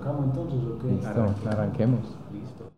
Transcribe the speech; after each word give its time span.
¿Arrancamos 0.00 0.24
entonces 0.24 0.60
o 0.66 0.78
qué? 0.78 0.88
Listo, 0.88 1.50
arranquemos. 1.50 2.00
Listo. 2.32 2.72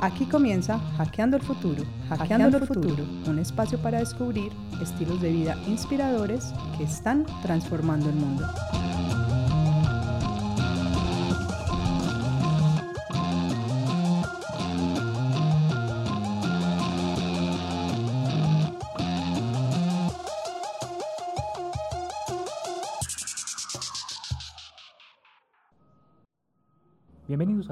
Aquí 0.00 0.24
comienza 0.24 0.78
Hackeando 0.96 1.36
el 1.36 1.42
Futuro. 1.42 1.82
Hackeando, 2.08 2.56
el 2.58 2.66
futuro, 2.66 3.04
un 3.26 3.38
espacio 3.38 3.78
para 3.82 3.98
descubrir 3.98 4.52
estilos 4.80 5.20
de 5.20 5.30
vida 5.30 5.56
inspiradores 5.66 6.54
que 6.78 6.84
están 6.84 7.26
transformando 7.42 8.08
el 8.08 8.14
mundo. 8.14 8.46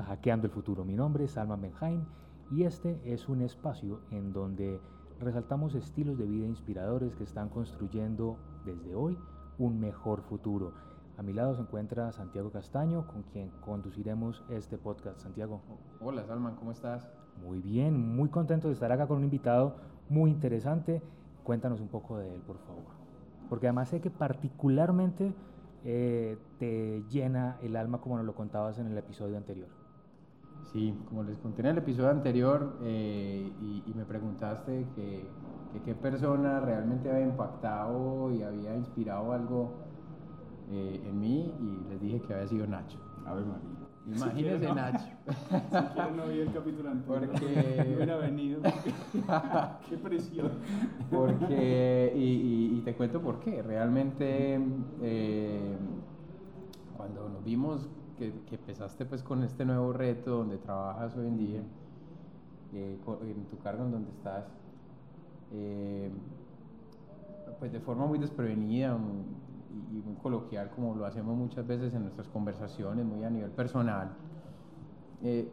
Hackeando 0.08 0.46
el 0.46 0.52
Futuro. 0.52 0.86
Mi 0.86 0.94
nombre 0.94 1.24
es 1.24 1.36
Alma 1.36 1.56
Benjain 1.56 2.06
y 2.50 2.62
este 2.62 2.98
es 3.04 3.28
un 3.28 3.42
espacio 3.42 4.00
en 4.10 4.32
donde 4.32 4.80
resaltamos 5.20 5.74
estilos 5.74 6.16
de 6.16 6.24
vida 6.24 6.46
inspiradores 6.46 7.14
que 7.14 7.24
están 7.24 7.50
construyendo 7.50 8.38
desde 8.64 8.94
hoy 8.94 9.18
un 9.58 9.78
mejor 9.78 10.22
futuro. 10.22 10.72
A 11.18 11.22
mi 11.22 11.34
lado 11.34 11.54
se 11.54 11.60
encuentra 11.60 12.10
Santiago 12.12 12.50
Castaño, 12.50 13.06
con 13.06 13.22
quien 13.24 13.50
conduciremos 13.60 14.42
este 14.48 14.78
podcast. 14.78 15.20
Santiago. 15.20 15.60
Hola 16.00 16.24
Salman, 16.24 16.56
¿cómo 16.56 16.72
estás? 16.72 17.06
Muy 17.44 17.60
bien, 17.60 18.16
muy 18.16 18.30
contento 18.30 18.68
de 18.68 18.74
estar 18.74 18.90
acá 18.90 19.06
con 19.06 19.18
un 19.18 19.24
invitado 19.24 19.76
muy 20.08 20.30
interesante. 20.30 21.02
Cuéntanos 21.44 21.82
un 21.82 21.88
poco 21.88 22.16
de 22.16 22.34
él, 22.34 22.40
por 22.40 22.56
favor. 22.60 22.84
Porque 23.50 23.66
además 23.66 23.90
sé 23.90 24.00
que 24.00 24.10
particularmente 24.10 25.34
eh, 25.84 26.38
te 26.58 27.02
llena 27.10 27.58
el 27.60 27.76
alma 27.76 28.00
como 28.00 28.16
nos 28.16 28.24
lo 28.24 28.34
contabas 28.34 28.78
en 28.78 28.86
el 28.86 28.96
episodio 28.96 29.36
anterior. 29.36 29.68
Sí, 30.72 30.94
como 31.08 31.22
les 31.22 31.38
conté 31.38 31.62
en 31.62 31.68
el 31.68 31.78
episodio 31.78 32.10
anterior 32.10 32.76
eh, 32.82 33.50
y, 33.60 33.82
y, 33.86 33.94
me 33.94 34.04
preguntaste 34.04 34.86
que, 34.94 35.30
que, 35.72 35.80
qué 35.82 35.94
persona 35.94 36.60
realmente 36.60 37.10
había 37.10 37.24
impactado 37.24 38.30
y 38.32 38.42
había 38.42 38.76
inspirado 38.76 39.32
algo 39.32 39.72
eh, 40.70 41.00
en 41.08 41.20
mí 41.20 41.54
y 41.60 41.88
les 41.88 42.00
dije 42.02 42.20
que 42.20 42.34
había 42.34 42.46
sido 42.46 42.66
Nacho. 42.66 42.98
A 43.24 43.34
ver, 43.34 43.44
María. 43.46 43.68
Imagínese 44.14 44.58
Si 44.60 44.66
no- 44.66 44.74
Nacho. 44.74 45.04
Siquiera 45.26 46.10
no 46.16 46.26
vi 46.28 46.38
el 46.40 46.52
capítulo 46.52 46.90
anterior. 46.90 47.30
Porque- 47.30 47.84
No 47.88 47.94
hubiera 47.96 48.16
venido. 48.18 48.60
qué 49.88 49.96
presión. 49.96 50.50
Porque, 51.10 52.12
y, 52.14 52.20
y- 52.20 52.78
y 52.78 52.80
te 52.82 52.94
cuento 52.94 53.20
por 53.22 53.40
qué. 53.40 53.62
Realmente, 53.62 54.60
eh, 55.02 55.76
cuando 56.96 57.28
nos 57.28 57.44
vimos 57.44 57.88
que, 58.18 58.32
que 58.48 58.56
empezaste 58.56 59.04
pues 59.06 59.22
con 59.22 59.42
este 59.42 59.64
nuevo 59.64 59.92
reto 59.92 60.38
donde 60.38 60.58
trabajas 60.58 61.16
hoy 61.16 61.26
en 61.28 61.38
día, 61.38 61.60
eh, 62.74 62.98
en 63.22 63.46
tu 63.46 63.58
cargo 63.58 63.84
en 63.84 63.92
donde 63.92 64.10
estás, 64.10 64.44
eh, 65.52 66.10
pues 67.58 67.72
de 67.72 67.80
forma 67.80 68.06
muy 68.06 68.18
desprevenida 68.18 68.96
muy- 68.96 69.24
y, 69.70 70.02
muy 70.02 70.16
coloquial, 70.16 70.70
como 70.70 70.94
lo 70.94 71.04
hacemos 71.06 71.36
muchas 71.36 71.66
veces 71.66 71.94
en 71.94 72.02
nuestras 72.02 72.28
conversaciones, 72.28 73.04
muy 73.04 73.24
a 73.24 73.30
nivel 73.30 73.50
personal, 73.50 74.10
eh, 75.22 75.50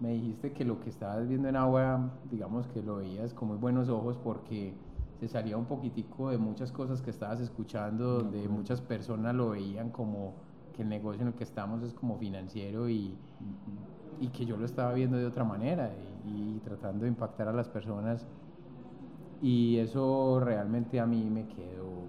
me 0.00 0.10
dijiste 0.12 0.52
que 0.52 0.64
lo 0.64 0.80
que 0.80 0.90
estabas 0.90 1.28
viendo 1.28 1.48
en 1.48 1.56
agua, 1.56 2.20
digamos 2.30 2.66
que 2.68 2.82
lo 2.82 2.96
veías 2.96 3.34
con 3.34 3.48
muy 3.48 3.58
buenos 3.58 3.88
ojos 3.88 4.16
porque 4.16 4.74
se 5.18 5.28
salía 5.28 5.56
un 5.58 5.66
poquitico 5.66 6.30
de 6.30 6.38
muchas 6.38 6.72
cosas 6.72 7.02
que 7.02 7.10
estabas 7.10 7.40
escuchando, 7.40 8.18
De 8.18 8.22
donde 8.24 8.48
muchas 8.48 8.80
personas 8.80 9.34
lo 9.34 9.50
veían 9.50 9.90
como 9.90 10.34
que 10.72 10.82
el 10.82 10.88
negocio 10.88 11.22
en 11.22 11.28
el 11.28 11.34
que 11.34 11.44
estamos 11.44 11.82
es 11.82 11.92
como 11.94 12.18
financiero 12.18 12.88
y, 12.88 13.16
y 14.20 14.28
que 14.28 14.44
yo 14.46 14.56
lo 14.56 14.64
estaba 14.64 14.92
viendo 14.92 15.16
de 15.16 15.26
otra 15.26 15.44
manera 15.44 15.90
y, 16.24 16.56
y 16.56 16.60
tratando 16.60 17.04
de 17.04 17.08
impactar 17.10 17.48
a 17.48 17.52
las 17.52 17.68
personas. 17.68 18.26
Y 19.42 19.78
eso 19.78 20.40
realmente 20.40 21.00
a 21.00 21.06
mí 21.06 21.24
me 21.30 21.46
quedó 21.46 22.08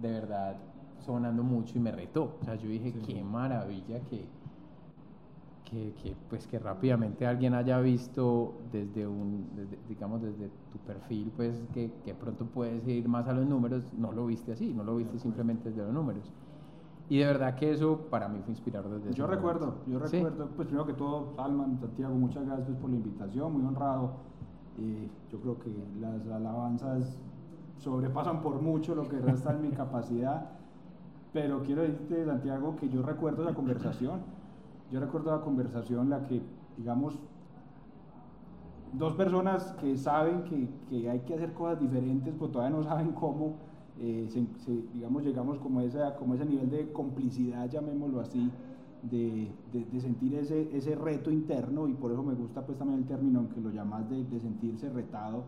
de 0.00 0.10
verdad 0.12 0.56
sonando 1.04 1.42
mucho 1.42 1.76
y 1.76 1.80
me 1.80 1.90
retó. 1.92 2.36
O 2.40 2.44
sea, 2.44 2.54
yo 2.54 2.68
dije, 2.68 2.92
Sí. 2.92 3.14
qué 3.14 3.24
maravilla 3.24 4.00
que, 4.04 4.28
que, 5.64 5.92
que, 6.02 6.16
pues 6.30 6.46
que 6.46 6.58
rápidamente 6.58 7.26
alguien 7.26 7.54
haya 7.54 7.78
visto 7.80 8.54
desde 8.72 9.06
un, 9.06 9.54
desde- 9.54 9.78
digamos, 9.86 10.22
desde 10.22 10.48
tu 10.72 10.78
perfil, 10.78 11.30
pues 11.36 11.60
que, 11.74 11.90
que 12.04 12.14
pronto 12.14 12.46
puedes 12.46 12.86
ir 12.88 13.06
más 13.08 13.28
a 13.28 13.32
los 13.34 13.46
números, 13.46 13.92
no 13.92 14.12
lo 14.12 14.26
viste 14.26 14.52
así, 14.52 14.72
no 14.72 14.82
lo 14.82 14.96
viste 14.96 15.18
simplemente 15.18 15.68
desde 15.68 15.82
los 15.82 15.92
números. 15.92 16.32
Y 17.10 17.18
de 17.18 17.24
verdad 17.26 17.54
que 17.54 17.70
eso 17.72 17.96
para 18.10 18.28
mí 18.28 18.40
fue 18.40 18.50
inspirador 18.52 19.00
desde 19.00 19.14
Yo 19.14 19.26
recuerdo, 19.26 19.76
yo 19.86 19.98
Sí. 20.06 20.16
recuerdo, 20.16 20.48
pues 20.54 20.66
primero 20.68 20.86
que 20.86 20.92
todo, 20.92 21.32
Salman, 21.36 21.78
Santiago, 21.78 22.14
muchas 22.14 22.44
gracias 22.46 22.76
por 22.76 22.90
la 22.90 22.96
invitación, 22.96 23.52
muy 23.52 23.66
honrado. 23.66 24.10
Eh, 24.76 25.08
yo 25.30 25.40
creo 25.40 25.58
que 25.58 25.72
las 26.00 26.26
alabanzas 26.28 27.18
sobrepasan 27.78 28.42
por 28.42 28.60
mucho 28.60 28.94
lo 28.94 29.08
que 29.08 29.18
resta 29.20 29.52
en 29.52 29.62
mi 29.62 29.70
capacidad, 29.72 30.50
pero 31.32 31.62
quiero 31.62 31.82
decirte, 31.82 32.24
Santiago, 32.26 32.76
que 32.76 32.88
yo 32.88 33.02
recuerdo 33.02 33.42
esa 33.42 33.54
conversación. 33.54 34.20
Yo 34.90 35.00
recuerdo 35.00 35.30
la 35.30 35.42
conversación 35.42 36.00
en 36.04 36.10
la 36.10 36.22
que, 36.24 36.42
digamos, 36.76 37.18
dos 38.92 39.14
personas 39.14 39.72
que 39.80 39.96
saben 39.96 40.44
que, 40.44 40.68
que 40.88 41.10
hay 41.10 41.20
que 41.20 41.34
hacer 41.34 41.52
cosas 41.52 41.80
diferentes, 41.80 42.34
pero 42.38 42.50
todavía 42.50 42.76
no 42.76 42.82
saben 42.82 43.12
cómo, 43.12 43.56
eh, 44.00 44.26
se- 44.30 44.46
se- 44.64 44.82
digamos, 44.92 45.24
llegamos 45.24 45.58
como, 45.58 45.80
esa, 45.80 46.16
como 46.16 46.34
ese 46.34 46.44
nivel 46.44 46.70
de 46.70 46.92
complicidad, 46.92 47.68
llamémoslo 47.70 48.20
así, 48.20 48.50
de, 49.02 49.48
de- 49.72 49.84
de 49.84 50.00
sentir 50.00 50.34
ese, 50.34 50.68
ese 50.76 50.94
reto 50.94 51.30
interno, 51.30 51.88
y 51.88 51.94
por 51.94 52.12
eso 52.12 52.22
me 52.22 52.34
gusta 52.34 52.64
pues 52.66 52.78
también 52.78 53.00
el 53.00 53.06
término 53.06 53.40
en 53.40 53.48
que 53.48 53.60
lo 53.60 53.70
llamas 53.70 54.08
de, 54.08 54.24
de 54.24 54.40
sentirse 54.40 54.88
retado. 54.90 55.44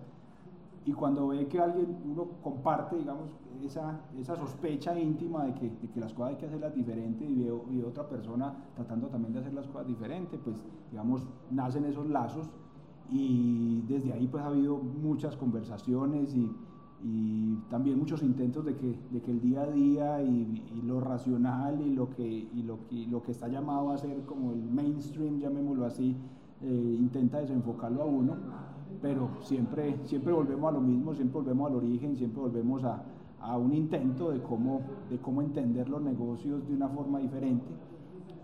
Y 0.86 0.92
cuando 0.92 1.28
ve 1.28 1.46
que 1.46 1.58
alguien, 1.60 1.86
uno 2.10 2.26
comparte, 2.42 2.96
digamos, 2.96 3.28
esa, 3.64 4.00
esa 4.18 4.34
sospecha 4.36 4.98
íntima 4.98 5.44
de 5.44 5.54
que, 5.54 5.70
que 5.92 6.00
las 6.00 6.12
cosas 6.14 6.30
hay 6.32 6.36
que 6.38 6.46
hacerlas 6.46 6.74
diferentes 6.74 7.28
y 7.28 7.34
ve, 7.36 7.52
y 7.70 7.82
otra 7.82 8.08
persona 8.08 8.54
tratando 8.74 9.08
también 9.08 9.32
de 9.34 9.40
hacer 9.40 9.52
las 9.52 9.66
cosas 9.66 9.86
diferentes, 9.86 10.40
pues, 10.42 10.56
digamos, 10.90 11.22
nacen 11.50 11.84
esos 11.84 12.06
lazos 12.08 12.48
y 13.12 13.82
desde 13.88 14.12
ahí 14.12 14.26
pues 14.26 14.42
ha 14.42 14.46
habido 14.46 14.78
muchas 14.78 15.36
conversaciones 15.36 16.34
y, 16.34 16.50
y 17.02 17.54
también 17.70 17.98
muchos 17.98 18.22
intentos 18.22 18.64
de 18.64 18.76
que, 18.76 18.94
de 19.10 19.20
que 19.22 19.30
el 19.30 19.40
día 19.40 19.62
a 19.62 19.70
día 19.70 20.22
y, 20.22 20.62
y 20.74 20.82
lo 20.82 21.00
racional 21.00 21.80
y 21.80 21.94
lo, 21.94 22.10
que, 22.10 22.26
y, 22.26 22.62
lo, 22.62 22.78
y 22.90 23.06
lo 23.06 23.22
que 23.22 23.32
está 23.32 23.48
llamado 23.48 23.90
a 23.90 23.98
ser 23.98 24.22
como 24.26 24.52
el 24.52 24.62
mainstream, 24.62 25.38
llamémoslo 25.38 25.86
así, 25.86 26.14
eh, 26.62 26.96
intenta 26.98 27.38
desenfocarlo 27.38 28.02
a 28.02 28.04
uno, 28.04 28.36
pero 29.00 29.30
siempre, 29.40 29.96
siempre 30.04 30.32
volvemos 30.32 30.68
a 30.68 30.72
lo 30.72 30.80
mismo, 30.80 31.14
siempre 31.14 31.40
volvemos 31.40 31.70
al 31.70 31.76
origen, 31.76 32.16
siempre 32.16 32.42
volvemos 32.42 32.84
a, 32.84 33.02
a 33.40 33.56
un 33.56 33.72
intento 33.72 34.30
de 34.30 34.42
cómo, 34.42 34.82
de 35.08 35.18
cómo 35.18 35.40
entender 35.40 35.88
los 35.88 36.02
negocios 36.02 36.66
de 36.68 36.74
una 36.74 36.88
forma 36.88 37.18
diferente. 37.18 37.66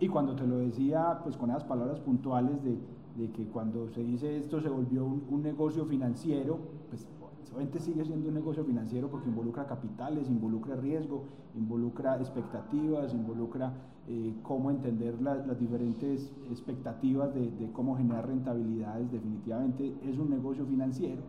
Y 0.00 0.08
cuando 0.08 0.34
te 0.34 0.46
lo 0.46 0.58
decía, 0.58 1.20
pues 1.22 1.36
con 1.36 1.50
esas 1.50 1.64
palabras 1.64 2.00
puntuales 2.00 2.62
de, 2.62 2.78
de 3.18 3.30
que 3.32 3.46
cuando 3.48 3.88
se 3.90 4.02
dice 4.02 4.38
esto 4.38 4.60
se 4.60 4.68
volvió 4.68 5.04
un, 5.04 5.24
un 5.30 5.42
negocio 5.42 5.84
financiero, 5.84 6.58
pues 6.88 7.06
obviamente 7.52 7.80
sigue 7.80 8.04
siendo 8.04 8.28
un 8.28 8.34
negocio 8.34 8.64
financiero 8.64 9.10
porque 9.10 9.28
involucra 9.28 9.66
capitales, 9.66 10.28
involucra 10.28 10.76
riesgo, 10.76 11.28
involucra 11.54 12.16
expectativas, 12.16 13.14
involucra 13.14 13.72
eh, 14.06 14.38
cómo 14.42 14.70
entender 14.70 15.20
la- 15.20 15.36
las 15.36 15.58
diferentes 15.58 16.32
expectativas 16.44 17.34
de, 17.34 17.50
de 17.50 17.72
cómo 17.72 17.96
generar 17.96 18.26
rentabilidades. 18.28 19.10
Definitivamente 19.10 19.98
es 20.02 20.18
un 20.18 20.30
negocio 20.30 20.66
financiero, 20.66 21.22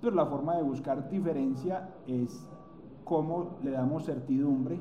pero 0.00 0.14
la 0.14 0.26
forma 0.26 0.56
de 0.56 0.62
buscar 0.62 1.08
diferencia 1.08 1.96
es 2.06 2.50
cómo 3.04 3.58
le 3.62 3.70
damos 3.72 4.04
certidumbre 4.04 4.80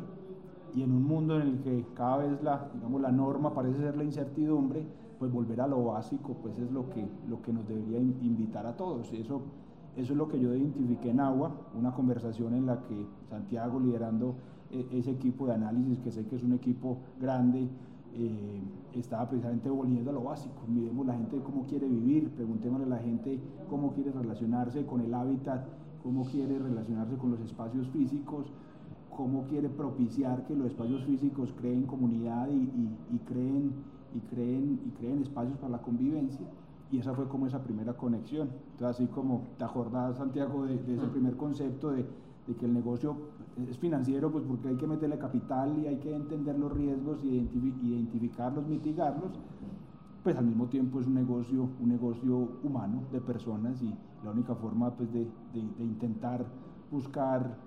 y 0.74 0.84
en 0.84 0.92
un 0.94 1.04
mundo 1.04 1.36
en 1.40 1.48
el 1.48 1.62
que 1.62 1.94
cada 1.94 2.18
vez 2.18 2.42
la, 2.42 2.70
digamos, 2.74 3.02
la 3.02 3.12
norma 3.12 3.54
parece 3.54 3.80
ser 3.80 3.98
la 3.98 4.04
incertidumbre, 4.04 4.88
pues 5.18 5.32
volver 5.32 5.62
a 5.62 5.68
lo 5.68 5.84
básico 5.86 6.38
pues 6.42 6.58
es 6.60 6.72
lo 6.72 6.90
que, 6.90 7.10
lo 7.28 7.42
que 7.42 7.54
nos 7.54 7.68
debería 7.68 8.00
in- 8.00 8.18
invitar 8.22 8.66
a 8.66 8.76
todos. 8.78 9.12
Eso, 9.14 9.42
eso 9.96 10.14
es 10.14 10.18
lo 10.18 10.28
que 10.28 10.40
yo 10.40 10.56
identifiqué 10.56 11.10
en 11.10 11.20
Agua, 11.20 11.52
una 11.78 11.94
conversación 11.94 12.54
en 12.54 12.66
la 12.66 12.82
que 12.84 13.06
Santiago 13.30 13.80
liderando 13.80 14.36
eh, 14.72 14.88
ese 14.92 15.12
equipo 15.12 15.48
de 15.48 15.54
análisis, 15.54 16.00
que 16.00 16.12
sé 16.12 16.26
que 16.26 16.36
es 16.36 16.44
un 16.44 16.54
equipo 16.54 16.98
grande, 17.20 17.68
eh, 18.14 18.62
estaba 18.94 19.30
precisamente 19.30 19.70
volviendo 19.70 20.12
a 20.12 20.14
lo 20.14 20.24
básico. 20.24 20.64
Miremos 20.68 21.06
la 21.06 21.14
gente 21.14 21.40
cómo 21.44 21.66
quiere 21.66 21.88
vivir, 21.88 22.30
preguntémosle 22.32 22.86
a 22.86 22.90
la 22.90 23.00
gente 23.00 23.40
cómo 23.70 23.92
quiere 23.92 24.12
relacionarse 24.12 24.86
con 24.86 25.02
el 25.02 25.14
hábitat, 25.14 25.66
cómo 26.04 26.26
quiere 26.26 26.58
relacionarse 26.60 27.16
con 27.18 27.32
los 27.32 27.40
espacios 27.42 27.88
físicos 27.90 28.52
cómo 29.16 29.44
quiere 29.44 29.70
propiciar 29.70 30.46
que 30.46 30.56
los 30.56 30.68
espacios 30.68 31.04
físicos 31.04 31.54
creen 31.60 31.84
comunidad 31.84 32.48
y, 32.50 32.72
y, 33.14 33.20
creen, 33.20 33.72
y, 34.16 34.20
creen, 34.34 34.80
y 34.86 34.90
creen 34.92 35.22
espacios 35.22 35.58
para 35.58 35.74
la 35.74 35.82
convivencia. 35.82 36.48
Y 36.92 37.00
esa 37.00 37.14
fue 37.14 37.28
como 37.28 37.48
esa 37.48 37.64
primera 37.64 37.94
conexión. 37.94 38.50
Entonces, 38.72 38.98
así 39.02 39.08
como 39.08 39.48
te 39.58 39.64
acordás, 39.64 40.18
Santiago, 40.18 40.66
de, 40.66 40.76
ese 40.76 41.08
primer 41.08 41.38
concepto 41.38 41.92
de, 41.92 42.06
de, 42.48 42.56
que 42.56 42.66
el 42.66 42.74
negocio 42.74 43.16
es 43.70 43.78
financiero, 43.78 44.32
pues 44.32 44.44
porque 44.44 44.70
hay 44.70 44.76
que 44.76 44.88
meterle 44.88 45.18
capital 45.18 45.78
y 45.80 45.88
hay 45.88 45.98
que 45.98 46.14
entender 46.14 46.58
los 46.60 46.72
riesgos 46.72 47.24
y 47.24 47.50
identificarlos, 47.84 48.68
mitigarlos, 48.68 49.32
pues 50.24 50.36
al 50.36 50.46
mismo 50.46 50.68
tiempo 50.68 51.00
es 51.00 51.08
un 51.08 51.16
negocio, 51.16 51.70
un 51.82 51.90
negocio 51.90 52.50
humano 52.64 53.04
de 53.12 53.22
personas 53.22 53.82
y 53.82 53.94
la 54.24 54.32
única 54.32 54.54
forma 54.56 54.92
pues, 54.92 55.12
de, 55.14 55.28
de 55.54 55.84
intentar 55.84 56.46
buscar 56.92 57.58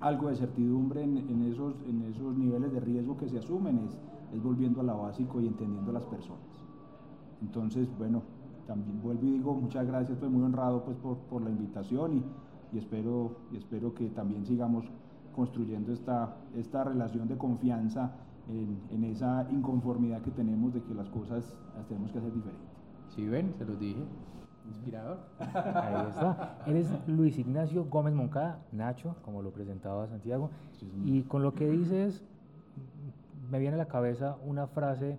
algo 0.00 0.28
de 0.28 0.36
certidumbre 0.36 1.02
en, 1.02 1.16
en, 1.16 1.42
esos, 1.42 1.74
en 1.86 2.02
esos 2.02 2.36
niveles 2.36 2.72
de 2.72 2.80
riesgo 2.80 3.16
que 3.16 3.28
se 3.28 3.38
asumen 3.38 3.78
es, 3.78 3.98
es 4.34 4.42
volviendo 4.42 4.80
a 4.80 4.84
lo 4.84 4.98
básico 4.98 5.40
y 5.40 5.46
entendiendo 5.46 5.90
a 5.90 5.94
las 5.94 6.04
personas. 6.04 6.38
Entonces, 7.40 7.88
bueno, 7.98 8.22
también 8.68 9.00
vuelvo 9.02 9.26
y 9.26 9.30
digo 9.30 9.54
muchas 9.54 9.86
gracias, 9.86 10.12
estoy 10.12 10.28
muy 10.28 10.44
honrado 10.44 10.84
pues, 10.84 10.96
por, 10.98 11.16
por 11.30 11.42
la 11.42 11.50
invitación 11.50 12.18
y, 12.18 12.76
y, 12.76 12.78
espero, 12.78 13.38
y 13.50 13.56
espero 13.56 13.94
que 13.94 14.10
también 14.10 14.44
sigamos 14.44 14.84
construyendo 15.34 15.90
esta, 15.92 16.36
esta 16.54 16.84
relación 16.84 17.26
de 17.26 17.38
confianza 17.38 18.12
en, 18.48 18.78
en, 18.90 19.04
esa 19.04 19.46
inconformidad 19.50 20.20
que 20.20 20.30
tenemos 20.30 20.74
de 20.74 20.82
que 20.82 20.94
las 20.94 21.08
cosas 21.08 21.56
las 21.76 21.86
tenemos 21.88 22.12
que 22.12 22.18
hacer 22.18 22.32
diferentes. 22.32 22.68
Sí, 23.08 23.26
ven, 23.26 23.54
se 23.56 23.64
los 23.64 23.80
dije. 23.80 24.02
Inspirador. 24.68 25.18
Ahí 25.38 26.06
está. 26.10 26.58
Eres 26.66 26.90
Luis 27.06 27.38
Ignacio 27.38 27.86
Gómez 27.86 28.12
Moncada, 28.12 28.60
Nacho, 28.70 29.16
como 29.22 29.40
lo 29.40 29.50
presentaba 29.50 30.06
Santiago. 30.08 30.50
Y 31.06 31.22
con 31.22 31.42
lo 31.42 31.54
que 31.54 31.70
dices, 31.70 32.22
me 33.50 33.58
viene 33.58 33.76
a 33.76 33.78
la 33.78 33.88
cabeza 33.88 34.36
una 34.44 34.66
frase 34.66 35.18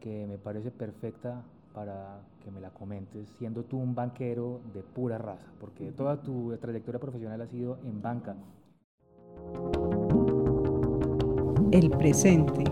que 0.00 0.26
me 0.26 0.38
parece 0.38 0.72
perfecta 0.72 1.44
para 1.74 2.20
que 2.42 2.50
me 2.50 2.60
la 2.60 2.70
comentes, 2.70 3.28
siendo 3.30 3.64
tú 3.64 3.78
un 3.78 3.94
banquero 3.94 4.60
de 4.72 4.82
pura 4.82 5.18
raza, 5.18 5.46
porque 5.60 5.90
toda 5.90 6.22
tu 6.22 6.56
trayectoria 6.58 7.00
profesional 7.00 7.40
ha 7.40 7.46
sido 7.46 7.78
en 7.84 8.00
banca. 8.00 8.36
El 11.72 11.90
presente. 11.90 12.64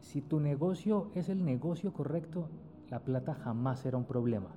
Si 0.00 0.22
tu 0.22 0.38
negocio 0.38 1.10
es 1.14 1.28
el 1.28 1.44
negocio 1.44 1.92
correcto, 1.92 2.48
la 2.88 3.00
plata 3.00 3.34
jamás 3.34 3.80
será 3.80 3.96
un 3.96 4.04
problema. 4.04 4.48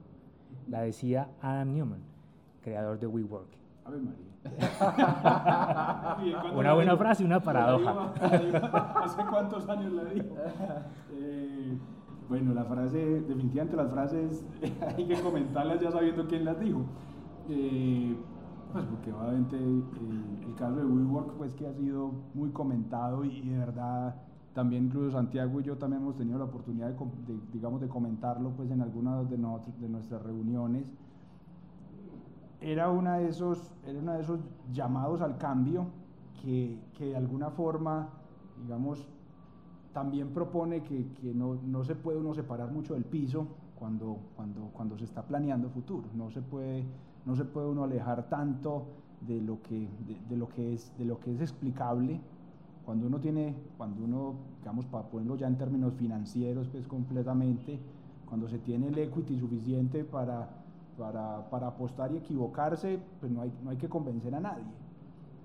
La 0.70 0.82
decía 0.82 1.30
Adam 1.42 1.74
Newman, 1.74 2.02
creador 2.62 3.00
de 3.00 3.08
WeWork. 3.08 3.48
Ave 3.86 4.00
María. 4.00 4.34
una 6.56 6.74
buena 6.74 6.98
frase 6.98 7.24
y 7.24 7.26
una 7.26 7.42
paradoja. 7.42 8.14
¿Hace 9.04 9.26
cuántos 9.26 9.68
años 9.70 9.94
la 9.94 10.04
dijo? 10.06 10.36
Eh, 11.16 11.78
bueno, 12.30 12.54
la 12.54 12.64
frase, 12.66 13.22
definitivamente 13.22 13.76
las 13.76 13.92
frases 13.92 14.46
hay 14.98 15.06
que 15.08 15.22
comentarlas 15.22 15.80
ya 15.82 15.92
sabiendo 15.92 16.28
quién 16.28 16.46
las 16.46 16.60
dijo. 16.60 16.82
Eh, 17.50 18.16
pues 18.72 18.86
porque 18.86 19.12
obviamente 19.12 19.58
eh, 19.58 20.46
el 20.48 20.56
caso 20.56 20.78
de 20.78 20.86
WeWork 20.86 21.34
pues 21.34 21.54
que 21.54 21.68
ha 21.68 21.74
sido 21.74 22.12
muy 22.34 22.50
comentado 22.50 23.24
y 23.24 23.42
de 23.42 23.58
verdad 23.58 24.16
también 24.54 24.86
incluso 24.86 25.12
Santiago 25.12 25.60
y 25.60 25.64
yo 25.64 25.78
también 25.78 26.02
hemos 26.02 26.16
tenido 26.16 26.38
la 26.38 26.46
oportunidad 26.46 26.90
de, 26.90 27.40
digamos, 27.52 27.82
de 27.82 27.88
comentarlo 27.88 28.52
pues, 28.52 28.70
en 28.72 28.82
algunas 28.82 29.30
de, 29.30 29.38
nuestras 29.38 30.22
reuniones. 30.22 30.92
Era, 32.62 32.90
una 32.90 33.18
de 33.18 33.30
esos, 33.30 33.74
era 33.86 34.00
uno 34.00 34.14
de 34.14 34.22
esos 34.22 34.40
llamados 34.72 35.22
al 35.22 35.38
cambio 35.38 35.88
que, 36.42 36.80
que 36.98 37.06
de 37.08 37.18
alguna 37.18 37.50
forma, 37.50 38.10
digamos, 38.62 39.08
también 39.94 40.30
propone 40.30 40.84
que, 40.84 41.08
que 41.22 41.34
no, 41.34 41.56
no, 41.56 41.84
se 41.84 41.96
puede 41.96 42.18
uno 42.18 42.34
separar 42.34 42.72
mucho 42.72 42.96
del 42.96 43.06
piso 43.06 43.48
cuando, 43.76 44.18
cuando, 44.36 44.70
cuando 44.74 44.98
se 44.98 45.06
está 45.06 45.24
planeando 45.24 45.70
futuro. 45.70 46.08
No 46.16 46.32
se 46.32 46.42
puede, 46.42 46.86
no 47.26 47.36
se 47.36 47.46
puede 47.46 47.68
uno 47.68 47.84
alejar 47.84 48.28
tanto 48.28 48.86
de 49.22 49.40
lo 49.42 49.62
que, 49.62 49.88
de, 50.08 50.18
de 50.28 50.38
lo 50.38 50.50
que, 50.50 50.74
es, 50.74 50.92
de 50.98 51.06
lo 51.06 51.20
que 51.20 51.34
es 51.34 51.42
explicable 51.42 52.20
cuando 52.86 53.08
uno 53.08 53.20
tiene, 53.20 53.56
cuando 53.78 54.04
uno, 54.04 54.36
digamos, 54.60 54.86
para 54.86 55.08
ponerlo 55.08 55.38
ya 55.38 55.48
en 55.48 55.58
términos 55.58 55.94
financieros, 55.94 56.68
pues 56.68 56.88
completamente, 56.88 57.80
cuando 58.26 58.50
se 58.50 58.60
tiene 58.60 58.88
el 58.88 58.98
equity 58.98 59.40
suficiente 59.40 60.04
para, 60.04 60.50
para, 60.98 61.50
para 61.50 61.68
apostar 61.68 62.12
y 62.12 62.18
equivocarse, 62.18 63.00
pues 63.20 63.32
no 63.32 63.42
hay, 63.42 63.54
no 63.64 63.70
hay 63.70 63.78
que 63.78 63.88
convencer 63.88 64.36
a 64.36 64.42
nadie. 64.42 64.66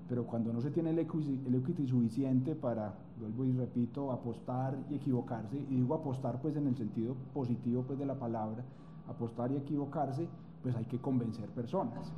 Pero 0.08 0.26
cuando 0.26 0.52
no 0.52 0.60
se 0.60 0.70
tiene 0.70 0.90
el 0.90 0.98
equity, 0.98 1.44
el 1.46 1.54
equity 1.54 1.86
suficiente 1.86 2.56
para, 2.56 2.94
vuelvo 3.18 3.44
y 3.44 3.52
repito, 3.52 4.12
apostar 4.12 4.76
y 4.90 4.96
equivocarse, 4.96 5.56
y 5.56 5.76
digo 5.76 5.94
apostar 5.94 6.40
pues 6.40 6.56
en 6.56 6.66
el 6.66 6.76
sentido 6.76 7.14
positivo 7.34 7.82
pues 7.82 7.98
de 7.98 8.06
la 8.06 8.14
palabra, 8.14 8.64
apostar 9.08 9.50
y 9.52 9.56
equivocarse, 9.56 10.28
pues 10.62 10.74
hay 10.76 10.84
que 10.84 10.98
convencer 10.98 11.48
personas. 11.50 12.12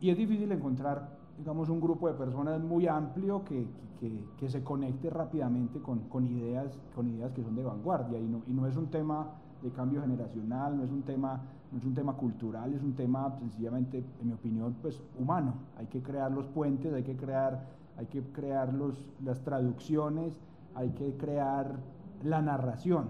Y 0.00 0.10
es 0.10 0.16
difícil 0.16 0.50
encontrar 0.52 1.18
digamos, 1.38 1.68
un 1.68 1.80
grupo 1.80 2.08
de 2.08 2.14
personas 2.14 2.60
muy 2.60 2.86
amplio 2.86 3.44
que, 3.44 3.66
que, 4.00 4.24
que 4.36 4.48
se 4.48 4.62
conecte 4.62 5.08
rápidamente 5.08 5.80
con, 5.80 6.00
con, 6.08 6.26
ideas, 6.26 6.78
con 6.94 7.08
ideas 7.08 7.32
que 7.32 7.42
son 7.42 7.54
de 7.54 7.62
vanguardia. 7.62 8.18
Y 8.18 8.26
no, 8.26 8.42
y 8.46 8.52
no 8.52 8.66
es 8.66 8.76
un 8.76 8.88
tema 8.88 9.30
de 9.62 9.70
cambio 9.70 10.00
generacional, 10.02 10.76
no 10.76 10.84
es 10.84 10.90
un 10.90 11.02
tema, 11.02 11.40
no 11.70 11.78
es 11.78 11.84
un 11.84 11.94
tema 11.94 12.12
cultural, 12.14 12.74
es 12.74 12.82
un 12.82 12.94
tema 12.94 13.34
sencillamente, 13.38 14.04
en 14.20 14.26
mi 14.26 14.32
opinión, 14.32 14.76
pues 14.82 15.00
humano. 15.18 15.54
Hay 15.78 15.86
que 15.86 16.02
crear 16.02 16.30
los 16.30 16.46
puentes, 16.46 16.92
hay 16.92 17.04
que 17.04 17.16
crear, 17.16 17.64
hay 17.98 18.06
que 18.06 18.22
crear 18.22 18.72
los, 18.72 19.04
las 19.24 19.42
traducciones, 19.42 20.38
hay 20.74 20.90
que 20.90 21.16
crear 21.16 21.76
la 22.22 22.40
narración. 22.40 23.08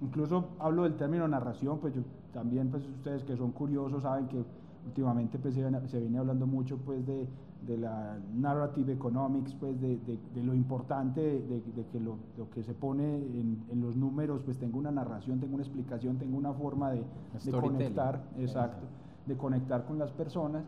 Incluso 0.00 0.50
hablo 0.60 0.84
del 0.84 0.94
término 0.94 1.26
narración, 1.28 1.78
pues 1.78 1.94
yo, 1.94 2.02
también 2.32 2.70
pues 2.70 2.86
ustedes 2.86 3.24
que 3.24 3.36
son 3.36 3.50
curiosos 3.50 4.04
saben 4.04 4.28
que 4.28 4.44
últimamente 4.86 5.38
pues, 5.38 5.54
se, 5.54 6.00
viene 6.00 6.18
hablando 6.18 6.46
mucho 6.46 6.78
pues, 6.78 7.04
de, 7.04 7.28
de, 7.66 7.76
la 7.76 8.16
narrative 8.34 8.92
economics, 8.92 9.54
pues, 9.54 9.80
de, 9.80 9.98
de 9.98 10.42
lo 10.42 10.54
importante 10.54 11.20
de, 11.20 11.84
que 11.90 12.00
lo, 12.00 12.16
lo, 12.38 12.48
que 12.50 12.62
se 12.62 12.72
pone 12.72 13.16
en, 13.16 13.64
en, 13.70 13.80
los 13.80 13.96
números 13.96 14.40
pues 14.44 14.56
tenga 14.58 14.78
una 14.78 14.92
narración, 14.92 15.40
tenga 15.40 15.54
una 15.54 15.64
explicación, 15.64 16.16
tenga 16.16 16.36
una 16.36 16.52
forma 16.52 16.92
de, 16.92 17.04
conectar, 17.50 18.22
exacto, 18.38 18.86
de 19.26 19.36
conectar 19.36 19.84
con 19.84 19.98
las 19.98 20.12
personas. 20.12 20.64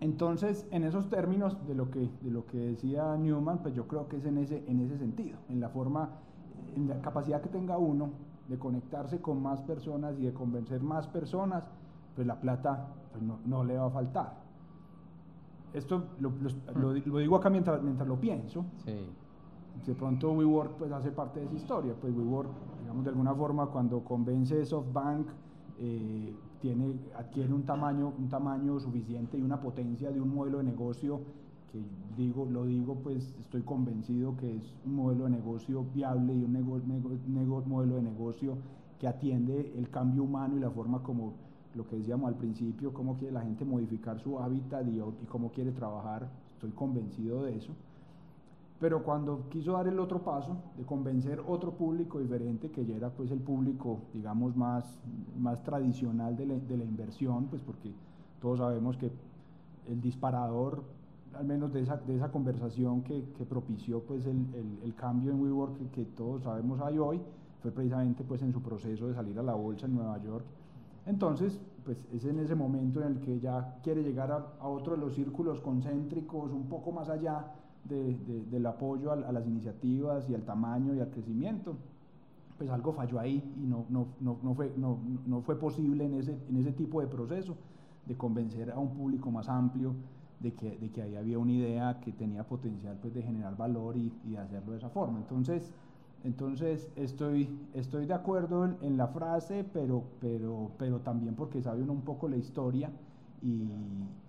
Entonces, 0.00 0.66
en 0.70 0.84
esos 0.84 1.08
términos 1.08 1.66
de 1.66 1.74
lo 1.74 1.90
que, 1.90 2.08
de 2.22 2.30
lo 2.30 2.46
que 2.46 2.58
decía 2.58 3.16
Newman, 3.16 3.58
pues 3.58 3.74
yo 3.74 3.88
creo 3.88 4.08
que 4.08 4.18
es 4.18 4.24
en 4.24 4.38
ese, 4.38 4.64
en 4.68 4.80
ese 4.80 4.96
sentido, 4.98 5.38
en 5.48 5.60
la 5.60 5.68
forma, 5.68 6.10
en 6.76 6.88
la 6.88 7.00
capacidad 7.00 7.40
que 7.40 7.48
tenga 7.48 7.78
uno 7.78 8.10
de 8.48 8.58
conectarse 8.58 9.20
con 9.20 9.42
más 9.42 9.60
personas 9.62 10.18
y 10.18 10.22
de 10.22 10.32
convencer 10.32 10.80
más 10.80 11.06
personas 11.06 11.64
pues 12.18 12.26
la 12.26 12.40
plata 12.40 12.88
pues 13.12 13.22
no, 13.22 13.38
no, 13.44 13.62
le 13.62 13.76
va 13.76 13.86
a 13.86 13.90
faltar. 13.90 14.38
Esto 15.72 16.06
lo, 16.18 16.32
lo, 16.74 16.92
lo, 16.92 17.18
digo 17.20 17.36
acá 17.36 17.48
mientras, 17.48 17.80
mientras 17.80 18.08
lo 18.08 18.16
pienso. 18.16 18.64
Sí. 18.84 19.06
De 19.86 19.94
pronto 19.94 20.32
WeWork 20.32 20.78
pues 20.78 20.90
hace 20.90 21.12
parte 21.12 21.38
de 21.38 21.46
esa 21.46 21.54
historia. 21.54 21.94
Pues 22.00 22.12
WeWork, 22.12 22.48
digamos 22.80 23.04
de 23.04 23.10
alguna 23.10 23.34
forma, 23.36 23.66
cuando 23.66 24.02
convence 24.02 24.64
SoftBank, 24.64 25.28
eh, 25.78 26.34
tiene, 26.60 26.94
adquiere 27.16 27.52
un 27.52 27.64
tamaño, 27.64 28.12
un 28.18 28.28
tamaño 28.28 28.78
suficiente 28.80 29.38
y 29.38 29.42
una 29.42 29.60
potencia 29.60 30.10
de 30.10 30.20
un 30.20 30.34
modelo 30.34 30.58
de 30.58 30.64
negocio 30.64 31.20
que 31.72 31.82
digo, 32.16 32.46
lo 32.50 32.64
digo, 32.64 32.96
pues 32.96 33.34
estoy 33.40 33.62
convencido 33.62 34.36
que 34.36 34.56
es 34.56 34.62
un 34.86 34.96
modelo 34.96 35.24
de 35.24 35.30
negocio 35.30 35.84
viable 35.94 36.34
y 36.34 36.44
un 36.44 36.52
nego, 36.52 36.80
nego, 37.26 37.62
modelo 37.66 37.96
de 37.96 38.02
negocio 38.02 38.56
que 38.98 39.06
atiende 39.06 39.72
el 39.76 39.90
cambio 39.90 40.24
humano 40.24 40.56
y 40.56 40.60
la 40.60 40.70
forma 40.70 41.02
como 41.02 41.34
lo 41.74 41.86
que 41.86 41.96
decíamos 41.96 42.28
al 42.28 42.36
principio, 42.36 42.92
cómo 42.92 43.16
quiere 43.16 43.34
la 43.34 43.42
gente 43.42 43.64
modificar 43.64 44.18
su 44.18 44.38
hábitat 44.38 44.86
y, 44.88 45.00
cómo 45.26 45.52
quiere 45.52 45.70
trabajar, 45.72 46.28
estoy 46.54 46.70
convencido 46.70 47.44
de 47.44 47.56
eso. 47.56 47.72
Pero 48.80 49.02
cuando 49.02 49.48
quiso 49.50 49.72
dar 49.72 49.88
el 49.88 49.98
otro 49.98 50.22
paso, 50.22 50.56
de 50.76 50.84
convencer 50.84 51.42
otro 51.46 51.72
público 51.72 52.20
diferente, 52.20 52.70
que 52.70 52.86
ya 52.86 52.94
era 52.94 53.10
pues 53.10 53.30
el 53.32 53.40
público, 53.40 53.98
digamos, 54.14 54.56
más, 54.56 54.84
más 55.38 55.62
tradicional 55.64 56.36
de 56.36 56.46
la, 56.46 56.54
de 56.54 56.76
la 56.76 56.84
inversión, 56.84 57.46
pues 57.46 57.60
porque 57.62 57.90
todos 58.40 58.58
sabemos 58.58 58.96
que 58.96 59.10
el 59.88 60.00
disparador, 60.00 60.82
al 61.34 61.44
menos 61.44 61.72
de 61.72 61.82
esa, 61.82 61.96
de 61.96 62.16
esa 62.16 62.30
conversación 62.30 63.02
que, 63.02 63.24
que 63.36 63.44
propició 63.44 64.00
pues 64.00 64.26
el, 64.26 64.46
el, 64.54 64.78
el, 64.84 64.94
cambio 64.94 65.32
en 65.32 65.40
WeWork 65.40 65.76
que, 65.78 65.88
que 65.88 66.04
todos 66.04 66.44
sabemos 66.44 66.80
hay 66.80 66.98
hoy, 66.98 67.20
fue 67.62 67.72
precisamente 67.72 68.22
pues 68.22 68.42
en 68.42 68.52
su 68.52 68.62
proceso 68.62 69.08
de 69.08 69.14
salir 69.14 69.38
a 69.38 69.42
la 69.42 69.54
bolsa 69.54 69.86
en 69.86 69.94
Nueva 69.94 70.18
York. 70.22 70.44
Entonces, 71.06 71.58
pues 71.84 72.06
es 72.12 72.24
en 72.26 72.38
ese 72.38 72.54
momento 72.54 73.00
en 73.00 73.08
el 73.08 73.20
que 73.20 73.40
ya 73.40 73.78
quiere 73.82 74.02
llegar 74.02 74.30
a, 74.30 74.68
otro 74.68 74.94
de 74.94 74.98
los 74.98 75.14
círculos 75.14 75.58
concéntricos, 75.60 76.52
un 76.52 76.68
poco 76.68 76.92
más 76.92 77.08
allá 77.08 77.46
del 77.88 78.66
apoyo 78.66 79.12
a, 79.12 79.16
las 79.16 79.46
iniciativas 79.46 80.28
y 80.28 80.34
al 80.34 80.42
tamaño 80.42 80.94
y 80.94 81.00
al 81.00 81.10
crecimiento. 81.10 81.76
Pues 82.56 82.70
algo 82.70 82.92
falló 82.92 83.20
ahí 83.20 83.54
y 83.56 83.66
no, 83.66 83.86
no, 83.88 84.08
no, 84.20 84.54
fue, 84.54 84.72
no, 84.76 85.42
fue 85.42 85.58
posible 85.58 86.04
en 86.04 86.14
ese, 86.14 86.36
en 86.48 86.56
ese 86.56 86.72
tipo 86.72 87.00
de 87.00 87.06
proceso 87.06 87.56
de 88.06 88.16
convencer 88.16 88.70
a 88.72 88.78
un 88.78 88.90
público 88.90 89.30
más 89.30 89.48
amplio 89.48 89.94
de 90.40 90.54
que, 90.54 90.76
de 90.76 90.90
que 90.90 91.02
ahí 91.02 91.16
había 91.16 91.38
una 91.38 91.52
idea 91.52 92.00
que 92.00 92.12
tenía 92.12 92.44
potencial 92.44 92.98
pues, 93.00 93.14
de 93.14 93.22
generar 93.22 93.56
valor 93.56 93.96
y, 93.96 94.12
y 94.24 94.36
hacerlo 94.36 94.72
de 94.72 94.78
esa 94.78 94.88
forma. 94.88 95.18
Entonces, 95.18 95.72
entonces 96.24 96.90
estoy, 96.96 97.48
estoy 97.74 98.06
de 98.06 98.14
acuerdo 98.14 98.64
en, 98.82 98.96
la 98.96 99.08
frase, 99.08 99.64
pero, 99.72 100.02
pero, 100.20 100.72
pero 100.76 101.00
también 101.00 101.34
porque 101.34 101.62
sabe 101.62 101.82
uno 101.82 101.92
un 101.92 102.02
poco 102.02 102.28
la 102.28 102.36
historia 102.36 102.90
y, 103.40 103.68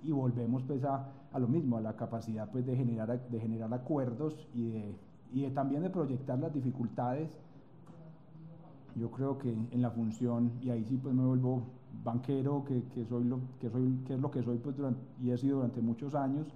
y 0.04 0.12
volvemos 0.12 0.62
pues 0.64 0.84
a, 0.84 1.10
a, 1.32 1.40
lo 1.40 1.48
mismo, 1.48 1.78
a 1.78 1.82
la 1.82 1.96
capacidad 1.96 2.50
pues 2.50 2.66
de 2.66 2.76
generar, 2.76 3.30
de 3.30 3.40
generar 3.40 3.74
acuerdos 3.74 4.48
y, 4.54 4.70
de, 4.70 4.96
y 5.34 5.42
de, 5.42 5.52
también 5.52 5.82
de 5.84 5.90
proyectar 5.90 6.40
las 6.40 6.54
dificultades. 6.54 7.30
Yo 8.96 9.12
creo 9.12 9.38
que 9.38 9.52
en 9.52 9.82
la 9.82 9.92
función, 9.92 10.52
y 10.62 10.70
ahí 10.72 10.84
sí 10.86 10.98
pues 10.98 11.14
me 11.14 11.24
vuelvo 11.24 11.64
banquero, 12.04 12.64
que, 12.66 12.84
que 12.94 13.06
soy 13.06 13.24
lo, 13.24 13.40
que, 13.60 13.70
soy, 13.70 14.00
que 14.06 14.16
es 14.16 14.20
lo 14.20 14.32
que 14.32 14.44
soy 14.44 14.58
pues 14.58 14.76
durante, 14.76 15.02
y 15.22 15.32
he 15.32 15.38
sido 15.38 15.58
durante 15.58 15.82
muchos 15.82 16.16
años, 16.16 16.48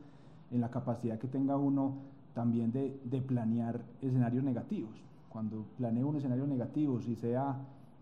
en 0.51 0.61
la 0.61 0.69
capacidad 0.69 1.17
que 1.17 1.27
tenga 1.27 1.57
uno 1.57 1.95
también 2.33 2.71
de, 2.71 2.99
de 3.05 3.21
planear 3.21 3.81
escenarios 4.01 4.43
negativos 4.43 5.03
cuando 5.33 5.65
planeo 5.77 6.07
un 6.07 6.15
escenario 6.15 6.45
negativo, 6.45 7.01
si 7.01 7.15
sea, 7.15 7.57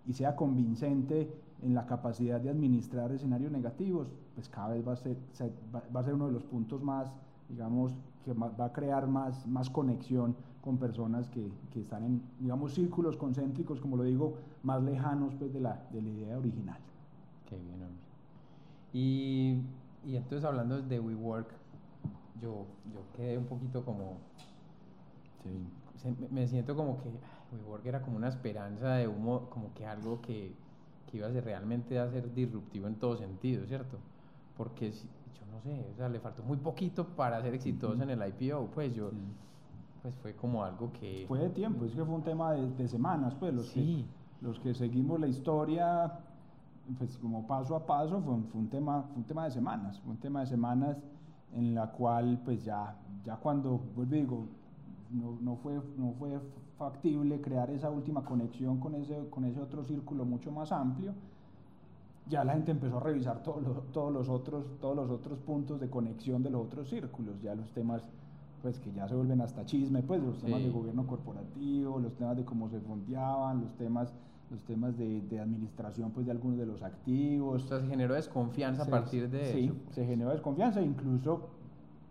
y 0.06 0.12
sea 0.12 0.36
convincente 0.36 1.32
en 1.62 1.74
la 1.74 1.86
capacidad 1.86 2.42
de 2.42 2.50
administrar 2.50 3.10
escenarios 3.14 3.54
negativos, 3.54 4.10
pues 4.42 4.50
cada 4.50 4.70
vez 4.70 4.88
va 4.88 4.94
a 4.94 4.96
ser, 4.96 5.16
va 5.96 6.00
a 6.00 6.04
ser 6.04 6.16
uno 6.16 6.26
de 6.26 6.34
los 6.34 6.44
puntos 6.44 6.82
más, 6.82 7.12
digamos, 7.48 7.94
que 8.26 8.34
va 8.34 8.66
a 8.66 8.74
crear 8.74 9.06
más, 9.08 9.46
más 9.46 9.70
conexión 9.70 10.36
con 10.62 10.78
personas 10.78 11.30
que, 11.30 11.52
que, 11.72 11.82
están 11.82 12.04
en, 12.04 12.24
digamos, 12.40 12.74
círculos 12.74 13.18
concéntricos, 13.18 13.80
como 13.80 13.98
lo 13.98 14.04
digo, 14.04 14.34
más 14.64 14.82
lejanos 14.82 15.36
pues, 15.36 15.54
de, 15.54 15.62
la, 15.62 15.84
de 15.92 16.02
la 16.02 16.10
idea 16.10 16.38
original. 16.40 16.80
Qué 17.48 17.56
bien, 17.56 17.74
hombre. 17.76 17.90
Y, 18.94 19.62
y 20.04 20.16
entonces 20.16 20.44
hablando 20.44 20.82
de 20.82 21.00
WeWork, 21.00 21.50
yo, 22.42 22.66
yo 22.92 23.02
quedé 23.16 23.38
un 23.38 23.46
poquito 23.46 23.86
como... 23.86 24.18
Sí 25.44 25.50
me 26.32 26.48
siento 26.48 26.76
como 26.76 26.98
que 26.98 27.10
WeWork 27.56 27.86
era 27.86 28.02
como 28.02 28.18
una 28.18 28.30
esperanza 28.30 28.96
de 28.96 29.08
humo, 29.08 29.52
como 29.52 29.72
que 29.76 29.86
algo 29.86 30.20
que, 30.20 30.52
que 31.12 31.18
iba 31.18 31.28
a 31.28 31.32
ser 31.32 31.44
realmente 31.44 32.00
a 32.00 32.10
ser 32.10 32.34
disruptivo 32.34 32.88
en 32.88 32.96
todo 32.96 33.18
sentido, 33.18 33.66
¿cierto? 33.68 33.98
Porque 34.62 34.92
yo 34.92 35.46
no 35.52 35.60
sé, 35.60 35.84
o 35.92 35.96
sea, 35.96 36.08
le 36.08 36.20
faltó 36.20 36.44
muy 36.44 36.58
poquito 36.58 37.04
para 37.04 37.42
ser 37.42 37.56
exitoso 37.56 38.04
en 38.04 38.12
el 38.12 38.22
IPO, 38.28 38.68
pues 38.68 38.94
yo, 38.94 39.10
pues 40.04 40.14
fue 40.22 40.36
como 40.36 40.64
algo 40.64 40.92
que... 40.94 41.26
Fue 41.28 41.40
de 41.40 41.50
tiempo, 41.50 41.84
es 41.84 41.96
que 41.96 42.06
fue 42.06 42.14
un 42.14 42.22
tema 42.22 42.54
de, 42.54 42.88
semanas, 42.88 43.34
pues 43.40 43.56
los, 43.56 43.72
que, 43.72 44.06
los 44.40 44.60
que 44.60 44.76
seguimos 44.76 45.20
la 45.20 45.26
historia, 45.26 46.14
pues 47.00 47.18
como 47.18 47.48
paso 47.48 47.76
a 47.76 47.88
paso, 47.88 48.22
fue, 48.22 48.36
fue, 48.52 48.62
un 48.62 48.70
tema, 48.70 49.02
fue 49.02 49.18
un 49.18 49.24
tema 49.24 49.46
de 49.46 49.52
semanas, 49.52 50.00
fue 50.02 50.12
un 50.12 50.20
tema 50.20 50.42
de 50.42 50.46
semanas 50.46 50.96
en 51.56 51.74
la 51.74 51.92
cual 51.92 52.40
pues 52.46 52.64
ya, 52.64 52.96
ya 53.26 53.38
cuando, 53.38 53.80
vuelvo 53.96 54.14
digo, 54.14 54.46
no, 55.10 55.40
no, 55.42 55.56
fue, 55.56 55.82
no 55.98 56.14
fue 56.20 56.40
factible 56.78 57.42
crear 57.42 57.72
esa 57.72 57.90
última 57.90 58.24
conexión 58.24 58.80
con 58.80 58.94
ese, 58.94 59.28
con 59.32 59.44
ese 59.44 59.60
otro 59.60 59.84
círculo 59.84 60.24
mucho 60.24 60.52
más 60.52 60.72
amplio, 60.72 61.16
ya 62.30 62.44
la 62.44 62.54
gente 62.54 62.72
empezó 62.72 62.98
a 62.98 63.00
revisar 63.02 63.44
todos 63.44 63.64
los, 63.64 63.92
todos, 63.92 64.14
los 64.14 64.30
otros, 64.30 64.66
todos 64.80 64.96
los 64.96 65.10
otros 65.10 65.40
puntos 65.40 65.80
de 65.80 65.90
conexión 65.90 66.44
de 66.44 66.50
los 66.50 66.66
otros 66.66 66.90
círculos, 66.90 67.42
ya 67.42 67.56
los 67.56 67.70
temas 67.72 68.08
pues 68.62 68.80
que 68.80 68.92
ya 68.94 69.08
se 69.08 69.16
vuelven 69.16 69.42
hasta 69.42 69.66
chisme, 69.66 70.04
pues 70.04 70.22
los 70.22 70.38
temas 70.38 70.62
de 70.62 70.70
gobierno 70.70 71.08
corporativo, 71.08 72.00
los 72.00 72.14
temas 72.16 72.38
de 72.38 72.46
cómo 72.46 72.70
se 72.70 72.80
fondeaban, 72.80 73.62
los 73.62 73.76
temas 73.76 74.14
los 74.52 74.62
temas 74.64 74.98
de, 74.98 75.22
de, 75.22 75.40
administración 75.40 76.12
pues 76.12 76.26
de 76.26 76.34
algunos 76.34 76.60
de 76.60 76.66
los 76.66 76.84
activos. 76.84 77.64
O 77.64 77.68
sea, 77.68 77.80
se 77.80 77.88
generó 77.88 78.16
desconfianza 78.16 78.84
a 78.84 78.86
partir 78.86 79.30
de 79.30 79.44
eso. 79.44 79.58
Sí, 79.58 79.72
se 79.92 80.06
generó 80.06 80.32
desconfianza, 80.32 80.82
incluso 80.82 81.48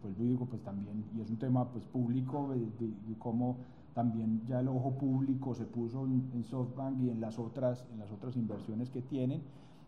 pues 0.03 0.17
digo, 0.19 0.47
pues 0.47 0.63
también, 0.63 1.05
y 1.17 1.21
es 1.21 1.31
un 1.31 1.37
tema 1.37 1.69
pues 1.69 1.85
público, 1.85 2.55
de, 2.55 2.89
cómo 3.19 3.59
también 3.95 4.43
ya 4.47 4.61
el 4.61 4.69
ojo 4.69 4.93
público 4.93 5.55
se 5.55 5.65
puso 5.65 6.07
en, 6.07 6.45
SoftBank 6.45 7.03
y 7.03 7.11
en 7.11 7.21
las, 7.21 7.39
otras, 7.39 7.85
en 7.93 7.99
las 7.99 8.11
otras 8.11 8.37
inversiones 8.37 8.89
que 8.91 9.03
tienen. 9.03 9.43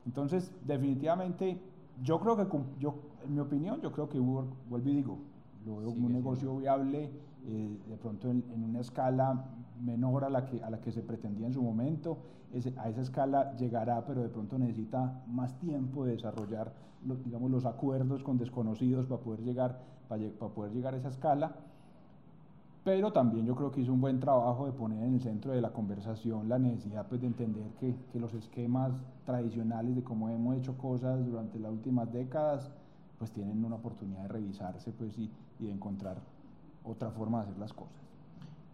Entonces, 0.07 0.53
definitivamente, 0.67 1.61
yo 2.03 2.19
creo 2.21 2.37
que, 2.37 2.47
yo, 2.81 2.95
en 3.25 3.35
mi 3.35 3.41
opinión, 3.41 3.81
yo 3.81 3.93
creo 3.93 4.09
que 4.09 4.19
hubo, 4.19 4.47
vuelvo 4.69 4.89
y 4.89 4.95
digo, 4.95 5.19
lo 5.65 5.79
veo 5.79 5.91
como 5.91 6.07
un 6.07 6.13
negocio 6.13 6.57
viable, 6.57 7.11
eh, 7.47 7.79
de 7.89 7.97
pronto 7.97 8.31
en, 8.31 8.45
en, 8.53 8.65
una 8.65 8.81
escala 8.81 9.45
menor 9.81 10.25
a 10.25 10.31
la, 10.31 10.47
que, 10.47 10.63
a 10.63 10.71
la 10.71 10.81
que 10.81 10.93
se 10.93 11.03
pretendía 11.03 11.47
en 11.47 11.53
su 11.53 11.63
momento. 11.63 12.19
Ese, 12.53 12.75
a 12.77 12.89
esa 12.89 13.01
escala 13.01 13.57
llegará, 13.57 14.05
pero 14.05 14.23
de 14.23 14.29
pronto 14.29 14.59
necesita 14.59 15.23
más 15.27 15.59
tiempo 15.59 16.05
de 16.05 16.13
desarrollar 16.13 16.73
digamos, 17.25 17.51
los 17.51 17.65
acuerdos 17.65 18.23
con 18.23 18.39
desconocidos 18.39 19.07
para 19.07 19.21
poder 19.21 19.41
llegar 19.43 19.81
para, 20.09 20.23
poder 20.55 20.73
llegar 20.73 20.95
a 20.95 20.99
esa 20.99 21.09
escala. 21.09 21.53
Pero 22.85 23.13
también 23.13 23.47
yo 23.47 23.55
creo 23.55 23.71
que 23.71 23.81
hizo 23.81 23.93
un 23.93 24.01
buen 24.01 24.19
trabajo 24.19 24.67
de 24.67 24.73
poner 24.73 25.05
en 25.05 25.15
el 25.15 25.21
centro 25.21 25.53
de 25.53 25.61
la 25.61 25.71
conversación 25.73 26.49
la 26.49 26.59
necesidad 26.59 27.07
pues, 27.07 27.21
de 27.21 27.29
entender 27.29 27.71
que, 27.79 27.95
que 28.13 28.19
los 28.19 28.35
esquemas 28.35 28.93
tradicionales 29.25 29.95
de 29.95 30.03
cómo 30.03 30.29
hemos 30.29 30.57
hecho 30.57 30.77
cosas 30.77 31.25
durante 31.25 31.61
las 31.61 31.71
últimas 31.71 32.13
décadas 32.13 32.73
pues 33.19 33.31
tienen 33.31 33.65
una 33.65 33.77
oportunidad 33.77 34.23
de 34.23 34.29
revisarse 34.29 34.91
pues, 34.91 35.17
y, 35.17 35.31
y 35.61 35.67
de 35.67 35.73
encontrar 35.73 36.17
otra 36.83 37.11
forma 37.13 37.39
de 37.39 37.45
hacer 37.45 37.59
las 37.59 37.73
cosas. 37.73 38.03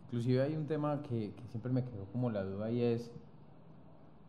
Inclusive 0.06 0.42
hay 0.42 0.56
un 0.56 0.66
tema 0.66 1.02
que, 1.02 1.34
que, 1.34 1.46
siempre 1.48 1.70
me 1.70 1.84
quedó 1.84 2.06
como 2.06 2.30
la 2.30 2.42
duda 2.42 2.70
y 2.70 2.80
es 2.80 3.10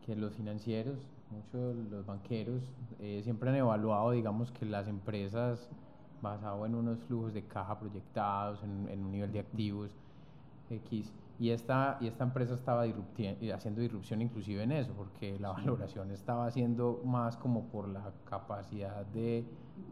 que 0.04 0.14
los 0.14 0.34
financieros, 0.34 0.98
muchos 1.30 1.74
los 1.90 2.04
banqueros, 2.04 2.62
eh, 2.98 3.22
siempre 3.24 3.48
han 3.48 3.56
evaluado, 3.56 4.10
digamos, 4.10 4.50
que 4.50 4.66
las 4.66 4.88
empresas 4.88 5.70
basado 6.22 6.66
en 6.66 6.74
unos 6.74 7.02
flujos 7.04 7.32
de 7.32 7.44
caja 7.44 7.78
proyectados, 7.78 8.62
en, 8.62 9.04
un 9.04 9.10
nivel 9.10 9.32
de 9.32 9.40
activos 9.40 9.90
X. 10.68 11.12
Y 11.38 11.50
esta, 11.50 11.96
y 12.00 12.06
esta 12.06 12.24
empresa 12.24 12.54
estaba 12.54 12.84
haciendo 13.54 13.80
disrupción 13.80 14.20
inclusive 14.20 14.62
en 14.62 14.72
eso, 14.72 14.92
porque 14.92 15.38
la 15.38 15.52
valoración 15.52 16.10
estaba 16.10 16.46
haciendo 16.46 17.00
más 17.04 17.36
como 17.36 17.64
por 17.64 17.88
la 17.88 18.12
capacidad 18.28 19.06
de, 19.06 19.44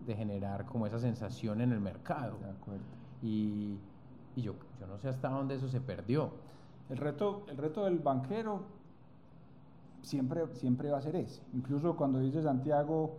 de 0.07 0.15
generar 0.15 0.67
como 0.67 0.87
esa 0.87 0.99
sensación 0.99 1.61
en 1.63 1.73
el 1.73 1.81
mercado. 1.81 2.37
De 2.39 2.51
acuerdo. 2.51 2.85
Y, 3.23 3.79
y 4.37 4.43
yo, 4.43 4.55
yo 4.79 4.87
no 4.87 4.99
sé 4.99 5.09
hasta 5.09 5.29
dónde 5.31 5.55
eso 5.55 5.69
se 5.69 5.81
perdió. 5.81 6.33
El 6.91 6.99
reto, 6.99 7.45
el 7.49 7.57
reto 7.57 7.85
del 7.85 7.99
banquero 7.99 8.63
siempre, 10.03 10.47
siempre 10.55 10.91
va 10.91 10.99
a 10.99 11.03
ser 11.03 11.17
ese. 11.17 11.43
Incluso 11.55 11.97
cuando 11.97 12.19
dice 12.19 12.43
Santiago 12.43 13.17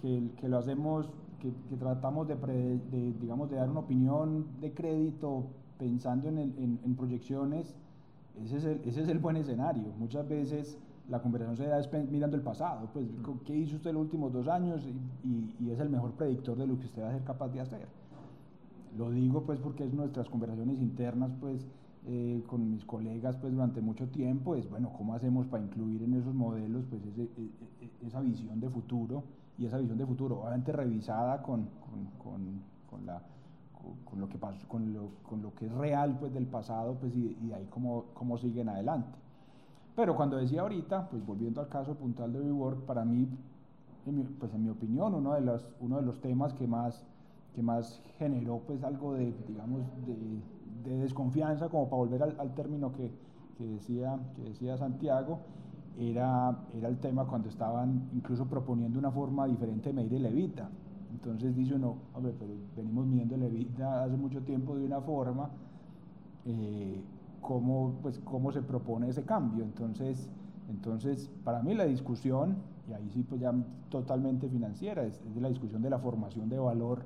que, 0.00 0.30
que 0.36 0.48
lo 0.48 0.58
hacemos 0.58 1.08
que, 1.40 1.52
tratamos 1.76 2.26
de, 2.28 3.14
digamos, 3.20 3.50
de 3.50 3.56
dar 3.56 3.70
una 3.70 3.80
opinión 3.80 4.46
de 4.60 4.72
crédito 4.72 5.46
pensando 5.78 6.28
en, 6.28 6.38
en, 6.38 6.94
proyecciones, 6.96 7.74
ese 8.42 8.56
es, 8.56 8.64
el, 8.64 8.80
ese 8.84 9.02
es, 9.02 9.08
el, 9.08 9.18
buen 9.18 9.36
escenario. 9.36 9.92
Muchas 9.98 10.28
veces 10.28 10.78
la 11.08 11.22
conversación 11.22 11.56
se 11.56 11.66
da 11.66 12.02
mirando 12.10 12.36
el 12.36 12.42
pasado, 12.42 12.88
pues 12.92 13.06
qué 13.44 13.56
hizo 13.56 13.76
usted 13.76 13.92
los 13.92 14.02
últimos 14.02 14.32
dos 14.32 14.48
años 14.48 14.86
y, 15.24 15.64
y, 15.64 15.70
es 15.70 15.78
el 15.80 15.88
mejor 15.88 16.12
predictor 16.12 16.58
de 16.58 16.66
lo 16.66 16.78
que 16.78 16.86
usted 16.86 17.02
va 17.02 17.10
a 17.10 17.12
ser 17.12 17.24
capaz 17.24 17.48
de 17.48 17.60
hacer. 17.60 17.86
Lo 18.96 19.10
digo 19.10 19.42
pues 19.42 19.60
porque 19.60 19.84
es 19.84 19.92
nuestras 19.92 20.28
conversaciones 20.28 20.80
internas 20.80 21.30
pues 21.40 21.66
eh, 22.06 22.42
con 22.46 22.70
mis 22.70 22.84
colegas 22.84 23.36
pues 23.36 23.52
durante 23.52 23.80
mucho 23.80 24.08
tiempo, 24.08 24.54
es 24.56 24.68
bueno, 24.68 24.92
¿cómo 24.96 25.14
hacemos 25.14 25.46
para 25.46 25.62
incluir 25.62 26.02
en 26.02 26.14
esos 26.14 26.34
modelos 26.34 26.84
pues 26.90 27.02
ese, 27.04 27.22
e, 27.22 27.24
e, 27.24 27.84
e, 27.84 28.06
esa 28.06 28.20
visión 28.20 28.60
de 28.60 28.68
futuro? 28.68 29.22
Y 29.58 29.66
esa 29.66 29.78
visión 29.78 29.98
de 29.98 30.06
futuro, 30.06 30.40
obviamente 30.40 30.72
revisada 30.72 31.42
con, 31.42 31.68
con, 32.22 32.60
con, 32.88 33.06
la, 33.06 33.20
con, 34.04 34.20
lo 34.20 34.28
que 34.28 34.38
pasó, 34.38 34.66
con, 34.68 34.92
lo, 34.92 35.10
con 35.28 35.42
lo 35.42 35.54
que 35.54 35.66
es 35.66 35.72
real 35.72 36.16
pues, 36.18 36.32
del 36.32 36.46
pasado 36.46 36.94
pues, 36.94 37.14
y, 37.16 37.36
y 37.42 37.52
ahí 37.52 37.66
cómo, 37.70 38.06
cómo 38.14 38.38
siguen 38.38 38.68
adelante. 38.68 39.18
Pero 39.96 40.14
cuando 40.14 40.36
decía 40.36 40.60
ahorita, 40.60 41.08
pues 41.10 41.26
volviendo 41.26 41.60
al 41.60 41.68
caso 41.68 41.94
puntual 41.94 42.32
de 42.32 42.40
WeWork, 42.40 42.82
para 42.86 43.04
mí, 43.04 43.28
pues 44.38 44.54
en 44.54 44.62
mi 44.62 44.70
opinión, 44.70 45.12
uno 45.12 45.34
de 45.34 45.40
los, 45.40 45.66
uno 45.80 45.96
de 45.96 46.02
los 46.02 46.20
temas 46.20 46.54
que 46.54 46.68
más, 46.68 47.04
que 47.54 47.62
más 47.62 48.00
generó 48.16 48.58
pues 48.60 48.84
algo 48.84 49.14
de, 49.14 49.34
digamos, 49.48 49.82
de, 50.06 50.88
de 50.88 50.98
desconfianza, 50.98 51.68
como 51.68 51.88
para 51.88 51.96
volver 51.96 52.22
al, 52.22 52.36
al 52.38 52.54
término 52.54 52.92
que, 52.92 53.10
que, 53.56 53.66
decía, 53.66 54.18
que 54.36 54.42
decía 54.42 54.76
Santiago, 54.76 55.40
era, 55.98 56.56
era 56.74 56.88
el 56.88 56.98
tema 56.98 57.26
cuando 57.26 57.48
estaban 57.48 58.08
incluso 58.14 58.46
proponiendo 58.46 58.98
una 58.98 59.10
forma 59.10 59.46
diferente 59.46 59.88
de 59.88 59.94
medir 59.94 60.14
el 60.14 60.26
evita. 60.26 60.68
Entonces 61.10 61.56
dice 61.56 61.74
uno, 61.74 61.96
hombre, 62.14 62.34
pero 62.38 62.52
venimos 62.76 63.06
midiendo 63.06 63.34
el 63.34 63.42
evita 63.42 64.04
hace 64.04 64.16
mucho 64.16 64.42
tiempo 64.42 64.76
de 64.76 64.86
una 64.86 65.00
forma, 65.00 65.50
eh, 66.44 67.02
¿cómo, 67.40 67.94
pues, 68.02 68.20
¿cómo 68.20 68.52
se 68.52 68.62
propone 68.62 69.08
ese 69.08 69.24
cambio? 69.24 69.64
Entonces, 69.64 70.30
entonces, 70.68 71.30
para 71.44 71.62
mí 71.62 71.74
la 71.74 71.84
discusión, 71.84 72.56
y 72.88 72.92
ahí 72.92 73.10
sí 73.10 73.24
pues 73.28 73.40
ya 73.40 73.52
totalmente 73.88 74.48
financiera, 74.48 75.02
es, 75.04 75.20
de 75.34 75.40
la 75.40 75.48
discusión 75.48 75.82
de 75.82 75.90
la 75.90 75.98
formación 75.98 76.48
de 76.48 76.58
valor, 76.58 77.04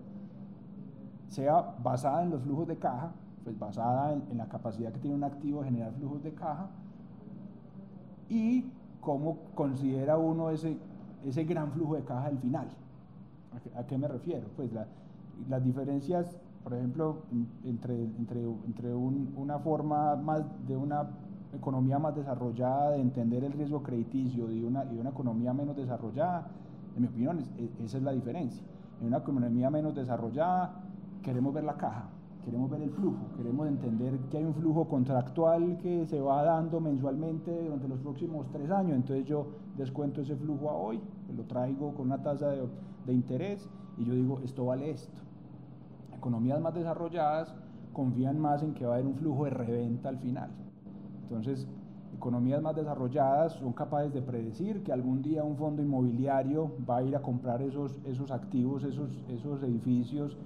sea 1.29 1.77
basada 1.83 2.23
en 2.23 2.31
los 2.31 2.43
flujos 2.43 2.69
de 2.69 2.77
caja, 2.77 3.13
pues 3.45 3.59
basada 3.59 4.13
en, 4.13 4.23
en 4.31 4.39
la 4.39 4.49
capacidad 4.49 4.93
que 4.93 4.99
tiene 4.99 5.17
un 5.17 5.25
activo 5.25 5.61
de 5.61 5.67
generar 5.67 5.93
flujos 5.95 6.23
de 6.23 6.35
caja, 6.35 6.69
y 8.29 8.65
cómo 9.03 9.39
considera 9.55 10.17
uno 10.17 10.49
ese, 10.49 10.79
ese 11.27 11.45
gran 11.45 11.73
flujo 11.73 11.97
de 11.97 12.05
caja 12.05 12.31
del 12.31 12.39
final. 12.39 12.69
¿A 13.77 13.85
qué, 13.85 13.99
me 13.99 14.09
refiero? 14.09 14.47
Pues 14.57 14.73
la, 14.73 14.87
las 15.51 15.63
diferencias, 15.63 16.39
por 16.65 16.73
ejemplo, 16.73 17.19
entre, 17.65 17.95
entre, 17.95 18.45
entre 18.45 18.95
una 18.95 19.59
forma 19.59 20.17
más 20.17 20.43
de 20.67 20.77
una 20.77 21.11
economía 21.55 21.99
más 21.99 22.15
desarrollada, 22.15 22.93
de 22.93 23.01
entender 23.01 23.45
el 23.45 23.53
riesgo 23.53 23.83
crediticio 23.83 24.51
y 24.51 24.65
una, 24.65 24.85
y 24.85 24.97
una 24.99 25.11
economía 25.11 25.53
menos 25.53 25.77
desarrollada, 25.77 26.47
en 26.97 27.03
mi 27.03 27.09
opinión, 27.09 27.45
esa 27.85 27.99
es 27.99 28.03
la 28.03 28.13
diferencia. 28.13 28.63
En 29.01 29.09
una 29.09 29.19
economía 29.19 29.69
menos 29.69 29.95
desarrollada 29.95 30.81
queremos 31.23 31.53
ver 31.53 31.65
la 31.65 31.75
caja, 31.75 32.09
queremos 32.45 32.71
ver 32.71 32.83
el 32.83 32.91
flujo, 32.91 33.19
queremos 33.37 33.69
entender 33.69 34.19
que 34.31 34.39
hay 34.39 34.45
un 34.45 34.55
flujo 34.55 34.89
contractual 34.89 35.79
que 35.79 36.07
se 36.07 36.21
va 36.21 36.43
dando 36.43 36.81
mensualmente 36.81 37.51
durante 37.63 37.89
los 37.89 38.01
próximos 38.01 38.47
tres 38.53 38.71
años, 38.71 38.97
entonces 38.97 39.27
yo 39.27 39.47
descuento 39.77 40.23
ese 40.23 40.37
flujo 40.37 40.71
a 40.71 40.75
hoy, 40.75 41.01
lo 41.37 41.45
traigo 41.45 41.95
con 41.95 42.07
una 42.07 42.23
tasa 42.23 42.49
de, 42.49 42.67
de 43.07 43.13
interés 43.13 43.69
y 43.97 44.05
yo 44.05 44.15
digo, 44.15 44.41
esto 44.45 44.67
vale 44.67 44.91
esto. 44.91 45.21
Economías 46.17 46.61
más 46.61 46.75
desarrolladas 46.75 47.55
confían 47.93 48.39
más 48.39 48.63
en 48.63 48.75
que 48.75 48.87
va 48.87 48.93
a 48.93 48.95
haber 48.97 49.07
un 49.07 49.15
flujo 49.15 49.45
de 49.45 49.51
reventa 49.51 50.09
al 50.09 50.19
final. 50.19 50.51
Entonces, 51.23 51.67
economías 52.15 52.63
más 52.63 52.75
desarrolladas 52.75 53.55
son 53.55 53.73
capaces 53.73 54.13
de 54.13 54.23
predecir 54.23 54.83
que 54.83 54.93
algún 54.93 55.23
día 55.23 55.45
un 55.45 55.57
fondo 55.57 55.83
inmobiliario 55.83 56.73
va 56.89 56.99
a 56.99 57.03
ir 57.03 57.17
a 57.17 57.23
comprar 57.23 57.63
esos, 57.63 57.99
esos 58.05 58.31
activos, 58.31 58.85
esos, 58.85 59.11
esos 59.29 59.63
edificios 59.63 60.37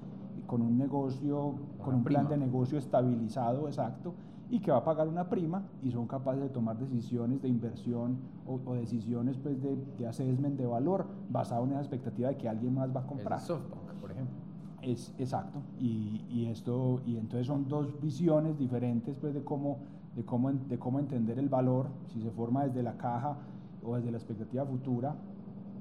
con 0.47 0.63
un 0.63 0.79
negocio, 0.79 1.55
con 1.83 1.95
un 1.95 2.05
plan 2.05 2.29
de 2.29 2.37
negocio 2.37 2.79
estabilizado, 2.79 3.67
exacto, 3.67 4.15
y 4.49 4.61
que 4.61 4.71
va 4.71 4.79
a 4.79 4.85
pagar 4.85 5.09
una 5.09 5.29
prima 5.29 5.65
y 5.83 5.91
son 5.91 6.07
capaces 6.07 6.41
de 6.41 6.49
tomar 6.49 6.79
decisiones 6.79 7.43
de 7.43 7.49
inversión 7.49 8.19
o, 8.47 8.75
decisiones 8.75 9.37
pues, 9.37 9.61
de, 9.61 9.77
de, 9.99 10.07
assessment 10.07 10.57
de 10.57 10.67
valor 10.67 11.07
basado 11.29 11.65
en 11.65 11.73
esa 11.73 11.81
expectativa 11.81 12.29
de 12.29 12.37
que 12.37 12.49
alguien 12.49 12.75
más 12.75 12.95
va 12.95 13.01
a 13.01 13.07
comprar. 13.07 13.41
El 13.41 13.45
SoftBank, 13.45 13.93
por 14.01 14.13
ejemplo. 14.13 14.37
Es, 14.83 15.13
exacto, 15.19 15.59
y, 15.81 16.25
y, 16.31 16.47
esto, 16.47 17.01
y 17.07 17.17
entonces 17.17 17.47
son 17.49 17.67
dos 17.69 18.01
visiones 18.01 18.57
diferentes 18.57 19.17
pues, 19.17 19.35
de, 19.35 19.43
cómo, 19.43 19.79
de, 20.15 20.25
cómo, 20.25 20.53
de 20.53 20.79
cómo 20.79 21.01
entender 21.01 21.41
el 21.41 21.49
valor, 21.49 21.89
si 22.13 22.21
se 22.21 22.31
forma 22.31 22.65
desde 22.65 22.85
la 22.85 22.97
caja 22.97 23.37
o 23.83 23.97
desde 23.97 24.13
la 24.13 24.19
expectativa 24.19 24.65
futura, 24.65 25.17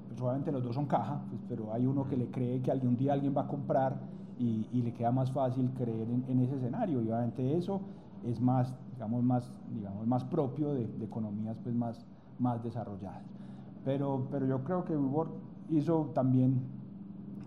pues 0.07 0.19
obviamente 0.21 0.51
los 0.51 0.63
dos 0.63 0.73
son 0.73 0.87
caja, 0.87 1.21
pues, 1.29 1.41
pero 1.47 1.71
hay 1.71 1.85
uno 1.85 2.07
que 2.07 2.17
le 2.17 2.31
cree 2.31 2.61
que 2.63 2.71
algún 2.71 2.97
día 2.97 3.13
alguien 3.13 3.35
va 3.35 3.41
a 3.41 3.47
comprar 3.47 3.99
y, 4.39 4.67
y 4.71 4.81
le 4.81 4.93
queda 4.93 5.11
más 5.11 5.31
fácil 5.31 5.71
creer 5.71 6.09
en, 6.09 6.25
en, 6.27 6.39
ese 6.39 6.55
escenario, 6.55 7.01
y 7.01 7.07
obviamente 7.07 7.57
eso 7.57 7.81
es 8.25 8.39
más, 8.41 8.73
digamos, 8.93 9.23
más, 9.23 9.49
digamos, 9.73 10.05
más 10.07 10.23
propio 10.25 10.73
de, 10.73 10.87
de 10.87 11.05
economías 11.05 11.57
pues, 11.63 11.75
más, 11.75 12.05
más 12.39 12.63
desarrolladas. 12.63 13.23
Pero, 13.83 14.27
pero 14.31 14.45
yo 14.45 14.63
creo 14.63 14.83
que 14.83 14.97
WeWork 14.97 15.31
hizo 15.69 16.11
también, 16.13 16.61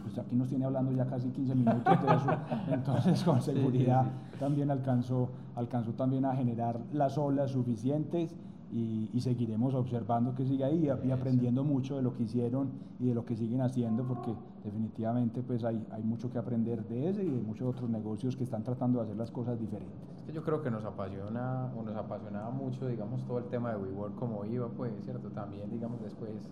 pues 0.03 0.19
aquí 0.19 0.37
nos 0.37 0.49
tiene 0.49 0.65
hablando 0.65 0.93
ya 0.93 1.07
casi 1.07 1.31
15 1.31 1.55
minutos 1.55 2.03
de 2.03 2.15
eso, 2.15 2.31
entonces 2.73 3.23
con 3.25 3.43
seguridad 3.43 4.05
sí, 4.05 4.11
sí, 4.11 4.31
sí. 4.33 4.39
también 4.39 4.71
alcanzó, 4.71 5.31
alcanzó 5.57 5.93
también 5.93 6.25
a 6.25 6.35
generar 6.35 6.81
las 6.93 7.19
olas 7.19 7.51
suficientes 7.51 8.35
y, 8.73 9.11
y, 9.13 9.21
seguiremos 9.21 9.75
observando 9.75 10.35
que 10.35 10.45
sigue 10.45 10.65
ahí 10.65 10.89
y, 10.89 11.09
y, 11.09 11.11
aprendiendo 11.11 11.65
mucho 11.65 11.97
de 11.97 12.03
lo 12.03 12.15
que 12.15 12.25
hicieron 12.25 12.71
y 12.99 13.07
de 13.07 13.15
lo 13.15 13.25
que 13.25 13.35
siguen 13.35 13.63
haciendo 13.63 14.05
porque 14.05 14.35
definitivamente 14.63 15.43
pues 15.43 15.65
hay, 15.65 15.87
hay 15.91 16.03
mucho 16.03 16.31
que 16.31 16.39
aprender 16.39 16.85
de 16.87 17.09
ese 17.09 17.25
y 17.25 17.31
de 17.31 17.41
muchos 17.41 17.69
otros 17.69 17.89
negocios 17.89 18.37
que 18.37 18.45
están 18.45 18.65
tratando 18.65 18.99
de 18.99 19.07
hacer 19.07 19.17
las 19.17 19.31
cosas 19.31 19.59
diferentes. 19.59 19.97
Es 20.19 20.23
que 20.23 20.33
yo 20.33 20.43
creo 20.43 20.63
que 20.63 20.71
nos 20.71 20.85
apasiona 20.85 21.73
o 21.79 21.83
nos 21.83 21.97
apasionaba 21.97 22.51
mucho 22.51 22.87
digamos 22.87 23.25
todo 23.25 23.39
el 23.39 23.47
tema 23.47 23.71
de 23.71 23.79
WeWork 23.79 24.17
como 24.17 24.45
iba 24.45 24.69
pues, 24.69 24.93
¿cierto? 25.05 25.31
También 25.31 25.71
digamos 25.71 26.03
después 26.03 26.51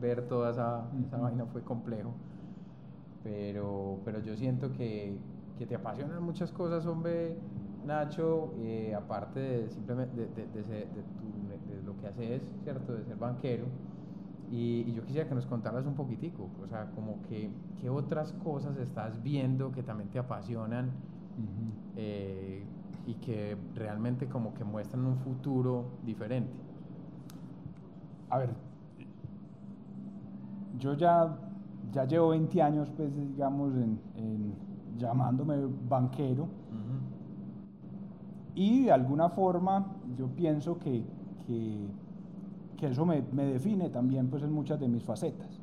ver 0.00 0.28
toda 0.28 0.50
esa, 0.50 0.78
uh 0.78 0.96
-huh. 0.96 1.04
esa 1.04 1.16
vaina 1.18 1.46
fue 1.46 1.62
complejo, 1.62 2.12
pero, 3.22 3.98
pero 4.04 4.20
yo 4.20 4.36
siento 4.36 4.72
que, 4.72 5.18
que 5.58 5.66
te 5.66 5.74
apasionan 5.74 6.22
muchas 6.22 6.52
cosas, 6.52 6.86
hombre, 6.86 7.36
Nacho, 7.86 8.52
eh, 8.58 8.94
aparte 8.94 9.38
de 9.38 9.70
simplemente 9.70 10.16
de, 10.16 10.26
de, 10.28 10.46
de, 10.46 10.62
de 10.62 11.02
tu 11.02 11.35
que 12.14 12.24
haces, 12.24 12.42
¿cierto? 12.62 12.94
De 12.94 13.04
ser 13.04 13.16
banquero. 13.16 13.66
Y, 14.50 14.84
y, 14.86 14.92
yo 14.92 15.02
quisiera 15.04 15.28
que 15.28 15.34
nos 15.34 15.46
contaras 15.46 15.86
un 15.86 15.94
poquitico, 15.94 16.48
o 16.62 16.68
sea, 16.68 16.86
como 16.94 17.20
que 17.28 17.50
qué 17.80 17.90
otras 17.90 18.32
cosas 18.44 18.76
estás 18.78 19.20
viendo 19.22 19.72
que 19.72 19.82
también 19.82 20.08
te 20.10 20.20
apasionan 20.20 20.86
uh 20.86 20.90
-huh. 20.90 21.72
eh, 21.96 22.64
y 23.06 23.14
que 23.14 23.56
realmente 23.74 24.28
como 24.28 24.54
que 24.54 24.62
muestran 24.62 25.04
un 25.04 25.16
futuro 25.16 25.86
diferente. 26.04 26.52
A 28.30 28.38
ver, 28.38 28.50
yo 30.78 30.94
ya, 30.94 31.36
ya 31.92 32.04
llevo 32.04 32.28
20 32.28 32.62
años, 32.62 32.88
pues, 32.96 33.16
digamos, 33.16 33.74
en, 33.74 33.98
en 34.14 34.54
llamándome 34.96 35.56
banquero. 35.88 36.44
Uh 36.44 36.46
-huh. 36.46 37.16
Y 38.54 38.84
de 38.84 38.92
alguna 38.92 39.28
forma 39.28 39.86
yo 40.16 40.28
pienso 40.28 40.78
que, 40.78 41.04
que, 41.46 41.86
que 42.76 42.88
eso 42.88 43.06
me, 43.06 43.22
me, 43.32 43.44
define 43.44 43.88
también 43.90 44.28
pues 44.28 44.42
en 44.42 44.52
muchas 44.52 44.80
de 44.80 44.88
mis 44.88 45.02
facetas. 45.02 45.60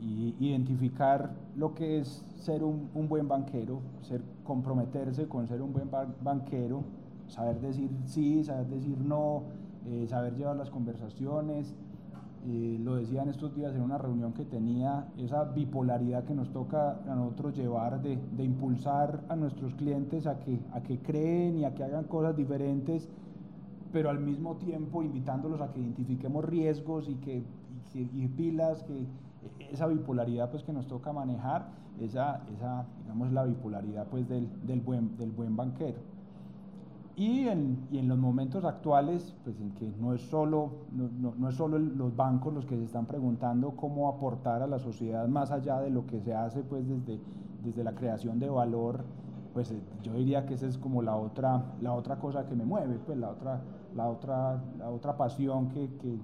Y 0.00 0.34
identificar 0.40 1.30
lo 1.56 1.74
que 1.74 2.00
es 2.00 2.24
ser 2.36 2.64
un, 2.64 2.88
un 2.94 3.08
buen 3.08 3.28
banquero, 3.28 3.80
ser, 4.02 4.20
comprometerse 4.42 5.28
con 5.28 5.46
ser 5.46 5.62
un 5.62 5.72
buen 5.72 5.88
banquero, 6.20 6.82
saber 7.28 7.60
decir 7.60 7.90
sí, 8.06 8.42
saber 8.42 8.66
decir 8.66 8.98
no, 8.98 9.44
eh, 9.86 10.06
saber 10.08 10.34
llevar 10.34 10.56
las 10.56 10.70
conversaciones. 10.70 11.74
Eh, 12.44 12.76
lo 12.82 12.96
decía 12.96 13.22
en 13.22 13.28
estos 13.28 13.54
días 13.54 13.72
en 13.74 13.82
una 13.82 13.98
reunión 13.98 14.32
que 14.32 14.44
tenía, 14.44 15.06
esa 15.16 15.44
bipolaridad 15.44 16.24
que 16.24 16.34
nos 16.34 16.50
toca 16.52 16.98
a 17.08 17.14
nosotros 17.14 17.56
llevar 17.56 18.02
de, 18.02 18.18
de 18.36 18.44
impulsar 18.44 19.20
a 19.28 19.36
nuestros 19.36 19.74
clientes 19.74 20.26
a 20.26 20.40
que, 20.40 20.58
a 20.72 20.82
que 20.82 20.98
creen 20.98 21.58
y 21.58 21.64
a 21.64 21.72
que 21.72 21.84
hagan 21.84 22.04
cosas 22.04 22.36
diferentes 22.36 23.08
pero 23.92 24.10
al 24.10 24.20
mismo 24.20 24.56
tiempo 24.56 25.02
invitándolos 25.02 25.60
a 25.60 25.70
que 25.72 25.80
identifiquemos 25.80 26.44
riesgos 26.44 27.08
y 27.08 27.14
que, 27.16 27.42
y, 27.94 27.98
y 28.14 28.28
pilas, 28.28 28.82
que 28.84 29.06
esa 29.70 29.86
bipolaridad 29.86 30.50
pues 30.50 30.62
que 30.62 30.72
nos 30.72 30.86
toca 30.86 31.12
manejar, 31.12 31.68
esa, 32.00 32.42
esa 32.54 32.86
digamos 33.02 33.32
la 33.32 33.44
bipolaridad 33.44 34.06
pues 34.08 34.28
del, 34.28 34.48
del, 34.66 34.80
buen, 34.80 35.16
del 35.16 35.30
buen 35.30 35.56
banquero. 35.56 35.98
Y 37.14 37.46
en, 37.48 37.86
y 37.90 37.98
en, 37.98 38.08
los 38.08 38.16
momentos 38.16 38.64
actuales, 38.64 39.34
pues 39.44 39.60
en 39.60 39.72
que 39.72 39.92
no 40.00 40.14
es, 40.14 40.22
solo, 40.22 40.70
no, 40.92 41.10
no, 41.20 41.34
no, 41.36 41.48
es 41.50 41.56
solo 41.56 41.78
los 41.78 42.16
bancos 42.16 42.54
los 42.54 42.64
que 42.64 42.74
se 42.74 42.84
están 42.84 43.04
preguntando 43.04 43.72
cómo 43.76 44.08
aportar 44.08 44.62
a 44.62 44.66
la 44.66 44.78
sociedad 44.78 45.28
más 45.28 45.50
allá 45.50 45.78
de 45.80 45.90
lo 45.90 46.06
que 46.06 46.22
se 46.22 46.34
hace 46.34 46.62
pues 46.62 46.88
desde, 46.88 47.20
desde 47.62 47.84
la 47.84 47.94
creación 47.94 48.38
de 48.38 48.48
valor, 48.48 49.04
pues 49.52 49.74
yo 50.02 50.14
diría 50.14 50.46
que 50.46 50.54
esa 50.54 50.66
es 50.66 50.78
como 50.78 51.02
la 51.02 51.14
otra, 51.16 51.74
la 51.82 51.92
otra 51.92 52.16
cosa 52.16 52.46
que 52.46 52.54
me 52.54 52.64
mueve, 52.64 52.98
pues 53.04 53.18
la 53.18 53.28
otra, 53.28 53.60
la 53.94 54.08
otra, 54.08 54.62
la 54.78 54.90
otra 54.90 55.16
pasión 55.16 55.68
que, 55.68 55.88
que, 55.96 56.18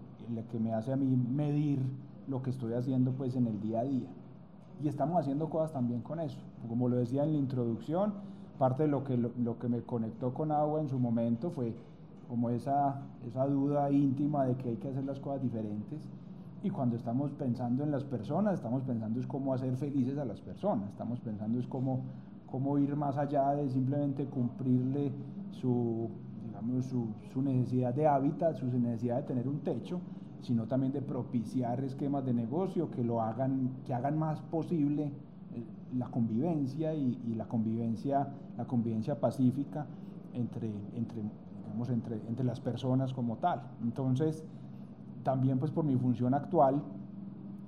que 0.50 0.58
me 0.58 0.72
hace 0.72 0.92
a 0.92 0.96
mí 0.96 1.16
medir 1.16 1.80
lo 2.26 2.42
que 2.42 2.50
estoy 2.50 2.74
haciendo 2.74 3.12
pues 3.12 3.36
en 3.36 3.46
el 3.46 3.60
día 3.60 3.80
a 3.80 3.84
día. 3.84 4.08
Y 4.82 4.88
estamos 4.88 5.20
haciendo 5.20 5.48
cosas 5.50 5.72
también 5.72 6.02
con 6.02 6.20
eso. 6.20 6.38
Como 6.68 6.88
lo 6.88 6.96
decía 6.96 7.24
en 7.24 7.32
la 7.32 7.38
introducción, 7.38 8.14
parte 8.58 8.84
de 8.84 8.88
lo 8.88 9.04
que, 9.04 9.16
lo, 9.16 9.30
lo 9.38 9.58
que 9.58 9.68
me 9.68 9.82
conectó 9.82 10.32
con 10.34 10.52
Agua 10.52 10.80
en 10.80 10.88
su 10.88 10.98
momento 10.98 11.50
fue 11.50 11.74
como 12.28 12.50
esa, 12.50 13.00
esa 13.26 13.46
duda 13.46 13.90
íntima 13.90 14.44
de 14.44 14.54
que 14.56 14.70
hay 14.70 14.76
que 14.76 14.88
hacer 14.88 15.04
las 15.04 15.18
cosas 15.18 15.42
diferentes. 15.42 16.00
Y 16.62 16.70
cuando 16.70 16.96
estamos 16.96 17.30
pensando 17.32 17.84
en 17.84 17.90
las 17.90 18.04
personas, 18.04 18.54
estamos 18.54 18.82
pensando 18.82 19.20
es 19.20 19.26
cómo 19.26 19.54
hacer 19.54 19.76
felices 19.76 20.18
a 20.18 20.24
las 20.24 20.40
personas, 20.40 20.90
estamos 20.90 21.20
pensando 21.20 21.58
es 21.58 21.66
cómo, 21.66 22.00
cómo 22.50 22.78
ir 22.78 22.94
más 22.96 23.16
allá 23.16 23.54
de 23.54 23.70
simplemente 23.70 24.26
cumplirle 24.26 25.12
su, 25.52 26.10
digamos, 26.60 26.86
su, 26.86 27.08
su 27.32 27.42
necesidad 27.42 27.94
de 27.94 28.06
hábitat, 28.06 28.56
su 28.56 28.66
necesidad 28.66 29.16
de 29.16 29.22
tener 29.22 29.48
un 29.48 29.60
techo, 29.60 30.00
sino 30.42 30.66
también 30.66 30.92
de 30.92 31.02
propiciar 31.02 31.82
esquemas 31.82 32.24
de 32.24 32.32
negocio 32.32 32.90
que 32.90 33.02
lo 33.02 33.20
hagan, 33.20 33.70
que 33.84 33.94
hagan 33.94 34.18
más 34.18 34.40
posible 34.42 35.10
la 35.96 36.06
convivencia 36.08 36.94
y, 36.94 37.18
y, 37.26 37.34
la 37.34 37.46
convivencia, 37.46 38.28
la 38.56 38.66
convivencia 38.66 39.18
pacífica 39.18 39.86
entre, 40.34 40.70
entre, 40.94 41.22
digamos, 41.64 41.88
entre, 41.88 42.16
entre 42.28 42.44
las 42.44 42.60
personas 42.60 43.12
como 43.12 43.36
tal. 43.36 43.62
Entonces, 43.82 44.44
también 45.22 45.58
pues 45.58 45.70
por 45.70 45.84
mi 45.84 45.96
función 45.96 46.34
actual, 46.34 46.82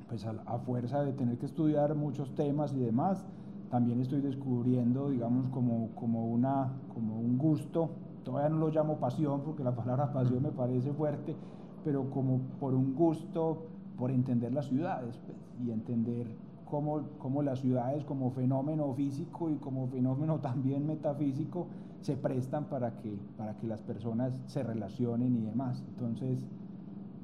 pues 0.09 0.27
a, 0.27 0.35
a, 0.47 0.59
fuerza 0.59 1.03
de 1.03 1.13
tener 1.13 1.39
que 1.39 1.47
estudiar 1.47 1.95
muchos 1.95 2.35
temas 2.35 2.73
y 2.75 2.79
demás, 2.79 3.25
también 3.71 4.01
estoy 4.01 4.21
descubriendo, 4.21 5.11
digamos, 5.11 5.49
como, 5.49 5.91
como, 5.95 6.27
una, 6.27 6.73
como 6.93 7.19
un 7.19 7.39
gusto, 7.39 7.91
todavía 8.25 8.49
no 8.49 8.59
lo 8.59 8.69
llamo 8.69 8.97
pasión 8.99 9.43
porque 9.43 9.65
la 9.65 9.75
palabra 9.75 10.13
pasión 10.13 10.43
me 10.43 10.51
parece 10.51 10.93
fuerte, 10.93 11.37
pero 11.85 12.11
como 12.11 12.41
por 12.59 12.75
un 12.75 12.95
gusto 12.95 13.67
por 13.99 14.11
entender 14.11 14.53
las 14.53 14.67
ciudades 14.67 15.19
pues, 15.27 15.37
y 15.65 15.71
entender 15.71 16.27
cómo, 16.71 17.03
cómo 17.19 17.43
las 17.43 17.61
ciudades 17.61 18.05
como 18.05 18.31
fenómeno 18.31 18.93
físico 18.95 19.51
y 19.51 19.57
como 19.57 19.89
fenómeno 19.89 20.39
también 20.41 20.87
metafísico 20.87 21.67
se 22.01 22.17
prestan 22.17 22.65
para 22.65 22.97
que, 22.97 23.19
para 23.37 23.57
que 23.59 23.67
las 23.67 23.83
personas 23.83 24.33
se 24.47 24.63
relacionen 24.63 25.37
y 25.37 25.41
demás. 25.43 25.85
Entonces, 25.87 26.47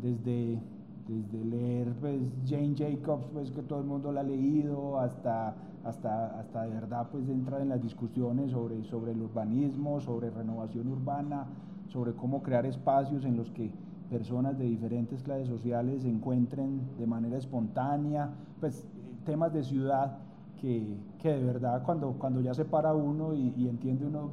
desde, 0.03 0.61
desde 1.09 1.45
leer 1.45 1.95
pues, 1.99 2.21
Jane 2.47 2.75
Jacobs, 2.77 3.27
pues, 3.33 3.51
que 3.51 3.63
todo 3.63 3.81
el 3.81 3.87
mundo 3.87 4.13
la 4.13 4.21
ha 4.21 4.25
leído, 4.25 5.01
hasta, 5.01 5.57
hasta, 5.87 6.39
hasta 6.39 6.63
de 6.63 6.71
verdad 6.71 7.09
pues 7.11 7.29
entrar 7.29 7.61
en 7.61 7.69
las 7.69 7.81
discusiones 7.81 8.51
sobre, 8.51 8.83
sobre 8.85 9.13
el 9.13 9.23
urbanismo, 9.23 10.01
sobre 10.01 10.31
renovación 10.31 10.89
urbana, 10.89 11.47
sobre 11.89 12.13
cómo 12.13 12.43
crear 12.43 12.67
espacios 12.67 13.25
en 13.25 13.37
los 13.37 13.51
que 13.51 13.71
personas 14.11 14.59
de 14.59 14.65
diferentes 14.65 15.23
clases 15.23 15.49
sociales 15.49 16.03
se 16.03 16.09
encuentren 16.09 16.81
de 16.99 17.07
manera 17.07 17.37
espontánea, 17.37 18.31
pues 18.61 18.87
temas 19.25 19.53
de 19.53 19.63
ciudad 19.63 20.19
que, 20.61 20.97
que 21.19 21.31
de 21.31 21.45
verdad 21.45 21.83
cuando, 21.85 22.13
cuando 22.13 22.41
ya 22.41 22.55
se 22.55 22.65
para 22.65 22.95
uno 22.95 23.35
y, 23.35 23.53
y, 23.57 23.69
entiende 23.69 24.07
uno 24.07 24.31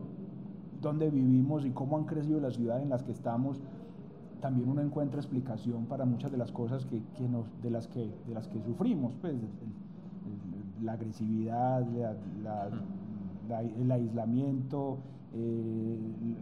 dónde 0.81 1.09
vivimos 1.09 1.65
y 1.65 1.71
cómo 1.71 1.97
han 1.97 2.05
crecido 2.05 2.39
las 2.39 2.55
ciudades 2.55 2.83
en 2.83 2.89
las 2.89 3.03
que 3.03 3.11
estamos, 3.11 3.61
también 4.41 4.69
uno 4.69 4.81
encuentra 4.81 5.19
explicación 5.19 5.85
para 5.85 6.05
muchas 6.05 6.31
de 6.31 6.37
las 6.37 6.51
cosas 6.51 6.85
que, 6.85 7.01
que 7.15 7.27
nos, 7.27 7.45
de, 7.61 7.69
las 7.69 7.87
que, 7.87 8.11
de 8.27 8.33
las 8.33 8.47
que 8.47 8.61
sufrimos, 8.61 9.15
pues 9.21 9.33
el, 9.33 9.39
la 10.83 10.93
agresividad, 10.93 11.85
la, 11.87 12.15
la, 12.43 12.69
la, 13.49 13.61
el 13.61 13.91
aislamiento, 13.91 14.97
eh, 15.33 15.97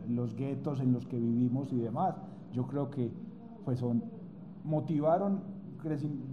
los 0.10 0.36
guetos 0.36 0.80
en 0.80 0.94
los 0.94 1.06
que 1.06 1.18
vivimos 1.18 1.72
y 1.72 1.78
demás. 1.78 2.16
Yo 2.54 2.68
creo 2.68 2.90
que 2.90 3.12
pues 3.64 3.80
son, 3.80 4.04
motivaron 4.64 5.40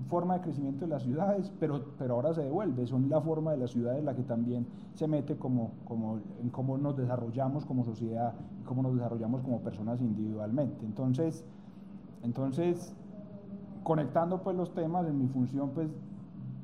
forma 0.08 0.34
de 0.34 0.40
crecimiento 0.42 0.84
de 0.84 0.90
las 0.90 1.02
ciudades, 1.02 1.50
pero, 1.58 1.82
pero 1.98 2.14
ahora 2.14 2.34
se 2.34 2.42
devuelve, 2.42 2.86
son 2.86 3.08
la 3.08 3.20
forma 3.20 3.52
de 3.52 3.58
las 3.58 3.70
ciudades 3.70 4.04
la 4.04 4.14
que 4.14 4.22
también 4.22 4.66
se 4.94 5.08
mete 5.08 5.36
como, 5.36 5.70
como 5.86 6.18
en 6.42 6.50
cómo 6.50 6.76
nos 6.76 6.96
desarrollamos 6.96 7.64
como 7.64 7.84
sociedad, 7.84 8.34
cómo 8.66 8.82
nos 8.82 8.94
desarrollamos 8.94 9.40
como 9.42 9.60
personas 9.60 10.00
individualmente. 10.00 10.84
Entonces, 10.84 11.44
entonces 12.22 12.94
conectando 13.84 14.42
pues 14.42 14.56
los 14.56 14.74
temas 14.74 15.06
en 15.06 15.18
mi 15.18 15.28
función 15.28 15.70
pues 15.70 15.88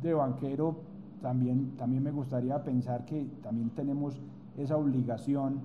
de 0.02 0.12
banquero, 0.12 0.76
también, 1.24 1.70
también 1.78 2.02
me 2.02 2.10
gustaría 2.10 2.62
pensar 2.62 3.06
que 3.06 3.26
también 3.42 3.70
tenemos 3.70 4.20
esa 4.58 4.76
obligación 4.76 5.60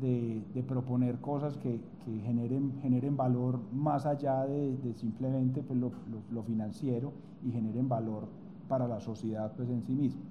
de, 0.00 0.42
proponer 0.66 1.20
cosas 1.20 1.58
que, 1.58 1.82
que, 2.02 2.18
generen, 2.20 2.72
generen 2.80 3.14
valor 3.14 3.60
más 3.74 4.06
allá 4.06 4.46
de, 4.46 4.94
simplemente 4.96 5.62
pues, 5.62 5.78
lo, 5.78 6.42
financiero 6.44 7.12
y 7.44 7.50
generen 7.52 7.90
valor 7.90 8.26
para 8.70 8.88
la 8.88 9.00
sociedad 9.00 9.52
pues, 9.54 9.68
en 9.68 9.82
sí 9.82 9.92
misma. 9.92 10.22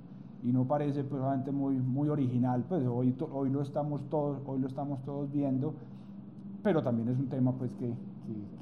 Y 0.44 0.52
no 0.52 0.66
parece 0.66 1.04
pues, 1.04 1.22
muy, 1.54 1.76
muy 1.76 2.10
original, 2.10 2.66
pues 2.68 2.84
hoy, 2.88 3.16
hoy, 3.32 3.52
lo 3.52 3.62
estamos 3.62 4.02
todos, 4.10 4.42
hoy 4.48 4.62
lo 4.62 4.68
estamos 4.68 5.00
todos 5.04 5.32
viendo, 5.32 5.76
pero 6.64 6.82
también 6.82 7.08
es 7.10 7.20
un 7.20 7.28
tema 7.28 7.52
pues, 7.52 7.70
que, 7.74 7.94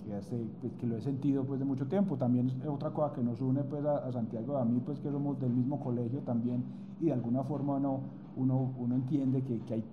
que, 0.05 0.13
hace, 0.13 0.45
pues, 0.61 0.73
que 0.73 0.87
lo 0.87 0.97
he 0.97 1.01
sentido 1.01 1.43
pues, 1.43 1.59
de 1.59 1.65
mucho 1.65 1.87
tiempo. 1.87 2.17
También 2.17 2.47
es 2.47 2.67
otra 2.67 2.91
cosa 2.91 3.13
que 3.13 3.23
nos 3.23 3.41
une 3.41 3.63
pues, 3.63 3.85
a, 3.85 4.11
Santiago 4.11 4.57
a 4.57 4.65
mí, 4.65 4.81
pues, 4.85 4.99
que 4.99 5.11
somos 5.11 5.39
del 5.39 5.51
mismo 5.51 5.79
colegio 5.79 6.19
también, 6.21 6.63
y 6.99 7.05
de 7.05 7.13
alguna 7.13 7.43
forma 7.43 7.75
uno, 7.75 8.01
uno, 8.35 8.73
uno 8.77 8.95
entiende 8.95 9.43
que, 9.43 9.61
hay 9.73 9.83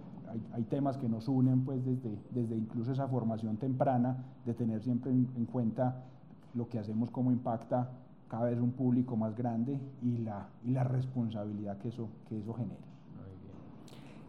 hay, 0.52 0.64
temas 0.64 0.98
que 0.98 1.08
nos 1.08 1.28
unen 1.28 1.64
pues 1.64 1.84
desde, 1.84 2.18
desde 2.30 2.56
incluso 2.56 2.92
esa 2.92 3.08
formación 3.08 3.56
temprana, 3.56 4.24
de 4.44 4.54
tener 4.54 4.82
siempre 4.82 5.10
en, 5.10 5.28
en, 5.36 5.46
cuenta 5.46 6.04
lo 6.54 6.68
que 6.68 6.78
hacemos, 6.78 7.10
cómo 7.10 7.30
impacta 7.30 7.90
cada 8.28 8.46
vez 8.46 8.60
un 8.60 8.72
público 8.72 9.16
más 9.16 9.36
grande 9.36 9.78
y 10.02 10.18
la, 10.18 10.48
y 10.64 10.70
la 10.70 10.84
responsabilidad 10.84 11.78
que 11.78 11.88
eso, 11.88 12.08
que 12.28 12.38
eso 12.38 12.52
genera. 12.54 12.80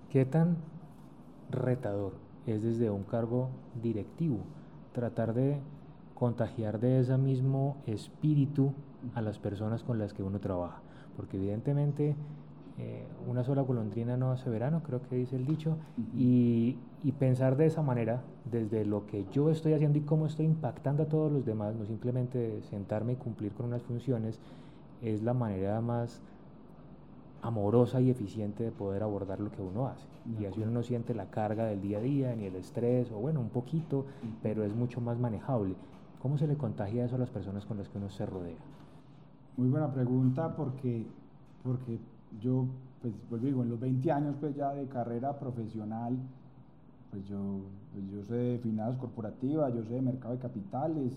¿Qué 0.09 0.25
tan 0.25 0.55
retador 1.51 2.13
es 2.45 2.63
desde 2.63 2.89
un 2.89 3.03
cargo 3.03 3.49
directivo 3.81 4.37
tratar 4.97 5.35
de 5.35 5.59
contagiar 6.15 6.79
de 6.79 6.99
ese 6.99 7.15
mismo 7.19 7.77
espíritu 7.85 8.73
a 9.13 9.21
las 9.21 9.37
personas 9.37 9.83
con 9.83 9.99
las 9.99 10.11
que 10.11 10.23
uno 10.23 10.39
trabaja? 10.39 10.81
Porque 11.15 11.37
evidentemente 11.37 12.15
eh, 12.79 13.05
una 13.27 13.43
sola 13.43 13.61
golondrina 13.61 14.17
no 14.17 14.31
hace 14.31 14.49
verano, 14.49 14.81
creo 14.83 15.01
que 15.07 15.15
dice 15.15 15.35
el 15.35 15.45
dicho, 15.45 15.77
y, 16.15 16.77
y, 17.03 17.11
pensar 17.11 17.57
de 17.57 17.67
esa 17.67 17.83
manera, 17.83 18.23
desde 18.51 18.85
lo 18.85 19.05
que 19.05 19.25
yo 19.31 19.51
estoy 19.51 19.73
haciendo 19.73 19.99
y 19.99 20.01
cómo 20.01 20.25
estoy 20.25 20.47
impactando 20.47 21.03
a 21.03 21.05
todos 21.05 21.31
los 21.31 21.45
demás, 21.45 21.75
no 21.75 21.85
simplemente 21.85 22.63
sentarme 22.63 23.13
y 23.13 23.15
cumplir 23.17 23.51
con 23.51 23.67
unas 23.67 23.83
funciones, 23.83 24.39
es 25.03 25.21
la 25.21 25.35
manera 25.35 25.79
más 25.79 26.23
amorosa 27.41 28.01
y 28.01 28.09
eficiente 28.09 28.63
de 28.63 28.71
poder 28.71 29.03
abordar 29.03 29.39
lo 29.39 29.51
que 29.51 29.61
uno 29.61 29.87
hace. 29.87 30.05
Y 30.39 30.45
así 30.45 30.61
uno 30.61 30.71
no 30.71 30.83
siente 30.83 31.13
la 31.13 31.27
carga 31.27 31.65
del 31.65 31.81
día 31.81 31.99
a 31.99 32.01
día, 32.01 32.35
ni 32.35 32.45
el 32.45 32.55
estrés, 32.55 33.11
o 33.11 33.15
bueno, 33.15 33.39
un 33.39 33.49
poquito, 33.49 34.05
pero 34.41 34.63
es 34.63 34.75
mucho 34.75 34.99
más 35.01 35.17
manejable. 35.19 35.75
¿Cómo 36.21 36.37
se 36.37 36.47
le 36.47 36.57
contagia 36.57 37.05
eso 37.05 37.15
a 37.15 37.19
las 37.19 37.29
personas 37.29 37.65
con 37.65 37.77
las 37.77 37.87
que 37.87 37.97
uno 37.97 38.09
se 38.09 38.25
rodea? 38.25 38.57
Muy 39.55 39.69
buena 39.69 39.91
pregunta 39.91 40.55
porque, 40.55 41.05
porque 41.63 41.99
yo, 42.41 42.65
pues, 43.01 43.13
pues 43.29 43.41
digo, 43.41 43.63
en 43.63 43.69
los 43.69 43.79
20 43.79 44.11
años 44.11 44.35
pues 44.39 44.55
ya 44.55 44.71
de 44.71 44.87
carrera 44.87 45.37
profesional, 45.39 46.17
pues 47.11 47.25
yo, 47.25 47.61
pues 47.93 48.05
yo 48.11 48.23
sé 48.23 48.35
de 48.35 48.59
finanzas 48.59 48.97
corporativas, 48.97 49.73
yo 49.73 49.83
sé 49.83 49.93
de 49.93 50.01
mercado 50.01 50.33
de 50.33 50.39
capitales, 50.39 51.13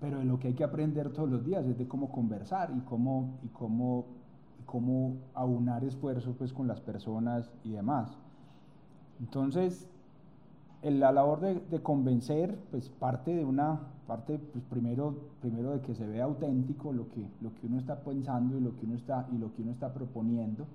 pero 0.00 0.18
de 0.18 0.24
lo 0.24 0.38
que 0.38 0.48
hay 0.48 0.54
que 0.54 0.64
aprender 0.64 1.10
todos 1.10 1.28
los 1.28 1.44
días 1.44 1.64
es 1.66 1.76
de 1.78 1.86
cómo 1.86 2.10
conversar 2.10 2.72
y 2.76 2.80
cómo, 2.80 3.38
y 3.44 3.48
cómo, 3.48 4.06
cómo 4.70 5.16
aunar 5.34 5.82
esfuerzos 5.82 6.36
pues 6.36 6.52
con 6.52 6.68
las 6.68 6.80
personas 6.80 7.50
y 7.64 7.72
demás. 7.72 8.16
Entonces, 9.18 9.88
en 10.82 11.00
la 11.00 11.10
labor 11.10 11.40
de, 11.40 11.54
de, 11.58 11.82
convencer, 11.82 12.56
pues 12.70 12.88
parte 12.88 13.34
de 13.34 13.44
una, 13.44 13.80
parte 14.06 14.38
pues 14.38 14.62
primero, 14.64 15.16
primero 15.40 15.72
de 15.72 15.80
que 15.80 15.96
se 15.96 16.06
vea 16.06 16.22
auténtico 16.22 16.92
lo 16.92 17.08
que, 17.10 17.26
lo 17.40 17.52
que 17.56 17.66
uno 17.66 17.80
está 17.80 17.96
pensando 17.98 18.58
y 18.58 18.60
lo 18.60 18.76
que 18.76 18.86
uno 18.86 18.94
está, 18.94 19.26
y 19.32 19.38
lo 19.38 19.52
que 19.52 19.62
uno 19.62 19.72
está 19.72 19.92
proponiendo, 19.92 20.66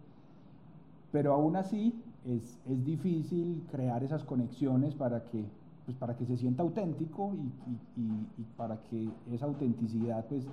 pero 1.13 1.33
aún 1.33 1.55
así 1.55 1.95
es, 2.25 2.59
es 2.67 2.83
difícil 2.83 3.63
crear 3.71 4.03
esas 4.03 4.25
conexiones 4.25 4.93
para 4.93 5.23
que, 5.23 5.45
pues 5.85 5.95
para 5.95 6.17
que 6.17 6.25
se 6.25 6.35
sienta 6.35 6.63
auténtico 6.63 7.33
y, 7.33 7.71
y, 7.71 8.01
y, 8.01 8.27
y 8.39 8.43
para 8.57 8.81
que 8.83 9.07
esa 9.31 9.45
autenticidad 9.45 10.25
pues 10.25 10.45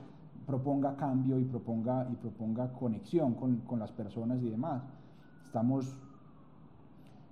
proponga 0.53 0.95
cambio 0.97 1.39
y 1.39 1.45
proponga, 1.45 2.07
y 2.13 2.15
proponga 2.17 2.71
conexión 2.75 3.33
con, 3.33 3.57
con 3.61 3.79
las 3.79 3.91
personas 3.91 4.43
y 4.43 4.51
demás. 4.51 4.83
Estamos 5.47 5.97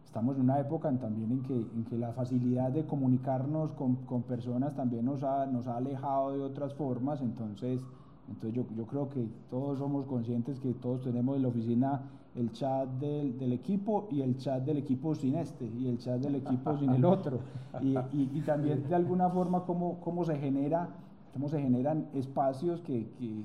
estamos 0.06 0.37
en 0.37 0.42
una 0.42 0.59
época 0.59 0.88
en 0.88 0.98
también 0.98 1.30
en 1.30 1.42
que, 1.42 1.54
en 1.54 1.85
que 1.85 1.98
la 1.98 2.12
facilidad 2.12 2.72
de 2.72 2.85
comunicarnos 2.85 3.72
con, 3.72 3.96
con 4.06 4.22
personas 4.22 4.74
también 4.74 5.04
nos 5.04 5.22
ha, 5.22 5.46
nos 5.46 5.68
ha, 5.68 5.76
alejado 5.76 6.33
de 6.33 6.40
otras 6.40 6.74
formas, 6.74 7.20
entonces, 7.20 7.80
entonces 8.28 8.54
yo, 8.54 8.64
yo, 8.74 8.87
creo 8.87 9.09
que 9.09 9.28
todos 9.50 9.78
somos 9.78 10.06
conscientes 10.06 10.59
que 10.59 10.72
todos 10.72 11.02
tenemos 11.02 11.37
en 11.37 11.42
la 11.42 11.48
oficina 11.48 12.02
el 12.35 12.50
chat 12.52 12.88
del, 12.98 13.38
del, 13.38 13.52
equipo 13.52 14.09
y 14.11 14.22
el 14.22 14.37
chat 14.37 14.64
del 14.64 14.78
equipo 14.78 15.14
sin 15.14 15.37
este 15.37 15.66
y 15.66 15.87
el 15.87 15.98
chat 15.98 16.20
del 16.20 16.37
equipo 16.37 16.76
sin 16.78 16.90
el 16.90 17.04
otro 17.04 17.38
y, 17.80 17.96
y, 18.12 18.30
y, 18.35 18.40
también 18.40 18.88
de 18.88 18.94
alguna 18.94 19.28
forma 19.28 19.64
cómo, 19.64 20.00
cómo 20.00 20.24
se 20.24 20.37
genera 20.38 20.88
cómo 21.32 21.48
se 21.48 21.60
generan 21.60 22.08
espacios 22.14 22.80
que, 22.80 23.08
que, 23.18 23.44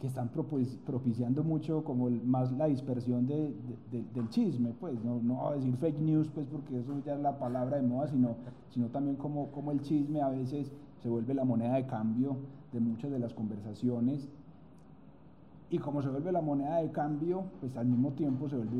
que 0.00 0.06
están 0.06 0.30
propiciando 0.30 1.44
mucho 1.44 1.84
como 1.84 2.08
más 2.24 2.50
la 2.52 2.66
dispersión 2.66 3.26
de, 3.26 3.36
de, 3.36 3.52
de, 3.98 4.04
del 4.14 4.30
chisme, 4.30 4.72
pues 4.80 5.02
no, 5.04 5.20
no 5.22 5.48
a 5.48 5.56
decir 5.56 5.76
fake 5.76 6.00
news, 6.00 6.28
pues 6.34 6.46
porque 6.46 6.78
eso 6.78 6.94
ya 7.04 7.14
es 7.14 7.20
la 7.20 7.38
palabra 7.38 7.76
de 7.76 7.82
moda, 7.82 8.08
sino, 8.08 8.36
sino 8.70 8.86
también 8.86 9.16
como, 9.16 9.48
como 9.48 9.72
el 9.72 9.82
chisme 9.82 10.22
a 10.22 10.30
veces 10.30 10.72
se 11.02 11.08
vuelve 11.10 11.34
la 11.34 11.44
moneda 11.44 11.74
de 11.74 11.86
cambio 11.86 12.36
de 12.72 12.80
muchas 12.80 13.10
de 13.10 13.18
las 13.18 13.34
conversaciones 13.34 14.26
y 15.68 15.78
como 15.78 16.02
se 16.02 16.08
vuelve 16.08 16.32
la 16.32 16.40
moneda 16.40 16.78
de 16.78 16.90
cambio, 16.90 17.44
pues 17.60 17.76
al 17.76 17.86
mismo 17.86 18.10
tiempo 18.12 18.48
se 18.48 18.56
vuelve 18.56 18.76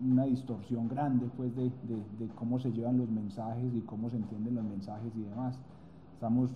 una 0.00 0.24
distorsión 0.24 0.88
grande 0.88 1.28
pues 1.36 1.54
de, 1.54 1.64
de 1.64 2.28
cómo 2.34 2.58
se 2.58 2.72
llevan 2.72 2.96
los 2.96 3.10
mensajes 3.10 3.72
y 3.74 3.80
cómo 3.82 4.08
se 4.08 4.16
entienden 4.16 4.54
los 4.54 4.64
mensajes 4.64 5.12
y 5.14 5.20
demás. 5.20 5.58
Estamos 6.22 6.52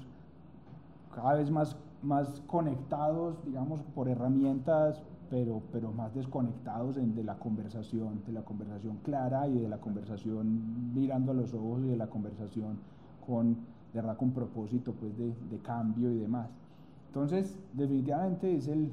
cada 1.12 1.34
vez 1.34 1.50
más 1.50 1.76
más 2.00 2.40
conectados, 2.46 3.34
digamos, 3.44 3.82
por 3.96 4.08
herramientas, 4.08 5.02
pero, 5.28 5.60
pero 5.72 5.90
más 5.90 6.14
desconectados 6.14 6.96
en, 6.98 7.16
de 7.16 7.24
la 7.24 7.34
conversación, 7.34 8.22
de 8.24 8.32
la 8.32 8.42
conversación 8.42 8.98
clara 9.02 9.48
y 9.48 9.58
de 9.58 9.68
la 9.68 9.78
conversación 9.78 10.94
mirando 10.94 11.32
a 11.32 11.34
los 11.34 11.52
ojos 11.52 11.82
y 11.82 11.88
de 11.88 11.96
la 11.96 12.06
conversación 12.06 12.78
con, 13.26 13.54
de 13.92 14.00
verdad, 14.00 14.16
con 14.16 14.30
propósito 14.30 14.92
pues, 14.92 15.18
de, 15.18 15.34
de 15.50 15.58
cambio 15.58 16.12
y 16.12 16.18
demás. 16.18 16.48
Entonces, 17.08 17.58
definitivamente 17.72 18.54
es 18.54 18.68
el, 18.68 18.92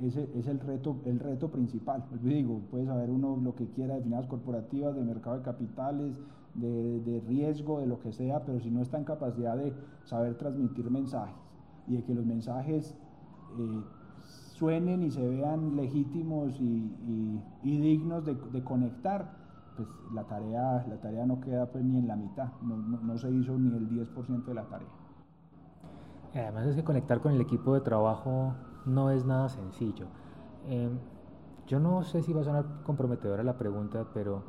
es, 0.00 0.16
el, 0.16 0.60
reto, 0.60 0.96
el 1.04 1.20
reto 1.20 1.48
principal. 1.48 2.02
Pues 2.08 2.22
digo, 2.22 2.60
puede 2.70 2.86
saber 2.86 3.10
uno 3.10 3.38
lo 3.44 3.54
que 3.54 3.66
quiera 3.66 3.96
de 3.96 4.00
finanzas 4.00 4.30
corporativas, 4.30 4.96
de 4.96 5.02
mercado 5.02 5.36
de 5.36 5.42
capitales, 5.42 6.18
de, 6.54 7.00
de 7.00 7.20
riesgo, 7.20 7.80
de 7.80 7.86
lo 7.86 7.98
que 8.00 8.12
sea, 8.12 8.44
pero 8.44 8.60
si 8.60 8.70
no 8.70 8.80
está 8.80 8.98
en 8.98 9.04
capacidad 9.04 9.56
de 9.56 9.74
saber 10.04 10.36
transmitir 10.36 10.90
mensajes 10.90 11.34
y 11.86 11.96
de 11.96 12.04
que 12.04 12.14
los 12.14 12.24
mensajes 12.24 12.94
eh, 13.58 13.82
suenen 14.22 15.02
y 15.02 15.10
se 15.10 15.26
vean 15.26 15.76
legítimos 15.76 16.60
y, 16.60 16.64
y, 16.64 17.42
y 17.62 17.80
dignos 17.80 18.24
de, 18.24 18.34
de, 18.34 18.62
conectar, 18.62 19.36
pues 19.76 19.88
la 20.12 20.24
tarea, 20.24 20.84
la 20.88 21.00
tarea 21.00 21.26
no 21.26 21.40
queda 21.40 21.66
pues 21.66 21.84
ni 21.84 21.98
en 21.98 22.06
la 22.06 22.16
mitad, 22.16 22.48
no, 22.62 22.76
no, 22.76 22.98
no 22.98 23.18
se 23.18 23.30
hizo 23.30 23.58
ni 23.58 23.76
el 23.76 23.88
10% 23.90 24.44
de 24.44 24.54
la 24.54 24.64
tarea. 24.64 24.88
Además 26.34 26.66
es 26.66 26.76
que 26.76 26.84
conectar 26.84 27.20
con 27.20 27.32
el 27.32 27.40
equipo 27.40 27.74
de 27.74 27.80
trabajo 27.80 28.54
no 28.86 29.10
es 29.10 29.24
nada 29.24 29.48
sencillo. 29.48 30.06
Em, 30.66 30.98
yo 31.66 31.78
no 31.78 32.02
sé 32.02 32.22
si 32.22 32.32
va 32.32 32.40
a 32.40 32.44
sonar 32.44 32.64
comprometedora 32.82 33.42
la 33.42 33.56
pregunta, 33.56 34.06
pero 34.12 34.42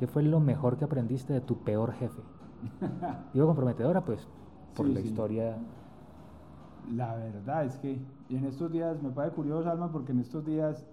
¿qué 0.00 0.06
fue 0.06 0.22
lo 0.22 0.40
mejor 0.40 0.78
que 0.78 0.86
aprendiste 0.86 1.34
de 1.34 1.42
tu 1.42 1.58
peor 1.58 1.92
jefe? 1.92 2.22
Digo 3.34 3.46
comprometedora, 3.46 4.02
pues, 4.02 4.26
por 4.74 4.88
la 4.88 4.98
historia. 4.98 5.58
La 6.96 7.14
verdad 7.16 7.66
es 7.66 7.76
que 7.76 8.00
en 8.30 8.44
estos 8.46 8.72
días, 8.72 9.00
me 9.02 9.10
parece 9.10 9.36
curioso, 9.36 9.70
Alma, 9.70 9.92
porque 9.92 10.12
en 10.12 10.20
estos 10.20 10.46
días 10.46 10.86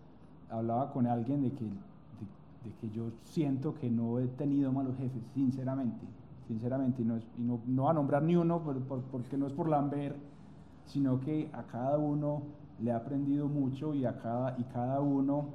hablaba 0.49 0.91
con 0.91 1.07
alguien 1.07 1.41
de 1.41 1.53
que, 1.53 1.63
de, 1.63 2.73
que 2.81 2.89
yo 2.89 3.11
siento 3.23 3.75
que 3.75 3.89
no 3.89 4.19
he 4.19 4.27
tenido 4.27 4.73
malos 4.73 4.97
jefes, 4.97 5.23
sinceramente. 5.33 6.05
Sinceramente, 6.45 7.01
y 7.01 7.05
no, 7.05 7.17
y 7.37 7.41
no, 7.41 7.61
no 7.65 7.83
va 7.83 7.91
a 7.91 7.93
nombrar 7.93 8.23
ni 8.23 8.35
uno 8.35 8.61
porque 8.61 9.37
no 9.37 9.47
es 9.47 9.53
por 9.53 9.69
lamber, 9.69 10.17
sino 10.85 11.21
que 11.21 11.49
a 11.53 11.63
cada 11.63 11.97
uno 11.97 12.41
le 12.81 12.91
ha 12.91 12.97
aprendido 12.97 13.47
mucho 13.47 13.93
y, 13.93 14.03
a 14.03 14.17
cada, 14.19 14.59
y 14.59 14.63
cada 14.65 14.99
uno, 14.99 15.45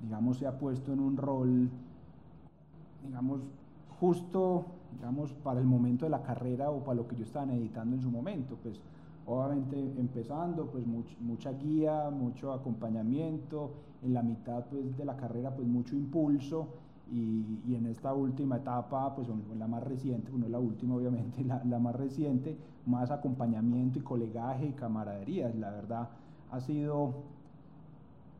digamos, 0.00 0.38
se 0.38 0.46
ha 0.46 0.58
puesto 0.58 0.94
en 0.94 1.00
un 1.00 1.18
rol, 1.18 1.70
digamos, 3.06 3.40
justo, 4.00 4.64
digamos, 4.92 5.32
para 5.32 5.60
el 5.60 5.66
momento 5.66 6.04
de 6.04 6.10
la 6.10 6.22
carrera 6.22 6.70
o 6.70 6.80
para 6.84 6.96
lo 6.96 7.08
que 7.08 7.16
yo 7.16 7.24
estaba 7.24 7.52
editando 7.52 7.96
en 7.96 8.02
su 8.02 8.10
momento. 8.10 8.56
Pues 8.62 8.80
obviamente 9.26 9.78
empezando, 9.98 10.66
pues 10.66 10.84
mucha 10.86 11.52
guía, 11.52 12.10
mucho 12.10 12.52
acompañamiento, 12.52 13.72
en 14.02 14.14
la 14.14 14.22
mitad 14.22 14.64
pues, 14.66 14.96
de 14.96 15.04
la 15.04 15.16
carrera 15.16 15.54
pues 15.54 15.66
mucho 15.66 15.96
impulso 15.96 16.68
y, 17.10 17.60
y 17.66 17.74
en 17.74 17.86
esta 17.86 18.12
última 18.14 18.56
etapa, 18.56 19.14
pues 19.14 19.28
la 19.58 19.66
más 19.66 19.82
reciente, 19.82 20.30
pues 20.30 20.42
no 20.42 20.48
la 20.48 20.58
última 20.58 20.96
obviamente, 20.96 21.44
la, 21.44 21.62
la, 21.64 21.78
más 21.78 21.94
reciente, 21.94 22.56
más 22.84 23.10
acompañamiento 23.10 23.98
y 23.98 24.02
colegaje 24.02 24.66
y 24.66 24.72
camaradería. 24.72 25.52
La 25.54 25.70
verdad 25.70 26.08
ha 26.50 26.60
sido, 26.60 27.14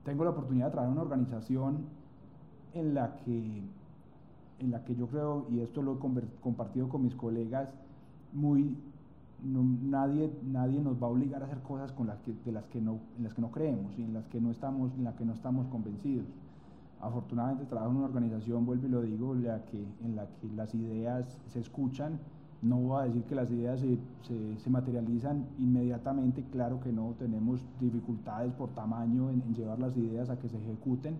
tengo 0.05 0.25
la 0.25 0.31
oportunidad 0.31 0.67
de 0.67 0.73
trabajar 0.73 0.93
en 0.93 0.99
una 0.99 1.03
organización 1.03 1.87
en 2.75 2.95
la 2.95 3.17
que, 3.17 3.63
en 4.59 4.71
la 4.71 4.85
que 4.85 4.95
yo 4.95 5.07
creo, 5.07 5.47
y 5.51 5.61
esto 5.61 5.83
lo 5.83 5.95
he 5.95 5.99
compartido 6.41 6.89
con 6.89 7.03
mis 7.03 7.15
colegas, 7.15 7.69
muy 8.33 8.77
nadie, 9.43 10.31
nadie 10.45 10.81
nos 10.81 11.01
va 11.03 11.07
a 11.07 11.11
obligar 11.11 11.43
a 11.43 11.47
hacer 11.47 11.59
cosas 11.61 11.93
con 11.93 12.07
las 12.07 12.19
que, 12.21 12.33
de 12.45 12.53
las 12.53 12.65
que 12.67 12.81
no, 12.81 12.99
en 13.17 13.25
las 13.25 13.35
que 13.35 13.43
no 13.43 13.51
creemos 13.51 13.97
y 13.99 14.03
en 14.03 14.15
las 14.15 14.27
que 14.27 14.41
no 14.41 14.51
estamos, 14.51 14.93
en 14.97 15.05
las 15.05 15.15
que 15.15 15.25
no 15.25 15.33
estamos 15.33 15.67
convencidos. 15.69 16.27
Afortunadamente 17.01 17.67
trabajo 17.67 17.91
en 17.91 17.99
una 17.99 18.07
organización, 18.07 18.65
vuelvo 18.65 18.87
y 18.87 18.91
lo 18.91 19.03
digo, 19.03 19.35
la 19.35 19.65
que, 19.67 19.85
en 20.03 20.17
la 20.17 20.27
que 20.27 20.49
las 20.57 20.75
ideas 20.75 21.39
se 21.49 21.61
escuchan. 21.61 22.19
No 22.63 22.79
voy 22.79 23.03
a 23.03 23.05
decir 23.05 23.23
que 23.25 23.35
las 23.35 23.51
ideas 23.51 23.81
se, 23.81 23.99
se, 24.23 24.59
se 24.59 24.71
materializan 24.71 25.45
inmediatamente, 25.59 26.43
claro 26.51 26.81
que 26.81 26.91
no, 26.91 27.15
tenemos 27.19 27.61
dificultades 27.79 28.53
por 28.55 28.71
tamaño 28.71 29.31
en, 29.31 29.43
llevar 29.55 29.79
las 29.79 29.95
ideas 29.97 30.31
a 30.31 30.39
que 30.39 30.49
se 30.49 30.57
ejecuten, 30.57 31.17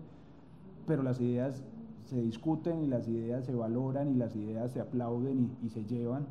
pero 0.87 1.03
las 1.03 1.21
ideas 1.21 1.63
se 2.07 2.21
discuten 2.21 2.83
y 2.83 2.87
las 2.87 3.07
ideas 3.07 3.45
se 3.45 3.53
valoran 3.53 4.09
y 4.09 4.15
las 4.15 4.35
ideas 4.35 4.71
se 4.71 4.79
aplauden 4.79 5.51
y, 5.61 5.69
se 5.69 5.83
llevan 5.85 6.25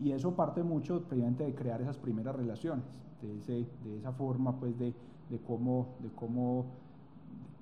y 0.00 0.12
eso 0.12 0.34
parte 0.34 0.62
mucho 0.62 1.02
precisamente 1.02 1.44
de 1.44 1.54
crear 1.54 1.80
esas 1.80 1.96
primeras 1.96 2.36
relaciones, 2.36 2.84
de, 3.22 3.38
ese, 3.38 3.66
de 3.84 3.98
esa 3.98 4.12
forma 4.12 4.56
pues 4.58 4.78
de, 4.78 4.92
de, 5.30 5.38
cómo, 5.38 5.88
de, 6.00 6.10
cómo, 6.10 6.66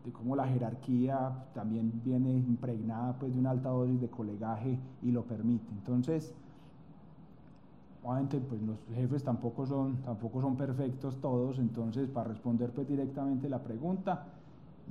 de 0.05 0.13
cómo 0.13 0.35
la 0.35 0.49
jerarquía 0.49 1.45
también 1.55 1.93
viene 2.05 2.31
impregnada 2.33 3.17
pues 3.19 3.33
de 3.33 3.39
una 3.39 3.51
alta 3.51 3.69
dosis 3.69 4.01
de 4.01 4.09
colegaje 4.09 4.79
y 5.03 5.13
lo 5.13 5.23
permite. 5.25 5.71
Entonces, 5.73 6.35
obviamente 8.03 8.41
pues 8.41 8.61
los 8.63 8.79
jefes 8.95 9.23
tampoco 9.23 9.67
son, 9.67 9.97
tampoco 10.03 10.41
son 10.41 10.57
perfectos 10.57 11.21
todos, 11.21 11.59
entonces 11.59 12.09
para 12.09 12.31
responder 12.31 12.71
pues 12.73 12.89
directamente 12.89 13.49
la 13.49 13.63
pregunta, 13.63 14.27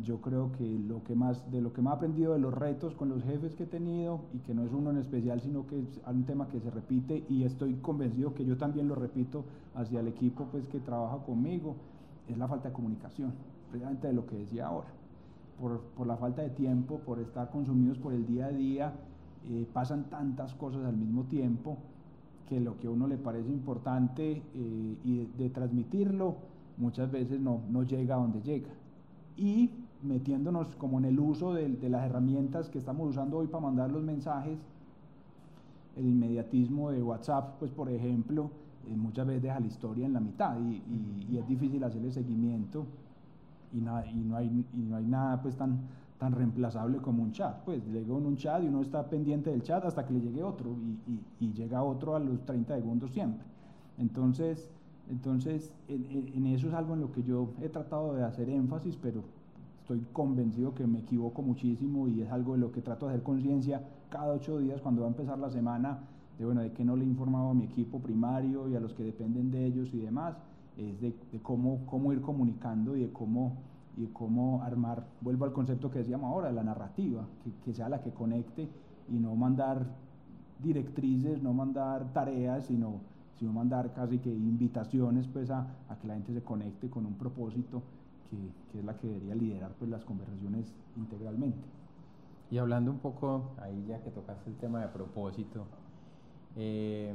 yo 0.03 0.21
creo 0.21 0.51
que 0.53 0.63
lo 0.63 1.03
que 1.03 1.15
más, 1.15 1.49
de 1.51 1.61
lo 1.61 1.73
que 1.73 1.81
más 1.81 1.93
he 1.93 1.97
aprendido 1.97 2.33
de 2.33 2.39
los 2.39 2.53
retos 2.53 2.95
con 2.95 3.09
los 3.09 3.23
jefes 3.23 3.55
que 3.55 3.63
he 3.63 3.67
tenido, 3.67 4.21
y 4.33 4.39
que 4.39 4.53
no 4.53 4.63
es 4.63 4.71
uno 4.71 4.91
en 4.91 4.97
especial, 4.97 5.41
sino 5.41 5.67
que 5.67 5.79
es 5.79 5.99
un 6.07 6.23
tema 6.25 6.47
que 6.47 6.59
se 6.59 6.69
repite 6.69 7.25
y 7.29 7.43
estoy 7.43 7.75
convencido 7.75 8.33
que 8.33 8.45
yo 8.45 8.57
también 8.57 8.87
lo 8.87 8.95
repito 8.95 9.43
hacia 9.75 9.99
el 9.99 10.07
equipo 10.07 10.45
pues, 10.51 10.67
que 10.67 10.79
trabaja 10.79 11.17
conmigo, 11.25 11.75
es 12.27 12.37
la 12.37 12.47
falta 12.47 12.69
de 12.69 12.73
comunicación, 12.73 13.33
precisamente 13.69 14.07
de 14.07 14.13
lo 14.13 14.25
que 14.25 14.37
decía 14.37 14.67
ahora. 14.67 14.87
Por, 15.59 15.81
por 15.97 16.07
la 16.07 16.15
falta 16.15 16.41
de 16.41 16.51
tiempo, 16.51 16.99
por 16.99 17.19
estar 17.19 17.49
consumidos 17.49 17.97
por 17.97 18.13
el 18.13 18.25
día 18.25 18.45
a 18.45 18.51
día, 18.51 18.93
eh, 19.47 19.65
pasan 19.73 20.09
tantas 20.09 20.53
cosas 20.53 20.85
al 20.85 20.95
mismo 20.95 21.23
tiempo 21.23 21.77
que 22.47 22.59
lo 22.59 22.77
que 22.77 22.87
a 22.87 22.89
uno 22.89 23.07
le 23.07 23.17
parece 23.17 23.49
importante 23.49 24.41
eh, 24.53 24.97
y 25.03 25.25
de, 25.37 25.49
transmitirlo 25.49 26.35
muchas 26.77 27.11
veces 27.11 27.39
no, 27.39 27.61
no 27.69 27.83
llega 27.83 28.15
a 28.15 28.17
donde 28.17 28.41
llega. 28.41 28.69
Y 29.37 29.71
metiéndonos 30.01 30.75
como 30.75 30.99
en 30.99 31.05
el 31.05 31.19
uso 31.19 31.53
de, 31.53 31.69
las 31.89 32.05
herramientas 32.05 32.69
que 32.69 32.77
estamos 32.77 33.09
usando 33.09 33.37
hoy 33.37 33.47
para 33.47 33.63
mandar 33.63 33.91
los 33.91 34.03
mensajes, 34.03 34.59
el 35.95 36.07
inmediatismo 36.07 36.91
de 36.91 37.03
WhatsApp, 37.03 37.59
pues 37.59 37.71
por 37.71 37.89
ejemplo, 37.89 38.49
eh, 38.89 38.95
muchas 38.95 39.27
veces 39.27 39.43
deja 39.43 39.59
la 39.59 39.67
historia 39.67 40.05
en 40.05 40.13
la 40.13 40.19
mitad 40.19 40.57
y, 40.59 41.37
es 41.37 41.47
difícil 41.47 41.83
hacerle 41.83 42.11
seguimiento 42.11 42.85
y, 43.73 43.77
y, 43.77 43.81
no 43.81 44.35
hay, 44.35 44.65
y 44.73 44.81
no 44.81 44.95
hay 44.95 45.05
nada 45.05 45.41
pues 45.41 45.55
tan, 45.55 45.79
tan 46.17 46.33
reemplazable 46.33 46.99
como 46.99 47.23
un 47.23 47.31
chat. 47.31 47.63
Pues 47.63 47.85
llega 47.87 48.13
un 48.13 48.35
chat 48.35 48.63
y 48.63 48.67
uno 48.67 48.81
está 48.81 49.07
pendiente 49.09 49.49
del 49.49 49.63
chat 49.63 49.83
hasta 49.85 50.05
que 50.05 50.13
le 50.13 50.21
llegue 50.21 50.43
otro 50.43 50.75
y, 51.07 51.45
y 51.45 51.53
llega 51.53 51.83
otro 51.83 52.15
a 52.15 52.19
los 52.19 52.45
30 52.45 52.75
segundos 52.75 53.11
siempre. 53.11 53.43
Entonces, 53.97 54.69
entonces 55.09 55.73
en, 55.87 56.31
en, 56.35 56.45
eso 56.47 56.67
es 56.67 56.73
algo 56.73 56.93
en 56.93 57.01
lo 57.01 57.11
que 57.11 57.23
yo 57.23 57.49
he 57.61 57.69
tratado 57.69 58.13
de 58.13 58.23
hacer 58.23 58.49
énfasis, 58.49 58.97
pero 59.01 59.23
estoy 59.89 60.05
convencido 60.13 60.75
que 60.75 60.85
me 60.85 60.99
equivoco 60.99 61.41
muchísimo 61.41 62.07
y 62.07 62.21
es 62.21 62.31
algo 62.31 62.53
de 62.53 62.59
lo 62.59 62.71
que 62.71 62.79
trato 62.79 63.07
de 63.07 63.13
hacer 63.13 63.23
conciencia 63.23 63.81
cada 64.09 64.33
ocho 64.33 64.59
días 64.59 64.79
cuando 64.81 65.01
va 65.01 65.07
a 65.07 65.09
empezar 65.09 65.39
la 65.39 65.49
semana, 65.49 66.01
de 66.37 66.45
bueno, 66.45 66.61
de 66.61 66.71
que 66.73 66.85
no 66.85 66.95
le 66.95 67.05
he 67.05 67.07
informado 67.07 67.49
a 67.49 67.53
mi 67.55 67.63
equipo 67.63 67.99
primario 67.99 68.69
y 68.69 68.75
a 68.75 68.79
los 68.79 68.93
que 68.93 69.01
dependen 69.01 69.49
de 69.49 69.65
ellos 69.65 69.89
y 69.91 69.97
demás, 69.97 70.35
es 70.77 71.01
de, 71.01 71.15
cómo, 71.41 71.87
cómo 71.87 72.13
ir 72.13 72.21
comunicando 72.21 72.95
y 72.95 73.01
de 73.01 73.11
cómo, 73.11 73.57
y 73.97 74.05
cómo 74.07 74.61
armar, 74.61 75.07
vuelvo 75.21 75.45
al 75.45 75.53
concepto 75.53 75.89
que 75.89 75.99
decíamos 75.99 76.31
ahora, 76.31 76.51
la 76.51 76.63
narrativa, 76.63 77.25
que, 77.65 77.73
sea 77.73 77.89
la 77.89 77.99
que 77.99 78.11
conecte 78.11 78.69
y 79.09 79.17
no 79.17 79.33
mandar 79.33 79.87
directrices, 80.61 81.41
no 81.41 81.51
mandar 81.51 82.13
tareas, 82.13 82.65
sino, 82.65 83.01
sino 83.39 83.53
mandar 83.53 83.91
casi 83.95 84.19
que 84.19 84.29
invitaciones 84.29 85.27
pues 85.27 85.49
a, 85.49 85.61
a 85.89 85.95
que 85.99 86.07
la 86.07 86.13
gente 86.13 86.31
se 86.31 86.43
conecte 86.43 86.91
con 86.91 87.07
un 87.07 87.15
propósito 87.15 87.81
que, 88.29 88.79
es 88.79 88.85
la 88.85 88.97
que 88.97 89.07
debería 89.07 89.35
liderar 89.35 89.71
pues, 89.77 89.89
las 89.89 90.03
conversaciones 90.05 90.73
integralmente. 90.95 91.67
Y 92.51 92.57
hablando 92.57 92.91
un 92.91 92.99
poco, 92.99 93.51
ahí 93.61 93.85
ya 93.87 94.01
que 94.01 94.09
tocaste 94.09 94.49
el 94.49 94.55
tema 94.57 94.81
de 94.81 94.87
propósito, 94.87 95.65
eh, 96.55 97.13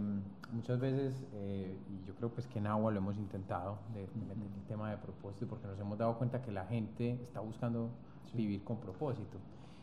muchas 0.53 0.79
veces, 0.79 1.27
eh, 1.33 1.77
y 1.90 2.07
yo 2.07 2.14
creo 2.14 2.31
pues 2.31 2.46
que 2.46 2.61
en 2.61 2.68
agua 2.68 2.92
lo 2.92 2.98
hemos 2.98 3.16
intentado, 3.16 3.79
de, 3.92 4.03
meter 4.03 4.37
el 4.57 4.66
tema 4.68 4.90
de 4.90 4.96
propósito, 4.98 5.46
porque 5.48 5.66
nos 5.66 5.79
hemos 5.81 5.98
dado 5.98 6.16
cuenta 6.18 6.40
que 6.40 6.53
la 6.53 6.66
gente 6.66 7.20
está 7.22 7.40
buscando 7.40 7.90
vivir 8.33 8.62
con 8.62 8.79
propósito. 8.79 9.38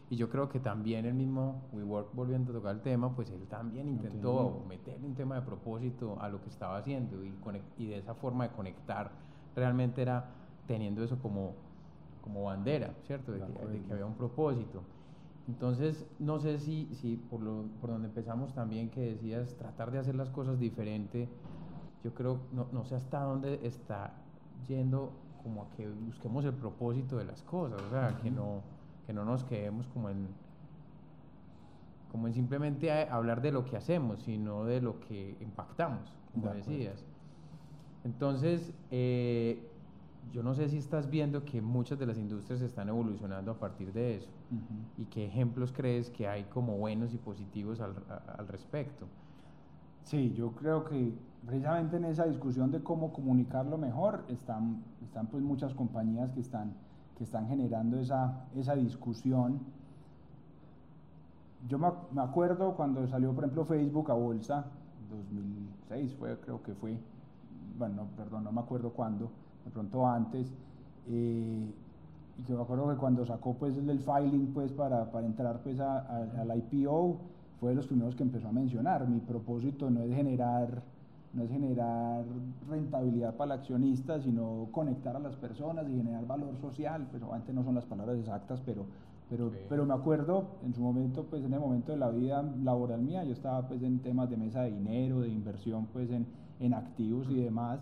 Y 0.09 0.17
yo 0.17 0.29
creo 0.29 0.49
que 0.49 0.59
también 0.59 1.05
el 1.05 1.13
mismo 1.13 1.61
WeWork, 1.71 2.13
volviendo 2.13 2.51
a 2.51 2.55
tocar 2.55 2.75
el 2.75 2.81
tema, 2.81 3.15
pues 3.15 3.29
él 3.29 3.47
también 3.47 3.87
intentó 3.87 4.65
meter 4.67 4.99
un 5.03 5.15
tema 5.15 5.35
de 5.35 5.41
propósito 5.41 6.17
a 6.19 6.27
lo 6.27 6.41
que 6.41 6.49
estaba 6.49 6.77
haciendo 6.77 7.23
y, 7.23 7.33
y 7.77 7.87
de 7.87 7.97
esa 7.97 8.13
forma 8.13 8.47
de 8.47 8.53
conectar 8.53 9.11
realmente 9.55 10.01
era 10.01 10.25
teniendo 10.67 11.03
eso 11.03 11.17
como, 11.19 11.53
como 12.21 12.43
bandera, 12.43 12.93
¿cierto? 13.05 13.31
De, 13.31 13.39
que, 13.39 13.93
había 13.93 14.05
un 14.05 14.15
propósito. 14.15 14.81
Entonces, 15.47 16.05
no 16.19 16.39
sé 16.39 16.59
si, 16.59 16.87
si 16.95 17.17
por, 17.17 17.41
lo, 17.41 17.65
por 17.81 17.89
donde 17.89 18.07
empezamos 18.07 18.53
también 18.53 18.89
que 18.89 19.01
decías 19.01 19.55
tratar 19.55 19.91
de 19.91 19.99
hacer 19.99 20.15
las 20.15 20.29
cosas 20.29 20.59
diferente, 20.59 21.27
yo 22.03 22.13
creo, 22.13 22.39
no, 22.53 22.67
no 22.71 22.85
sé 22.85 22.95
hasta 22.95 23.21
dónde 23.21 23.59
está 23.63 24.13
yendo 24.67 25.11
como 25.43 25.63
a 25.63 25.69
que 25.71 25.87
busquemos 25.87 26.45
el 26.45 26.53
propósito 26.53 27.17
de 27.17 27.25
las 27.25 27.41
cosas, 27.43 27.81
o 27.81 27.89
sea, 27.89 28.17
que, 28.21 28.29
no, 28.29 28.61
que 29.05 29.13
no 29.13 29.25
nos 29.25 29.43
quedemos 29.43 29.87
como 29.87 30.09
en, 30.09 30.27
como 32.11 32.27
en 32.27 32.33
simplemente 32.33 32.91
hablar 32.91 33.41
de 33.41 33.51
lo 33.51 33.65
que 33.65 33.77
hacemos, 33.77 34.21
sino 34.23 34.65
de 34.65 34.81
lo 34.81 34.99
que 34.99 35.35
impactamos, 35.41 36.13
como 36.33 36.53
decías. 36.53 37.03
Entonces, 38.03 38.71
eh, 38.89 39.70
yo 40.33 40.43
no 40.43 40.53
sé 40.53 40.69
si 40.69 40.77
estás 40.77 41.09
viendo 41.09 41.43
que 41.43 41.61
muchas 41.61 41.99
de 41.99 42.05
las 42.05 42.17
industrias 42.17 42.61
están 42.61 42.87
evolucionando 42.89 43.51
a 43.51 43.55
partir 43.55 43.91
de 43.91 44.17
eso 44.17 44.29
y 44.97 45.05
qué 45.05 45.25
ejemplos 45.25 45.73
crees 45.75 46.09
que 46.09 46.27
hay 46.27 46.43
como 46.45 46.77
buenos 46.77 47.13
y 47.13 47.17
positivos 47.17 47.81
al, 47.81 47.95
al, 48.37 48.47
respecto. 48.47 49.07
Sí, 50.03 50.33
yo 50.33 50.51
creo 50.51 50.85
que 50.85 51.13
precisamente 51.45 51.97
en 51.97 52.05
esa 52.05 52.25
discusión 52.25 52.71
de 52.71 52.81
cómo 52.81 53.11
comunicarlo 53.11 53.77
mejor 53.77 54.23
están, 54.29 54.83
están 55.03 55.27
pues 55.27 55.43
muchas 55.43 55.73
compañías 55.73 56.31
que 56.31 56.39
están, 56.39 56.73
que 57.17 57.25
están 57.25 57.47
generando 57.47 57.99
esa, 57.99 58.45
esa 58.55 58.75
discusión. 58.75 59.59
Yo 61.67 61.77
me, 61.77 61.89
me 62.13 62.21
acuerdo 62.21 62.73
cuando 62.75 63.05
salió, 63.07 63.33
por 63.33 63.43
ejemplo, 63.43 63.65
Facebook 63.65 64.09
a 64.09 64.13
bolsa, 64.13 64.65
2006 65.09 66.15
fue, 66.15 66.39
creo 66.39 66.63
que 66.63 66.73
fue, 66.73 66.97
bueno, 67.77 68.07
perdón, 68.15 68.45
no 68.45 68.51
me 68.51 68.61
acuerdo 68.61 68.91
cuándo, 68.91 69.29
de 69.65 69.71
pronto 69.71 70.07
antes, 70.07 70.53
eh, 71.07 71.65
y 72.39 72.43
que 72.43 72.53
me 72.53 72.61
acuerdo 72.61 72.89
que 72.89 72.95
cuando 72.95 73.25
sacó 73.25 73.53
pues 73.53 73.77
el 73.77 73.99
filing 73.99 74.47
pues 74.53 74.71
para, 74.71 75.11
para 75.11 75.25
entrar 75.25 75.59
pues 75.61 75.79
a, 75.79 75.99
al 76.39 76.57
IPO 76.57 77.17
fue 77.59 77.69
de 77.71 77.75
los 77.75 77.87
primeros 77.87 78.15
que 78.15 78.23
empezó 78.23 78.47
a 78.47 78.51
mencionar. 78.51 79.07
Mi 79.07 79.19
propósito 79.19 79.89
no 79.89 80.01
es 80.01 80.15
generar 80.15 80.81
no 81.33 81.43
es 81.43 81.49
generar 81.49 82.25
rentabilidad 82.69 83.35
para 83.35 83.53
el 83.53 83.59
accionista, 83.59 84.19
sino 84.19 84.67
conectar 84.71 85.15
a 85.15 85.19
las 85.19 85.35
personas 85.35 85.87
y 85.89 85.95
generar 85.95 86.27
valor 86.27 86.57
social, 86.59 87.07
pues 87.09 87.23
obviamente 87.23 87.53
no 87.53 87.63
son 87.63 87.75
las 87.75 87.85
palabras 87.85 88.17
exactas, 88.17 88.61
pero, 88.65 88.85
pero, 89.29 89.51
pero 89.69 89.85
me 89.85 89.93
acuerdo 89.93 90.45
en 90.65 90.73
su 90.73 90.81
momento, 90.81 91.25
pues 91.29 91.43
en 91.45 91.53
el 91.53 91.59
momento 91.59 91.93
de 91.93 91.99
la 91.99 92.09
vida 92.09 92.43
laboral 92.63 93.01
mía, 93.01 93.23
yo 93.23 93.31
estaba 93.31 93.65
pues 93.67 93.81
en 93.81 93.99
temas 93.99 94.29
de 94.29 94.37
mesa 94.37 94.63
de 94.63 94.71
dinero, 94.71 95.21
de 95.21 95.29
inversión 95.29 95.87
pues 95.93 96.11
en, 96.11 96.25
en 96.59 96.73
activos 96.73 97.27
y 97.29 97.35
demás, 97.35 97.79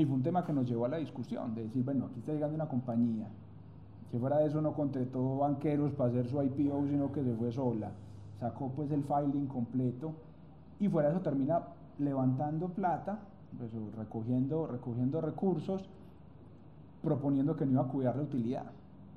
y 0.00 0.06
fue 0.06 0.16
un 0.16 0.22
tema 0.22 0.44
que 0.44 0.52
nos 0.52 0.66
llevó 0.66 0.86
a 0.86 0.88
la 0.88 0.96
discusión, 0.96 1.54
de 1.54 1.64
decir, 1.64 1.84
bueno, 1.84 2.06
aquí 2.06 2.20
está 2.20 2.32
llegando 2.32 2.54
una 2.54 2.68
compañía, 2.68 3.26
que 4.10 4.18
fuera 4.18 4.38
de 4.38 4.46
eso 4.46 4.62
no 4.62 4.72
contrató 4.72 5.38
banqueros 5.38 5.92
para 5.92 6.08
hacer 6.08 6.26
su 6.26 6.42
IPO, 6.42 6.86
sino 6.88 7.12
que 7.12 7.22
se 7.22 7.34
fue 7.34 7.52
sola, 7.52 7.90
sacó 8.38 8.70
pues 8.70 8.90
el 8.92 9.04
filing 9.04 9.46
completo, 9.46 10.12
y 10.78 10.88
fuera 10.88 11.10
de 11.10 11.16
eso 11.16 11.22
termina 11.22 11.60
levantando 11.98 12.68
plata, 12.68 13.18
pues, 13.58 13.70
recogiendo, 13.98 14.66
recogiendo 14.66 15.20
recursos, 15.20 15.86
proponiendo 17.02 17.56
que 17.56 17.66
no 17.66 17.72
iba 17.72 17.82
a 17.82 17.88
cuidar 17.88 18.16
la 18.16 18.22
utilidad, 18.22 18.66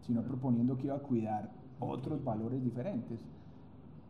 sino 0.02 0.22
proponiendo 0.22 0.78
que 0.78 0.88
iba 0.88 0.96
a 0.96 1.00
cuidar 1.00 1.50
otros 1.80 2.22
valores 2.26 2.62
diferentes. 2.62 3.19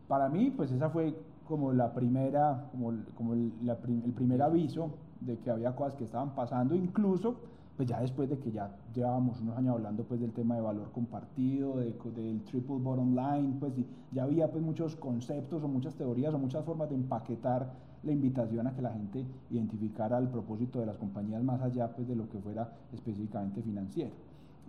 Para 0.08 0.28
mí, 0.28 0.50
pues 0.50 0.72
esa 0.72 0.90
fue 0.90 1.16
como 1.46 1.72
la 1.72 1.94
primera, 1.94 2.68
como, 2.72 2.92
como 3.16 3.34
el, 3.34 3.52
el 3.62 4.12
primer 4.12 4.42
aviso 4.42 4.90
de 5.24 5.38
que 5.38 5.50
había 5.50 5.74
cosas 5.74 5.94
que 5.94 6.04
estaban 6.04 6.34
pasando, 6.34 6.74
incluso 6.74 7.36
pues 7.76 7.88
ya 7.88 8.00
después 8.00 8.28
de 8.28 8.38
que 8.38 8.52
ya 8.52 8.70
llevábamos 8.94 9.40
unos 9.40 9.56
años 9.56 9.74
hablando 9.74 10.04
pues 10.04 10.20
del 10.20 10.32
tema 10.32 10.54
de 10.54 10.60
valor 10.60 10.92
compartido, 10.92 11.78
de, 11.78 11.92
del 12.14 12.42
triple 12.44 12.76
bottom 12.78 13.16
line, 13.16 13.56
pues 13.58 13.72
ya 14.12 14.22
había 14.22 14.50
pues 14.50 14.62
muchos 14.62 14.94
conceptos 14.96 15.62
o 15.62 15.68
muchas 15.68 15.94
teorías 15.96 16.32
o 16.34 16.38
muchas 16.38 16.64
formas 16.64 16.88
de 16.88 16.94
empaquetar 16.94 17.72
la 18.04 18.12
invitación 18.12 18.66
a 18.66 18.74
que 18.74 18.82
la 18.82 18.92
gente 18.92 19.26
identificara 19.50 20.18
el 20.18 20.28
propósito 20.28 20.78
de 20.78 20.86
las 20.86 20.98
compañías 20.98 21.42
más 21.42 21.60
allá 21.62 21.88
pues 21.94 22.06
de 22.06 22.14
lo 22.14 22.28
que 22.28 22.38
fuera 22.38 22.70
específicamente 22.92 23.62
financiero. 23.62 24.12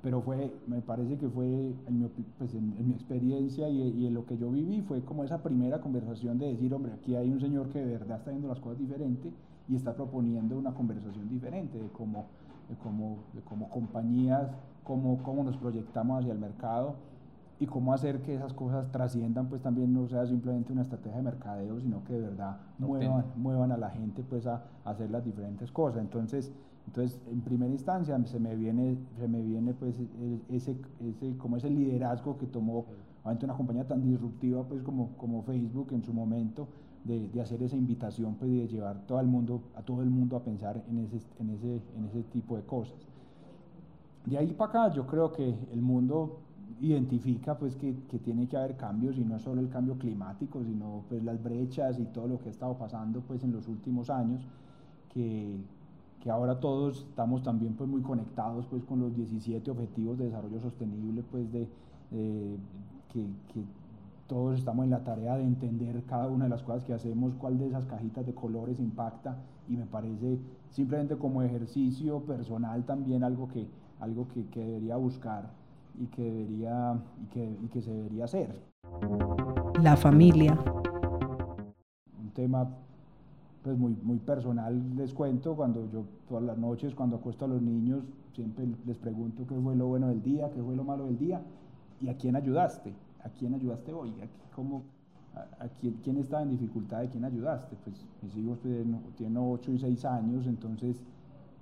Pero 0.02 0.22
fue, 0.22 0.54
me 0.68 0.82
parece 0.82 1.18
que 1.18 1.28
fue, 1.28 1.48
en 1.88 2.00
mi, 2.00 2.08
pues 2.38 2.54
en, 2.54 2.88
mi 2.88 2.94
experiencia 2.94 3.68
y, 3.70 3.82
y, 3.82 4.06
en 4.06 4.14
lo 4.14 4.26
que 4.26 4.38
yo 4.38 4.52
viví, 4.52 4.82
fue 4.82 5.02
como 5.02 5.24
esa 5.24 5.42
primera 5.42 5.82
conversación 5.82 6.38
de 6.38 6.48
decir, 6.48 6.72
hombre, 6.76 6.94
aquí 6.94 7.16
hay 7.16 7.32
un 7.32 7.40
señor 7.40 7.70
que 7.70 7.80
de 7.80 7.98
verdad 7.98 8.20
está 8.20 8.30
viendo 8.30 8.48
las 8.48 8.60
cosas 8.60 8.78
diferente 8.78 9.32
y 9.68 9.76
está 9.76 9.94
proponiendo 9.94 10.58
una 10.58 10.74
conversación 10.74 11.28
diferente 11.30 11.78
de 11.78 11.90
cómo 11.90 12.26
como, 12.82 13.18
como 13.48 13.70
compañías, 13.70 14.50
cómo, 14.84 15.22
cómo 15.24 15.44
nos 15.44 15.58
proyectamos 15.58 16.20
hacia 16.20 16.34
el 16.34 16.40
mercado 16.40 16.96
y 17.60 17.68
cómo 17.68 17.94
hacer 17.94 18.22
que 18.22 18.36
esas 18.36 18.54
cosas 18.54 18.92
trasciendan, 18.92 19.48
pues 19.48 19.62
también 19.62 19.94
no 19.94 20.08
sea 20.08 20.26
simplemente 20.26 20.74
una 20.74 20.82
estrategia 20.82 21.18
de 21.18 21.24
mercadeo, 21.24 21.80
sino 21.80 22.04
que 22.04 22.14
de 22.14 22.22
verdad 22.22 22.58
muevan, 22.80 23.26
muevan 23.38 23.72
a 23.72 23.78
la 23.78 23.90
gente 23.92 24.24
pues 24.24 24.46
a, 24.46 24.64
hacer 24.84 25.10
las 25.10 25.24
diferentes 25.24 25.72
cosas. 25.72 26.02
Entonces, 26.02 26.52
entonces, 26.88 27.20
en 27.32 27.42
primera 27.42 27.72
instancia 27.72 28.20
se 28.26 28.40
me 28.40 28.56
viene, 28.56 28.98
se 29.18 29.28
me 29.28 29.42
viene 29.42 29.74
pues 29.74 29.96
ese, 30.50 30.78
ese, 31.00 31.38
como 31.38 31.58
ese 31.58 31.70
liderazgo 31.70 32.38
que 32.38 32.46
tomó 32.46 32.86
una 33.24 33.56
compañía 33.56 33.88
tan 33.88 34.04
disruptiva 34.04 34.64
pues 34.64 34.84
como, 34.84 35.10
como 35.18 35.42
Facebook 35.42 35.88
en 35.94 36.04
su 36.04 36.14
momento, 36.14 36.68
de, 37.06 37.40
hacer 37.40 37.62
esa 37.62 37.78
invitación 37.78 38.36
pues, 38.36 38.52
de 38.52 38.68
llevar 38.68 39.06
todo 39.06 39.20
el 39.20 39.28
mundo, 39.28 39.62
a 39.76 39.82
todo 39.84 40.02
el 40.02 40.10
mundo 40.10 40.36
a 40.36 40.44
pensar 40.44 40.84
en 40.90 41.00
ese, 41.00 41.20
en 41.40 41.52
ese, 41.52 41.82
en 41.98 42.06
ese 42.06 42.24
tipo 42.24 42.58
de 42.58 42.64
cosas. 42.64 42.98
De 44.26 44.38
ahí 44.38 44.54
para 44.54 44.70
acá 44.86 44.96
yo 44.96 45.06
creo 45.06 45.32
que 45.32 45.56
el 45.72 45.82
mundo 45.82 46.40
identifica 46.82 47.58
pues 47.58 47.76
que, 47.76 47.96
que, 48.10 48.18
tiene 48.18 48.48
que 48.48 48.58
haber 48.58 48.76
cambios 48.76 49.18
y 49.18 49.24
no 49.24 49.38
solo 49.40 49.62
el 49.62 49.70
cambio 49.70 49.98
climático, 49.98 50.64
sino 50.64 51.04
pues 51.08 51.24
las 51.24 51.42
brechas 51.42 52.00
y 52.00 52.06
todo 52.06 52.28
lo 52.28 52.40
que 52.40 52.50
ha 52.50 52.52
estado 52.52 52.76
pasando 52.76 53.22
pues 53.22 53.44
en 53.44 53.52
los 53.52 53.68
últimos 53.68 54.10
años, 54.10 54.42
que, 55.14 55.58
que 56.20 56.32
ahora 56.32 56.60
todos 56.60 57.06
estamos 57.08 57.44
también 57.44 57.76
pues 57.76 57.88
muy 57.88 58.02
conectados 58.02 58.66
pues 58.66 58.84
con 58.84 59.00
los 59.00 59.16
17 59.16 59.70
objetivos 59.70 60.18
de 60.18 60.26
desarrollo 60.26 60.60
sostenible 60.60 61.24
pues 61.32 61.52
de, 61.52 61.68
que, 62.10 63.28
que 63.54 63.64
todos 64.28 64.58
estamos 64.58 64.86
en 64.86 64.92
la 64.92 65.04
tarea 65.04 65.38
de 65.38 65.44
entender 65.44 66.04
cada 66.06 66.28
una 66.28 66.46
de 66.46 66.50
las 66.50 66.64
cosas 66.64 66.84
que 66.84 66.94
hacemos, 66.94 67.34
cuál 67.36 67.58
de 67.60 67.68
esas 67.68 67.86
cajitas 67.86 68.26
de 68.26 68.34
colores 68.34 68.80
impacta 68.80 69.38
y 69.70 69.78
me 69.78 69.86
parece 69.86 70.40
simplemente 70.72 71.16
como 71.16 71.44
ejercicio 71.44 72.22
personal 72.22 72.84
también 72.86 73.24
algo 73.24 73.48
que, 73.48 73.68
algo 74.00 74.28
que, 74.34 74.48
que 74.48 74.62
debería 74.62 74.96
buscar 74.96 75.50
y 76.00 76.08
que, 76.08 76.24
debería, 76.24 77.00
y 77.24 77.26
que, 77.28 77.58
y 77.64 77.68
que 77.68 77.82
se 77.82 77.92
debería 77.92 78.26
hacer. 78.26 78.60
La 79.82 79.96
familia. 79.96 80.58
Un 82.20 82.30
tema 82.34 82.68
pues 83.64 83.78
muy, 83.78 83.96
muy 84.04 84.18
personal, 84.18 84.96
les 84.96 85.14
cuento, 85.14 85.56
cuando 85.56 85.90
yo 85.92 86.04
todas 86.28 86.44
las 86.44 86.58
noches, 86.58 86.94
cuando 86.94 87.16
acuesto 87.16 87.46
a 87.46 87.48
los 87.48 87.62
niños, 87.62 88.04
siempre 88.34 88.68
les 88.86 88.98
pregunto 88.98 89.46
qué 89.48 89.56
fue 89.56 89.76
lo 89.76 89.88
bueno 89.88 90.08
del 90.08 90.22
día, 90.22 90.52
qué 90.52 90.62
fue 90.62 90.76
lo 90.76 90.84
malo 90.84 91.06
del 91.06 91.18
día 91.18 91.42
y 92.00 92.10
a 92.10 92.18
quién 92.18 92.36
ayudaste 92.36 92.94
¿a 93.26 93.30
quién 93.30 93.54
ayudaste 93.54 93.92
hoy? 93.92 94.12
¿A, 94.22 94.56
cómo, 94.56 94.84
a, 95.36 95.68
quién, 95.82 96.00
quién, 96.04 96.18
estaba 96.18 96.44
en 96.44 96.52
dificultad? 96.52 97.02
¿A 97.02 97.10
quién 97.10 97.26
ayudaste? 97.26 97.76
Pues 97.84 97.96
mis 98.22 98.38
hijos 98.38 98.60
pues, 98.62 98.86
tienen 99.18 99.38
8 99.38 99.72
y 99.72 99.80
6 99.80 100.06
años, 100.06 100.48
entonces 100.48 101.02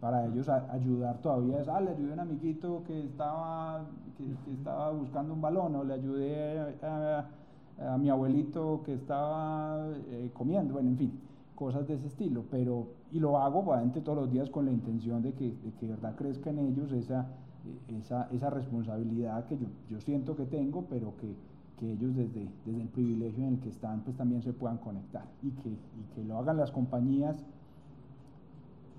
para 0.03 0.25
ellos 0.25 0.49
ayudar 0.49 1.17
todavía 1.19 1.61
es, 1.61 1.67
ah, 1.69 1.79
le 1.79 1.91
ayudé 1.91 2.11
a 2.11 2.13
un 2.15 2.19
amiguito 2.19 2.83
que 2.85 3.05
estaba, 3.05 3.85
que, 4.17 4.51
estaba 4.51 4.91
buscando 4.91 5.33
un 5.33 5.39
balón, 5.39 5.77
o 5.77 5.83
le 5.85 5.93
ayudé 5.93 6.59
a, 6.83 7.25
mi 7.97 8.09
abuelito 8.09 8.83
que 8.85 8.93
estaba 8.93 9.87
eh, 10.09 10.29
comiendo, 10.33 10.73
bueno, 10.73 10.89
en 10.89 10.97
fin, 10.97 11.19
cosas 11.55 11.87
de 11.87 11.95
ese 11.95 12.07
estilo, 12.07 12.43
pero, 12.51 12.87
y 13.13 13.19
lo 13.19 13.37
hago 13.39 13.59
obviamente 13.59 14.01
todos 14.01 14.17
los 14.17 14.31
días 14.31 14.49
con 14.49 14.65
la 14.65 14.71
intención 14.71 15.21
de 15.21 15.33
que 15.33 15.51
de 15.51 15.71
que 15.79 15.87
verdad 15.87 16.15
crezca 16.15 16.49
en 16.49 16.59
ellos 16.59 16.91
esa, 16.91 17.25
esa, 17.87 18.27
esa 18.31 18.49
responsabilidad 18.49 19.45
que 19.45 19.57
yo, 19.57 19.67
yo 19.89 20.01
siento 20.01 20.35
que 20.35 20.45
tengo, 20.45 20.85
pero 20.89 21.15
que, 21.15 21.33
que 21.79 21.91
ellos 21.91 22.15
desde, 22.15 22.47
desde 22.65 22.81
el 22.81 22.87
privilegio 22.89 23.45
en 23.45 23.55
el 23.55 23.59
que 23.59 23.69
están, 23.69 24.01
pues 24.01 24.15
también 24.15 24.41
se 24.41 24.53
puedan 24.53 24.77
conectar 24.77 25.25
y 25.41 25.51
que, 25.51 25.69
y 25.69 26.15
que 26.15 26.23
lo 26.23 26.37
hagan 26.37 26.57
las 26.57 26.71
compañías. 26.71 27.43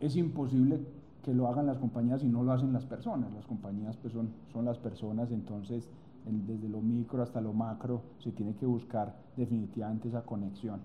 Es 0.01 0.17
imposible 0.17 0.81
que 1.23 1.33
lo 1.33 1.49
hagan 1.49 1.67
las 1.67 1.79
compañías 1.79 2.23
y 2.23 2.29
no 2.29 2.43
lo 2.43 2.53
hacen 2.53 2.73
las 2.73 2.85
personas. 2.85 3.33
Las 3.33 3.47
compañías 3.47 3.97
pues 3.97 4.13
son, 4.13 4.29
son 4.53 4.65
las 4.65 4.79
personas, 4.79 5.31
entonces 5.31 5.89
desde 6.25 6.69
lo 6.69 6.81
micro 6.81 7.23
hasta 7.23 7.41
lo 7.41 7.53
macro 7.53 8.03
se 8.19 8.31
tiene 8.31 8.55
que 8.55 8.67
buscar 8.67 9.15
definitivamente 9.37 10.09
esa 10.09 10.23
conexión. 10.23 10.81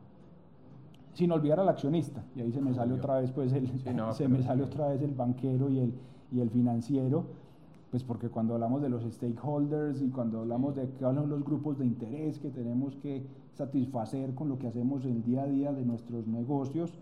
Sin 1.14 1.32
olvidar 1.32 1.60
al 1.60 1.70
accionista, 1.70 2.24
y 2.36 2.42
ahí 2.42 2.52
se 2.52 2.62
me 2.62 2.74
sale 2.74 2.94
otra 2.94 3.20
vez 3.20 3.32
pues 3.32 3.52
el, 3.54 3.68
se 4.14 4.28
me 4.28 4.42
sale 4.44 4.64
otra 4.64 4.90
vez 4.90 5.02
el 5.02 5.14
banquero 5.14 5.70
y 5.70 5.80
el, 5.80 5.94
y 6.32 6.40
el 6.40 6.50
financiero, 6.50 7.26
pues 7.92 8.04
porque 8.04 8.30
cuando 8.30 8.54
hablamos 8.54 8.82
de 8.82 8.90
los 8.90 9.04
stakeholders 9.04 10.02
y 10.02 10.10
cuando 10.10 10.42
hablamos 10.42 10.76
de 10.76 10.88
cuáles 10.88 11.22
son 11.22 11.30
los 11.30 11.44
grupos 11.44 11.80
de 11.80 11.86
interés 11.86 12.38
que 12.40 12.50
tenemos 12.50 12.96
que 12.98 13.26
satisfacer 13.54 14.36
con 14.36 14.48
lo 14.48 14.60
que 14.60 14.68
hacemos 14.68 15.06
el 15.06 15.24
día 15.24 15.44
a 15.44 15.48
día 15.48 15.74
de 15.74 15.84
nuestros 15.86 16.28
negocios, 16.28 16.94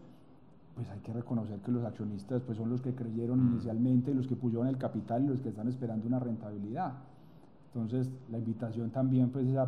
pues 0.75 0.89
hay 0.89 0.99
que 0.99 1.11
reconocer 1.11 1.59
que 1.59 1.71
los 1.71 1.83
accionistas 1.83 2.41
pues 2.41 2.57
son 2.57 2.69
los 2.69 2.81
que 2.81 2.95
creyeron 2.95 3.43
mm. 3.43 3.53
inicialmente, 3.53 4.13
los 4.13 4.27
que 4.27 4.35
pusieron 4.35 4.67
el 4.67 4.77
capital 4.77 5.23
y 5.23 5.27
los 5.27 5.41
que 5.41 5.49
están 5.49 5.67
esperando 5.67 6.07
una 6.07 6.19
rentabilidad. 6.19 6.93
Entonces 7.73 8.09
la 8.31 8.37
invitación 8.37 8.89
también 8.91 9.29
pues 9.29 9.47
es 9.47 9.57
a, 9.57 9.63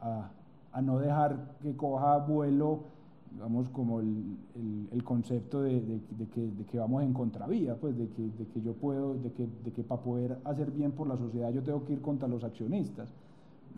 a, 0.00 0.30
a 0.72 0.82
no 0.82 0.98
dejar 0.98 1.56
que 1.62 1.74
coja 1.74 2.18
vuelo 2.18 2.80
digamos, 3.32 3.68
como 3.70 4.00
el, 4.00 4.36
el, 4.92 5.04
concepto 5.04 5.62
de, 5.62 5.80
de, 5.80 6.00
de, 6.18 6.26
que, 6.28 6.40
de, 6.40 6.64
que, 6.64 6.78
vamos 6.78 7.02
en 7.02 7.12
contravía, 7.12 7.76
pues 7.76 7.96
de 7.96 8.08
que, 8.08 8.22
de 8.22 8.46
que 8.46 8.60
yo 8.60 8.72
puedo, 8.74 9.14
de 9.14 9.32
que, 9.32 9.46
de 9.64 9.72
que 9.72 9.82
para 9.82 10.02
poder 10.02 10.38
hacer 10.44 10.70
bien 10.70 10.92
por 10.92 11.06
la 11.06 11.16
sociedad 11.16 11.50
yo 11.52 11.62
tengo 11.62 11.84
que 11.84 11.94
ir 11.94 12.00
contra 12.00 12.28
los 12.28 12.44
accionistas. 12.44 13.12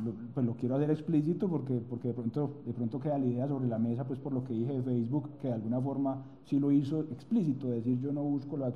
Lo, 0.02 0.12
pues 0.32 0.46
lo 0.46 0.54
quiero 0.54 0.76
hacer 0.76 0.90
explícito 0.90 1.48
porque, 1.48 1.74
porque 1.74 2.08
de, 2.08 2.14
pronto, 2.14 2.62
de 2.64 2.72
pronto 2.72 2.98
queda 2.98 3.18
la 3.18 3.26
idea 3.26 3.46
sobre 3.46 3.68
la 3.68 3.78
mesa, 3.78 4.04
pues 4.04 4.18
por 4.18 4.32
lo 4.32 4.42
que 4.42 4.54
dije 4.54 4.72
de 4.72 4.82
Facebook, 4.82 5.28
que 5.40 5.48
de 5.48 5.54
alguna 5.54 5.80
forma 5.82 6.22
sí 6.44 6.58
lo 6.58 6.72
hizo 6.72 7.00
explícito, 7.00 7.68
decir 7.68 8.00
yo 8.00 8.10
no 8.10 8.22
busco 8.22 8.56
la 8.56 8.72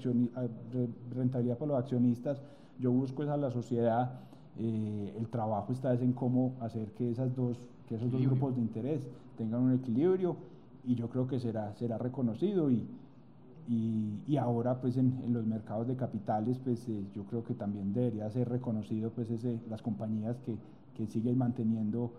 rentabilidad 1.14 1.56
para 1.56 1.72
los 1.72 1.78
accionistas, 1.78 2.42
yo 2.78 2.92
busco 2.92 3.22
esa 3.22 3.38
la 3.38 3.50
sociedad, 3.50 4.20
eh, 4.58 5.14
el 5.18 5.28
trabajo 5.28 5.72
está 5.72 5.94
es 5.94 6.02
en 6.02 6.12
cómo 6.12 6.54
hacer 6.60 6.92
que, 6.92 7.10
esas 7.10 7.34
dos, 7.34 7.58
que 7.88 7.94
esos 7.94 8.10
dos 8.10 8.20
grupos 8.20 8.54
de 8.54 8.60
interés 8.60 9.08
tengan 9.38 9.62
un 9.62 9.72
equilibrio 9.72 10.36
y 10.86 10.94
yo 10.94 11.08
creo 11.08 11.26
que 11.26 11.40
será, 11.40 11.74
será 11.74 11.98
reconocido 11.98 12.70
y, 12.70 12.86
y, 13.68 14.20
y 14.26 14.36
ahora 14.36 14.80
pues 14.80 14.96
en, 14.96 15.20
en, 15.24 15.32
los 15.32 15.44
mercados 15.44 15.88
de 15.88 15.96
capitales 15.96 16.58
pues 16.58 16.88
eh, 16.88 17.04
yo 17.14 17.24
creo 17.24 17.44
que 17.44 17.54
también 17.54 17.92
debería 17.92 18.30
ser 18.30 18.48
reconocido 18.48 19.10
pues 19.10 19.30
ese, 19.30 19.60
las 19.68 19.82
compañías 19.82 20.38
que, 20.40 20.56
que 20.96 21.06
siguen 21.06 21.36
manteniendo 21.36 22.12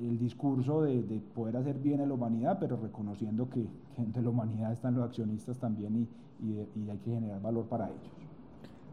el 0.00 0.18
discurso 0.18 0.82
de, 0.82 1.02
de, 1.02 1.20
poder 1.34 1.56
hacer 1.56 1.78
bien 1.78 2.00
a 2.00 2.06
la 2.06 2.14
humanidad, 2.14 2.58
pero 2.60 2.76
reconociendo 2.76 3.48
que, 3.48 3.66
que 3.96 4.02
entre 4.02 4.22
la 4.22 4.30
humanidad 4.30 4.72
están 4.72 4.94
los 4.94 5.04
accionistas 5.04 5.58
también 5.58 5.96
y, 5.96 6.46
y, 6.46 6.68
y, 6.76 6.90
hay 6.90 6.98
que 6.98 7.10
generar 7.10 7.40
valor 7.40 7.64
para 7.64 7.86
ellos. 7.86 8.12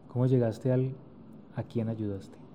¿Cómo 0.08 0.26
llegaste 0.26 0.72
al 0.72 0.90
a 1.54 1.62
quién 1.62 1.88
ayudaste? 1.88 2.47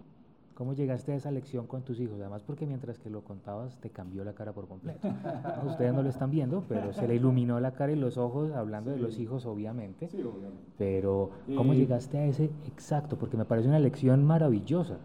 ¿Cómo 0.54 0.74
llegaste 0.74 1.12
a 1.14 1.16
esa 1.16 1.32
lección 1.32 1.66
con 1.66 1.82
tus 1.82 2.00
hijos? 2.00 2.20
Además 2.20 2.44
porque 2.44 2.68
mientras 2.68 3.00
que 3.00 3.10
lo 3.10 3.24
contabas 3.24 3.78
te 3.80 3.90
cambió 3.90 4.24
la 4.24 4.34
cara 4.34 4.54
por 4.54 4.68
completo. 4.68 5.08
Ustedes 5.66 5.94
no 5.94 6.04
lo 6.04 6.10
están 6.10 6.30
viendo, 6.30 6.64
pero 6.70 6.94
se 6.94 7.08
le 7.08 7.16
iluminó 7.16 7.60
la 7.60 7.72
cara 7.72 7.92
y 7.92 7.96
los 7.96 8.18
ojos, 8.18 8.52
hablando 8.52 8.92
de 8.92 8.98
los 9.00 9.18
hijos 9.18 9.46
obviamente. 9.48 10.08
Sí, 10.10 10.22
obviamente. 10.22 10.62
Pero 10.78 11.32
¿cómo 11.56 11.74
Eh, 11.74 11.78
llegaste 11.78 12.20
a 12.20 12.26
ese 12.26 12.46
exacto? 12.68 13.18
Porque 13.18 13.36
me 13.36 13.46
parece 13.46 13.68
una 13.68 13.80
lección 13.80 14.24
maravillosa. 14.26 14.98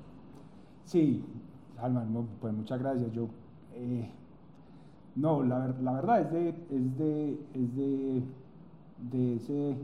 Sí, 0.85 1.25
Salman, 1.77 2.13
no, 2.13 2.27
pues 2.41 2.53
muchas 2.53 2.79
gracias. 2.81 3.11
Yo, 3.13 3.29
eh, 3.75 4.11
no, 5.17 5.43
la, 5.43 5.75
la 5.83 5.93
verdad 5.93 6.21
es 6.21 6.31
de, 6.33 6.49
es 6.49 6.99
de, 6.99 7.39
es 7.55 7.77
de, 7.77 8.23
de 9.11 9.37
ese, 9.37 9.77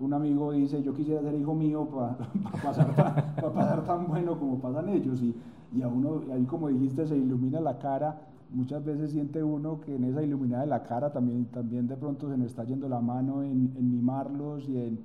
un 0.00 0.12
amigo 0.14 0.52
dice, 0.52 0.82
yo 0.82 0.94
quisiera 0.94 1.22
ser 1.22 1.34
hijo 1.34 1.54
mío 1.54 1.86
para 1.86 2.16
pasar, 2.62 2.94
tan- 2.94 3.14
pa 3.40 3.52
pasar 3.52 3.84
tan 3.84 4.06
bueno 4.06 4.38
como 4.38 4.58
pasan 4.58 4.88
ellos. 4.88 5.20
Y, 5.22 5.34
y 5.76 5.82
a 5.82 5.88
uno, 5.88 6.22
ahí 6.32 6.44
como 6.44 6.68
dijiste, 6.68 7.06
se 7.06 7.16
ilumina 7.16 7.60
la 7.60 7.78
cara. 7.78 8.20
Muchas 8.50 8.84
veces 8.84 9.10
siente 9.10 9.42
uno 9.42 9.80
que 9.80 9.96
en 9.96 10.04
esa 10.04 10.22
iluminada 10.22 10.62
de 10.62 10.68
la 10.68 10.84
cara 10.84 11.12
también, 11.12 11.46
también 11.46 11.88
de 11.88 11.96
pronto 11.96 12.30
se 12.30 12.36
nos 12.36 12.46
está 12.48 12.62
yendo 12.64 12.88
la 12.88 13.00
mano 13.00 13.42
en, 13.42 13.72
mimarlos 13.90 14.68
y 14.68 14.78
en, 14.78 14.98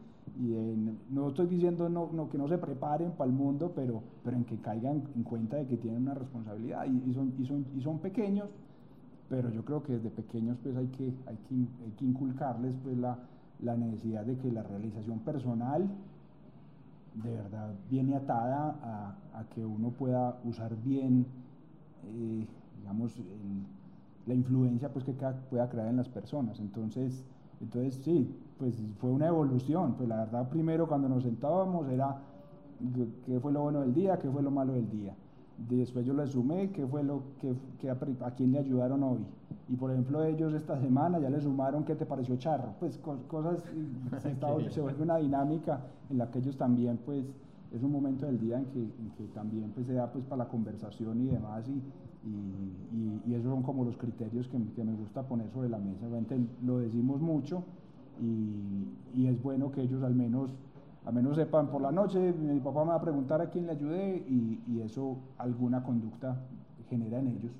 no 1.09 1.29
estoy 1.29 1.47
diciendo 1.47 1.89
no, 1.89 2.29
que 2.29 2.37
no 2.37 2.47
se 2.47 2.57
preparen 2.59 3.11
para 3.11 3.29
el 3.29 3.35
mundo, 3.35 3.71
pero, 3.75 4.03
pero 4.23 4.37
en 4.37 4.43
que 4.45 4.57
caigan 4.57 5.01
en 5.15 5.23
cuenta 5.23 5.57
de 5.57 5.65
que 5.65 5.77
tienen 5.77 6.03
una 6.03 6.13
responsabilidad 6.13 6.85
y, 6.85 7.09
y 7.09 7.13
son, 7.13 7.33
y, 7.39 7.45
son, 7.45 7.65
y 7.75 7.81
son 7.81 7.97
pequeños, 7.99 8.47
pero 9.29 9.49
yo 9.49 9.65
creo 9.65 9.81
que 9.83 9.93
desde 9.93 10.09
pequeños 10.11 10.57
pues 10.61 10.75
hay 10.75 10.87
que, 10.87 11.05
hay 11.25 11.37
que, 11.47 11.55
hay 11.55 11.91
que 11.97 12.05
inculcarles 12.05 12.75
pues 12.83 12.97
la, 12.97 13.17
la 13.61 13.75
necesidad 13.75 14.25
de 14.25 14.37
que 14.37 14.51
la 14.51 14.63
realización 14.63 15.19
personal 15.19 15.89
de 17.23 17.31
verdad 17.31 17.73
viene 17.89 18.15
atada 18.15 18.75
a, 19.33 19.43
que 19.53 19.65
uno 19.65 19.89
pueda 19.89 20.37
usar 20.43 20.75
bien, 20.83 21.25
eh, 22.05 22.45
digamos, 22.79 23.19
la 24.27 24.33
influencia 24.33 24.89
pues, 24.89 25.03
que 25.05 25.13
pueda 25.49 25.69
crear 25.69 25.87
en 25.87 25.97
las 25.97 26.07
personas. 26.09 26.59
Entonces, 26.59 27.23
entonces 27.61 27.95
sí, 28.03 28.29
pues 28.57 28.75
fue 28.99 29.09
una 29.09 29.27
evolución. 29.27 29.95
Pues 29.95 30.07
la 30.07 30.17
verdad, 30.17 30.49
primero 30.49 30.87
cuando 30.87 31.09
nos 31.09 31.23
sentábamos 31.23 31.89
era 31.89 32.17
qué- 33.25 33.39
fue 33.39 33.51
lo 33.51 33.61
bueno 33.61 33.81
del 33.81 33.93
día, 33.93 34.17
qué 34.19 34.29
fue 34.29 34.41
lo 34.43 34.51
malo 34.51 34.73
del 34.73 34.89
día. 34.89 35.13
Después 35.69 36.05
yo 36.05 36.13
le 36.13 36.25
sumé 36.27 36.69
qué 36.71 36.85
fue 36.87 37.03
lo 37.03 37.23
que, 37.41 37.89
a 37.89 38.31
quién 38.31 38.51
le 38.51 38.59
ayudaron 38.59 39.03
hoy. 39.03 39.25
Y 39.69 39.75
por 39.75 39.91
ejemplo, 39.91 40.23
ellos 40.23 40.53
esta 40.53 40.79
semana 40.79 41.19
ya 41.19 41.29
le 41.29 41.39
sumaron 41.39 41.83
qué 41.83 41.95
te 41.95 42.05
pareció 42.05 42.35
charro. 42.37 42.73
Pues 42.79 42.97
co- 42.97 43.19
cosas, 43.27 43.63
se, 44.19 44.31
está- 44.31 44.47
vuelve 44.81 45.03
una 45.03 45.17
dinámica 45.17 45.79
en 46.09 46.17
la 46.17 46.31
que 46.31 46.39
ellos 46.39 46.57
también, 46.57 46.97
pues, 47.05 47.25
es 47.71 47.83
un 47.83 47.91
momento 47.91 48.25
del 48.25 48.39
día 48.39 48.57
en 48.57 48.65
que, 48.65 48.79
en 48.79 49.11
que 49.15 49.25
también 49.33 49.69
pues, 49.71 49.85
se 49.85 49.93
da 49.93 50.07
pues, 50.11 50.23
para 50.25 50.43
la 50.45 50.49
conversación 50.49 51.21
y 51.21 51.25
demás. 51.27 51.67
Y, 51.67 51.83
y, 52.27 52.31
y- 52.97 53.21
y 53.27 53.33
esos 53.35 53.51
son 53.51 53.61
como 53.61 53.85
los 53.85 53.95
criterios 53.95 54.47
que, 54.47 54.57
que 54.75 54.83
me 54.83 54.93
gusta 54.95 55.21
poner 55.21 55.51
sobre 55.51 55.69
la 55.69 55.77
mesa. 55.77 56.07
Obviamente 56.07 56.39
lo 56.65 56.79
decimos 56.79 57.21
mucho 57.21 57.61
y, 58.19 59.27
es 59.27 59.41
bueno 59.43 59.71
que 59.71 59.81
ellos 59.83 60.01
al 60.01 60.15
menos, 60.15 60.49
al 61.05 61.13
menos 61.13 61.35
sepan 61.35 61.67
por 61.67 61.81
la 61.81 61.91
noche, 61.91 62.33
mi 62.33 62.59
papá 62.59 62.81
me 62.83 62.89
va 62.89 62.95
a 62.95 63.01
preguntar 63.01 63.39
a 63.41 63.49
quién 63.51 63.67
le 63.67 63.73
ayudé 63.73 64.17
y, 64.27 64.81
eso 64.81 65.17
alguna 65.37 65.83
conducta 65.83 66.37
genera 66.89 67.19
en 67.19 67.27
ellos 67.27 67.51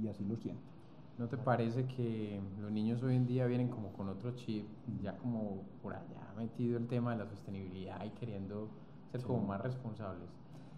y, 0.00 0.06
así 0.06 0.24
lo 0.24 0.36
sienten. 0.36 0.75
¿No 1.18 1.26
te 1.28 1.36
parece 1.38 1.86
que 1.86 2.40
los 2.60 2.70
niños 2.70 3.02
hoy 3.02 3.16
en 3.16 3.26
día 3.26 3.46
vienen 3.46 3.68
como 3.68 3.88
con 3.92 4.08
otro 4.08 4.32
chip, 4.32 4.66
ya 5.02 5.16
como 5.16 5.62
por 5.82 5.94
allá 5.94 6.32
metido 6.36 6.76
el 6.76 6.86
tema 6.86 7.12
de 7.12 7.24
la 7.24 7.26
sostenibilidad 7.26 8.04
y 8.04 8.10
queriendo 8.10 8.68
ser 9.12 9.22
Sí. 9.22 9.26
como 9.26 9.46
más 9.46 9.62
responsables? 9.62 10.28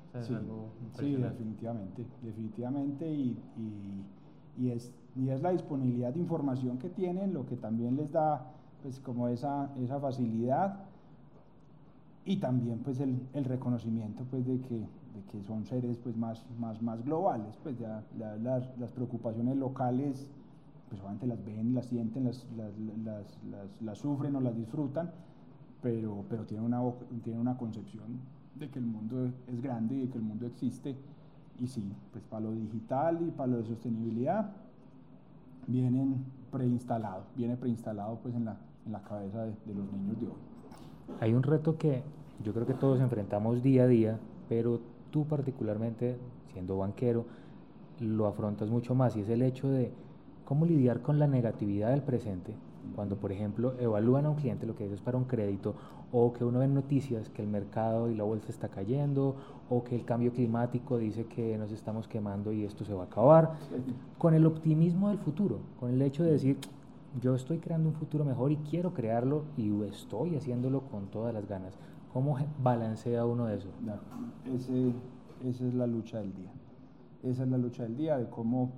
O 0.09 0.12
sea, 0.12 0.20
es 0.20 0.28
Sí, 0.99 1.16
definitivamente, 1.16 2.05
definitivamente 2.22 3.11
y, 3.11 3.36
y- 3.57 4.05
y 4.64 4.70
es, 4.70 4.93
y 5.16 5.28
es 5.30 5.43
la 5.43 5.51
disponibilidad 5.51 6.12
de 6.12 6.20
información 6.20 6.78
que 6.78 6.89
tienen 6.89 7.34
lo 7.34 7.45
que 7.47 7.57
también 7.57 7.97
les 7.97 8.11
da 8.12 8.47
pues 8.82 9.01
como 9.01 9.26
esa, 9.28 9.70
esa 9.82 9.99
facilidad 9.99 10.84
y 12.24 12.36
también 12.36 12.78
pues 12.80 13.01
el, 13.01 13.18
el 13.34 13.45
reconocimiento 13.45 14.24
pues 14.30 14.47
de 14.47 14.61
que, 14.61 14.86
de 15.19 15.25
que 15.31 15.43
son 15.45 15.64
seres 15.64 15.97
pues 15.99 16.16
más, 16.16 16.45
más, 16.59 16.81
más 16.83 17.05
globales, 17.05 17.57
pues 17.62 17.79
ya 17.79 18.03
la- 18.19 18.37
las, 18.37 18.79
las 18.79 18.93
preocupaciones 18.93 19.57
locales 19.57 20.29
pues 20.89 21.01
obviamente 21.03 21.27
las 21.27 21.45
ven, 21.45 21.75
las 21.75 21.85
sienten, 21.87 22.25
las, 22.25 22.47
las, 22.57 23.39
las, 23.83 23.99
sufren 23.99 24.35
o 24.37 24.41
las 24.41 24.57
disfrutan, 24.57 25.11
pero, 25.83 26.25
pero 26.31 26.45
tienen, 26.45 26.64
una, 26.64 26.81
tienen 27.23 27.43
una 27.43 27.59
concepción 27.59 28.07
de 28.55 28.71
que 28.71 28.79
el 28.79 28.87
mundo 28.87 29.27
es 29.47 29.61
grande 29.62 29.97
y 29.97 30.01
de 30.07 30.09
que 30.09 30.16
el 30.16 30.25
mundo 30.25 30.47
existe. 30.47 30.97
Y 31.61 31.66
sí, 31.66 31.85
pues 32.12 32.25
para 32.25 32.45
lo 32.47 32.53
digital 32.53 33.19
y 33.21 33.31
para 33.33 33.49
lo 33.49 33.59
de 33.59 33.64
sostenibilidad 33.64 34.51
vienen 35.66 36.25
preinstalados, 36.51 37.27
viene 37.37 37.57
preinstalado 37.57 38.16
pues 38.23 38.35
en 38.35 38.47
la, 38.47 38.57
en 38.87 38.93
la 38.93 39.03
cabeza 39.03 39.45
de, 39.45 39.51
de 39.66 39.75
los 39.75 39.93
niños 39.93 40.19
de 40.21 40.27
hoy. 40.27 40.33
Hay 41.21 41.35
un 41.35 41.43
reto 41.43 41.77
que 41.77 42.03
yo 42.43 42.55
creo 42.55 42.66
que 42.66 42.75
todos 42.75 43.01
enfrentamos 43.01 43.62
día 43.62 43.83
a 43.83 43.87
día, 43.89 44.19
pero 44.49 44.81
tú 45.11 45.27
particularmente, 45.27 46.17
siendo 46.53 46.79
banquero, 46.79 47.25
lo 48.01 48.27
afrontas 48.27 48.71
mucho 48.71 48.95
más 48.95 49.17
y 49.17 49.21
es 49.21 49.29
el 49.29 49.43
hecho 49.43 49.69
de 49.69 49.91
cómo 50.45 50.67
lidiar 50.67 51.03
con 51.03 51.19
la 51.19 51.27
negatividad 51.27 51.91
del 51.91 52.03
presente. 52.03 52.55
Cuando, 52.95 53.17
por 53.17 53.33
ejemplo, 53.33 53.75
evalúan 53.79 54.27
a 54.27 54.31
un 54.31 54.37
cliente 54.37 54.67
lo 54.67 54.75
que 54.75 54.91
es 54.91 55.01
para 55.01 55.19
un 55.19 55.25
crédito 55.25 55.75
o 56.11 56.33
que 56.33 56.45
uno 56.45 56.61
ve 56.61 56.69
noticias 56.69 57.29
que 57.29 57.43
el 57.43 57.49
mercado 57.49 58.11
y 58.11 58.15
la 58.15 58.25
bolsa 58.25 58.49
está 58.49 58.69
cayendo 58.69 59.37
o 59.69 59.85
que 59.85 59.95
el 59.95 60.05
cambio 60.05 60.33
climático 60.33 60.97
dice 60.97 61.27
que 61.27 61.59
nos 61.59 61.71
estamos 61.71 62.09
quemando 62.09 62.53
y 62.53 62.65
esto 62.65 62.85
se 62.85 62.95
va 62.95 63.03
a 63.03 63.07
acabar, 63.07 63.53
con 64.17 64.33
el 64.33 64.47
optimismo 64.47 65.09
del 65.09 65.19
futuro, 65.19 65.59
con 65.79 65.91
el 65.91 66.01
hecho 66.01 66.25
de 66.25 66.33
decir, 66.33 66.57
yo 67.21 67.35
estoy 67.35 67.59
creando 67.59 67.89
un 67.89 67.95
futuro 67.95 68.25
mejor 68.25 68.53
y 68.53 68.57
quiero 68.57 68.95
crearlo 68.95 69.43
y 69.57 69.71
estoy 69.83 70.37
haciéndolo 70.37 70.83
con 70.83 71.07
todas 71.09 71.35
las 71.35 71.47
ganas. 71.47 71.75
¿Cómo 72.19 72.37
balancea 72.64 73.25
uno 73.25 73.49
eso? 73.49 73.69
Ya, 73.87 74.01
ese, 74.53 74.93
esa 75.45 75.64
es 75.64 75.73
la 75.73 75.87
lucha 75.87 76.19
del 76.19 76.35
día. 76.35 76.51
Esa 77.23 77.45
es 77.45 77.49
la 77.49 77.59
lucha 77.59 77.85
del 77.85 77.97
día 77.97 78.19
de 78.19 78.29
cómo, 78.29 78.73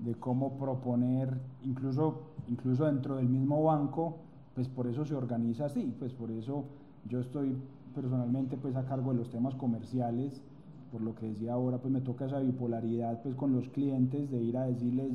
de 0.00 0.16
cómo 0.16 0.58
proponer, 0.58 1.38
incluso, 1.62 2.22
incluso 2.48 2.86
dentro 2.86 3.18
del 3.18 3.28
mismo 3.28 3.62
banco, 3.62 4.16
pues 4.56 4.68
por 4.68 4.88
eso 4.88 5.04
se 5.04 5.14
organiza 5.14 5.66
así, 5.66 5.94
pues 5.96 6.12
por 6.12 6.32
eso 6.32 6.64
yo 7.08 7.20
estoy 7.20 7.56
personalmente 7.94 8.56
pues 8.56 8.74
a 8.74 8.84
cargo 8.84 9.12
de 9.12 9.18
los 9.18 9.30
temas 9.30 9.54
comerciales, 9.54 10.42
por 10.90 11.02
lo 11.02 11.14
que 11.14 11.28
decía 11.28 11.52
ahora, 11.52 11.78
pues 11.78 11.94
me 11.94 12.00
toca 12.00 12.24
esa 12.24 12.40
bipolaridad 12.40 13.22
pues 13.22 13.36
con 13.36 13.52
los 13.52 13.68
clientes 13.68 14.28
de 14.28 14.42
ir 14.42 14.56
a 14.56 14.64
decirles, 14.64 15.12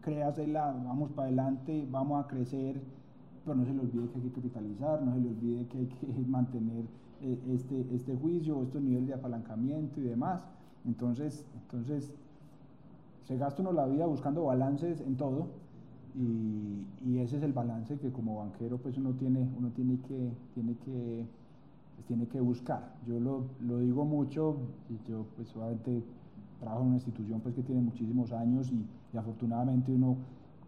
créasela, 0.00 0.74
vamos 0.82 1.10
para 1.10 1.28
adelante, 1.28 1.86
vamos 1.90 2.24
a 2.24 2.26
crecer, 2.26 2.80
pero 3.46 3.58
no 3.58 3.64
se 3.64 3.72
le 3.72 3.80
olvide 3.80 4.08
que 4.08 4.16
hay 4.16 4.24
que 4.24 4.32
capitalizar, 4.32 5.02
no 5.02 5.14
se 5.14 5.20
le 5.20 5.28
olvide 5.28 5.66
que 5.66 5.78
hay 5.78 5.86
que 5.86 6.06
mantener 6.28 6.84
eh, 7.22 7.38
este, 7.54 7.86
este 7.94 8.16
juicio, 8.16 8.62
estos 8.64 8.82
niveles 8.82 9.08
de 9.08 9.14
apalancamiento 9.14 10.00
y 10.00 10.04
demás. 10.04 10.42
Entonces, 10.84 11.44
entonces 11.62 12.12
se 13.24 13.36
gasta 13.38 13.62
uno 13.62 13.72
la 13.72 13.86
vida 13.86 14.06
buscando 14.06 14.44
balances 14.44 15.00
en 15.00 15.16
todo 15.16 15.46
y, 16.16 16.84
y 17.08 17.18
ese 17.18 17.36
es 17.36 17.42
el 17.42 17.52
balance 17.52 17.96
que 17.98 18.10
como 18.10 18.38
banquero 18.38 18.78
pues 18.78 18.96
uno 18.98 19.10
tiene, 19.12 19.48
uno 19.56 19.70
tiene 19.70 19.98
que, 20.00 20.30
tiene 20.54 20.74
que, 20.84 21.24
pues, 21.94 22.06
tiene 22.06 22.26
que 22.26 22.40
buscar. 22.40 22.94
Yo 23.06 23.20
lo, 23.20 23.44
lo 23.60 23.78
digo 23.78 24.04
mucho, 24.04 24.56
yo 25.08 25.24
pues 25.36 25.54
obviamente 25.56 26.02
trabajo 26.60 26.82
en 26.82 26.88
una 26.88 26.96
institución 26.96 27.40
pues 27.40 27.54
que 27.54 27.62
tiene 27.62 27.80
muchísimos 27.80 28.32
años 28.32 28.70
y, 28.72 28.84
y 29.12 29.16
afortunadamente 29.16 29.92
uno 29.92 30.16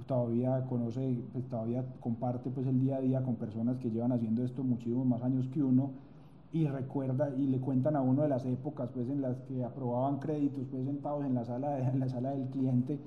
todavía 0.07 0.65
conoce, 0.69 1.23
pues 1.33 1.47
todavía 1.49 1.85
comparte 2.01 2.51
pues 2.51 2.67
el 2.67 2.81
día 2.81 2.97
a 2.97 3.01
día 3.01 3.23
con 3.23 3.37
personas 3.37 3.79
que 3.79 3.91
llevan 3.91 4.13
haciendo 4.13 4.43
esto 4.45 4.63
muchísimos 4.65 5.07
más 5.07 5.23
años 5.23 5.47
que 5.49 5.63
uno 5.63 5.91
y 6.53 6.67
recuerda 6.67 7.31
y 7.37 7.47
le 7.47 7.59
cuentan 7.61 7.97
a 7.97 8.01
uno 8.01 8.23
de 8.23 8.29
las 8.29 8.45
épocas 8.47 8.89
pues 8.95 9.09
en 9.09 9.21
las 9.21 9.37
que 9.43 9.65
aprobaban 9.65 10.19
créditos 10.19 10.65
pues 10.71 10.85
sentados 10.87 11.25
en 11.27 11.35
la 11.35 11.45
sala 11.45 11.79
en 11.91 12.01
la 12.01 12.09
sala 12.09 12.31
del 12.31 12.47
cliente 12.49 12.99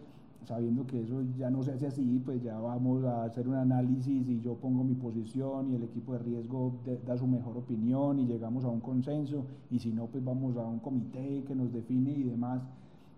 sabiendo 0.45 0.85
que 0.85 1.01
eso 1.01 1.23
ya 1.37 1.49
no 1.49 1.63
se 1.63 1.71
hace 1.71 1.87
así 1.87 2.21
pues 2.23 2.43
ya 2.43 2.59
vamos 2.59 3.03
a 3.03 3.23
hacer 3.23 3.47
un 3.47 3.55
análisis 3.55 4.27
y 4.27 4.41
yo 4.41 4.55
pongo 4.55 4.83
mi 4.83 4.93
posición 4.93 5.71
y 5.71 5.75
el 5.75 5.83
equipo 5.83 6.13
de 6.13 6.19
riesgo 6.19 6.73
da 7.05 7.17
su 7.17 7.25
mejor 7.25 7.57
opinión 7.57 8.19
y 8.19 8.25
llegamos 8.25 8.63
a 8.63 8.69
un 8.69 8.79
consenso 8.79 9.45
y 9.71 9.79
si 9.79 9.91
no 9.91 10.05
pues 10.05 10.23
vamos 10.23 10.55
a 10.57 10.61
un 10.61 10.79
comité 10.79 11.43
que 11.47 11.55
nos 11.55 11.71
define 11.71 12.11
y 12.11 12.23
demás. 12.23 12.61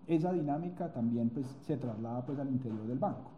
Esa 0.06 0.32
dinámica 0.32 0.92
también 0.92 1.30
pues 1.30 1.46
se 1.66 1.78
traslada 1.78 2.24
pues 2.26 2.38
al 2.38 2.48
interior 2.48 2.86
del 2.86 2.98
banco 2.98 3.33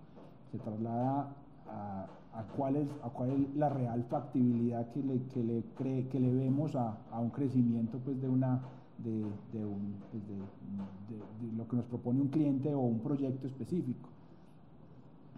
se 0.56 0.62
traslada 0.64 1.34
a, 1.68 2.06
a 2.32 2.42
cuál 2.56 2.76
es 2.76 2.88
a 3.02 3.08
cuál 3.10 3.30
es 3.30 3.56
la 3.56 3.68
real 3.68 4.04
factibilidad 4.04 4.90
que 4.90 5.02
le, 5.02 5.22
que 5.32 5.42
le, 5.42 5.62
cree, 5.76 6.08
que 6.08 6.20
le 6.20 6.32
vemos 6.32 6.74
a, 6.76 6.96
a 7.10 7.20
un 7.20 7.30
crecimiento 7.30 7.98
pues 7.98 8.20
de 8.20 8.28
una 8.28 8.60
de, 8.98 9.20
de, 9.52 9.64
un, 9.64 9.94
pues, 10.10 10.22
de, 10.26 10.36
de- 10.36 11.52
lo 11.56 11.68
que 11.68 11.76
nos 11.76 11.84
propone 11.86 12.20
un 12.20 12.28
cliente 12.28 12.74
o 12.74 12.80
un 12.80 13.00
proyecto 13.00 13.46
específico 13.46 14.08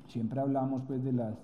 siempre 0.07 0.41
hablamos 0.41 0.83
pues 0.87 1.03
de 1.05 1.13
las 1.13 1.35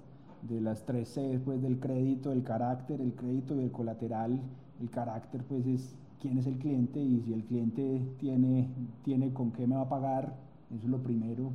de 0.49 0.61
las 0.61 0.85
tres 0.85 1.09
C 1.09 1.41
pues 1.45 1.63
del 1.63 1.81
crédito, 1.81 2.31
del 2.31 2.43
carácter, 2.43 3.01
el 3.01 3.15
crédito 3.15 3.57
y 3.57 3.61
el 3.61 3.73
colateral. 3.73 4.41
El 4.81 4.91
carácter 4.91 5.43
pues 5.45 5.67
es 5.67 5.97
quién 6.21 6.37
es 6.39 6.47
el 6.47 6.59
cliente 6.59 7.01
y 7.01 7.21
si 7.23 7.33
el 7.33 7.45
cliente 7.45 8.03
tiene, 8.19 8.69
tiene 9.05 9.33
con 9.33 9.53
qué 9.53 9.67
me 9.67 9.77
va 9.77 9.83
a 9.83 9.89
pagar, 9.89 10.35
eso 10.71 10.85
es 10.85 10.91
lo 10.91 10.99
primero, 11.03 11.51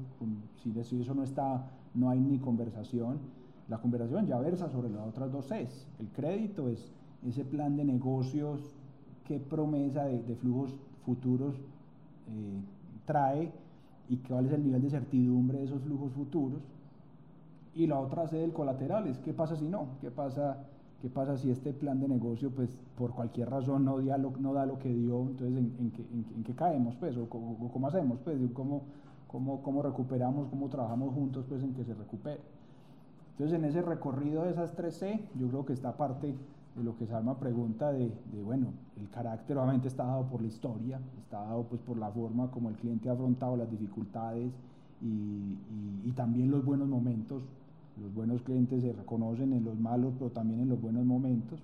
si, 0.63 0.99
eso 1.01 1.13
no 1.13 1.23
está, 1.23 1.67
no 1.99 2.09
hay 2.09 2.19
ni 2.19 2.39
conversación. 2.39 3.19
La 3.67 3.77
conversación 3.79 4.25
ya 4.25 4.39
versa 4.39 4.69
sobre 4.69 4.89
las 4.89 5.07
otras 5.07 5.31
dos 5.31 5.47
Cs. 5.47 5.87
El 5.99 6.07
crédito 6.07 6.69
es 6.69 6.91
ese 7.27 7.43
plan 7.43 7.75
de 7.75 7.83
negocios, 7.83 8.61
qué 9.25 9.39
promesa 9.39 10.05
de, 10.05 10.35
flujos 10.35 10.73
futuros 11.05 11.55
eh, 11.55 12.61
trae 13.05 13.51
y 14.07 14.17
cuál 14.17 14.47
es 14.47 14.53
el 14.53 14.63
nivel 14.63 14.81
de 14.81 14.89
certidumbre 14.89 15.59
de 15.59 15.65
esos 15.65 15.81
flujos 15.81 16.11
futuros. 16.13 16.61
Y 17.75 17.85
la 17.87 17.99
otra 17.99 18.27
C 18.27 18.37
del 18.37 18.53
colateral 18.53 19.07
es 19.07 19.19
qué 19.19 19.33
pasa 19.33 19.55
si 19.55 19.67
no, 19.67 19.87
qué 20.01 20.09
pasa 20.09 20.57
¿Qué 21.01 21.09
pasa 21.09 21.37
si 21.37 21.49
este 21.49 21.71
plan 21.71 21.99
de 22.01 22.09
negocio, 22.09 22.51
pues 22.51 22.69
por 22.97 23.11
cualquier 23.11 23.49
razón 23.49 23.85
no, 23.85 24.01
da 24.01 24.65
lo 24.65 24.79
que 24.79 24.93
dio? 24.93 25.21
Entonces, 25.21 25.57
¿en, 25.57 26.43
qué, 26.43 26.53
caemos? 26.53 26.95
Pues, 26.97 27.15
o, 27.15 27.29
cómo 27.29 27.87
hacemos? 27.87 28.19
Pues, 28.19 28.37
¿cómo, 28.53 28.81
cómo, 29.29 29.61
cómo 29.63 29.81
recuperamos? 29.81 30.49
¿Cómo 30.49 30.67
trabajamos 30.69 31.13
juntos 31.13 31.45
pues, 31.47 31.63
en 31.63 31.73
que 31.73 31.85
se 31.85 31.93
recupere? 31.93 32.41
Entonces, 33.31 33.57
en 33.57 33.65
ese 33.65 33.81
recorrido 33.81 34.43
de 34.43 34.51
esas 34.51 34.75
tres 34.75 34.97
C, 34.97 35.23
yo 35.39 35.47
creo 35.47 35.65
que 35.65 35.73
está 35.73 35.95
parte 35.95 36.35
de 36.75 36.83
lo 36.83 36.97
que 36.97 37.07
Salma 37.07 37.39
pregunta 37.39 37.91
de, 37.91 38.11
de, 38.33 38.43
bueno, 38.43 38.67
el 38.99 39.09
carácter 39.09 39.57
obviamente 39.57 39.87
está 39.87 40.05
dado 40.05 40.25
por 40.25 40.41
la 40.41 40.47
historia, 40.47 40.99
está 41.23 41.39
dado 41.41 41.63
pues 41.63 41.81
por 41.81 41.97
la 41.97 42.09
forma 42.11 42.51
como 42.51 42.69
el 42.69 42.75
cliente 42.75 43.09
ha 43.09 43.13
afrontado 43.13 43.55
las 43.55 43.71
dificultades 43.71 44.51
y, 45.01 45.05
y, 45.05 46.01
y 46.05 46.11
también 46.11 46.51
los 46.51 46.65
buenos 46.65 46.87
momentos 46.87 47.43
los 48.01 48.13
buenos 48.13 48.41
clientes 48.43 48.81
se 48.81 48.93
reconocen 48.93 49.53
en 49.53 49.65
los 49.65 49.77
malos, 49.77 50.13
pero 50.17 50.31
también 50.31 50.61
en 50.61 50.69
los 50.69 50.81
buenos 50.81 51.05
momentos. 51.05 51.59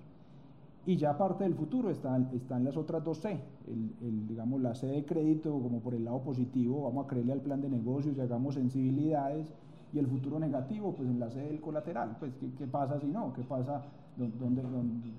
Y 0.86 0.96
ya 0.96 1.18
parte 1.18 1.42
del 1.42 1.54
futuro 1.54 1.90
están, 1.90 2.30
están 2.32 2.64
las 2.64 2.76
otras 2.76 3.02
dos 3.02 3.18
C, 3.18 3.36
el, 3.66 4.28
digamos 4.28 4.60
la 4.60 4.74
C 4.74 4.86
de 4.86 5.04
crédito 5.04 5.50
como 5.50 5.80
por 5.80 5.94
el 5.94 6.04
lado 6.04 6.20
positivo, 6.20 6.84
vamos 6.84 7.04
a 7.04 7.08
creerle 7.08 7.32
al 7.32 7.40
plan 7.40 7.60
de 7.60 7.68
negocios 7.68 8.16
y 8.16 8.20
hagamos 8.20 8.54
sensibilidades, 8.54 9.52
y 9.92 9.98
el 9.98 10.06
futuro 10.06 10.38
negativo, 10.38 10.94
pues 10.94 11.08
en 11.08 11.18
la 11.18 11.30
C 11.30 11.40
del 11.40 11.60
colateral, 11.60 12.16
pues 12.20 12.34
¿qué, 12.34 12.50
qué 12.56 12.66
pasa 12.66 13.00
si 13.00 13.06
no? 13.06 13.32
¿Qué 13.32 13.42
pasa? 13.42 13.82
¿Dónde, 14.16 14.62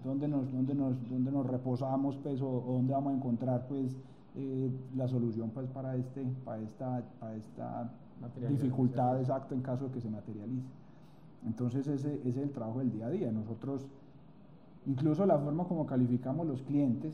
dónde, 0.04 0.28
nos, 0.28 0.48
dónde, 0.54 0.74
nos, 0.74 1.10
dónde 1.10 1.32
nos 1.32 1.46
reposamos 1.46 2.16
pues, 2.18 2.42
o, 2.42 2.64
dónde 2.66 2.94
vamos 2.94 3.14
a 3.14 3.16
encontrar 3.18 3.68
pues, 3.68 3.96
eh, 4.36 4.72
la 4.96 5.08
solución 5.08 5.52
pues, 5.52 5.68
para, 5.68 5.96
este, 5.96 6.24
para 6.44 6.62
esta, 6.62 7.04
para 7.20 7.36
esta 7.36 7.92
dificultad 8.50 9.20
exacta 9.20 9.54
en 9.54 9.62
caso 9.62 9.86
de 9.86 9.92
que 9.92 10.02
se 10.02 10.10
materialice? 10.10 10.68
Entonces 11.46 11.88
ese, 11.88 12.22
es 12.26 12.38
el 12.38 12.52
trabajo 12.52 12.80
del 12.80 12.92
día 12.92 13.08
a 13.08 13.10
día. 13.10 13.32
Nosotros, 13.32 13.86
incluso 14.88 15.26
la 15.26 15.38
forma 15.38 15.66
como 15.66 15.86
calificamos 15.86 16.48
los 16.48 16.62
clientes, 16.64 17.14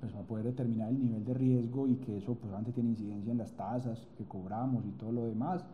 pues 0.00 0.12
para 0.12 0.24
poder 0.24 0.44
determinar 0.44 0.90
el 0.90 1.02
nivel 1.02 1.24
de 1.24 1.34
riesgo 1.34 1.88
y 1.88 1.96
que 1.96 2.18
eso 2.18 2.34
pues 2.34 2.52
antes 2.54 2.74
tiene 2.74 2.90
incidencia 2.90 3.32
en 3.32 3.38
las 3.38 3.52
tasas 3.52 4.06
que 4.16 4.24
cobramos 4.24 4.84
y 4.86 4.90
todo 4.92 5.12
lo 5.12 5.24
demás, 5.24 5.64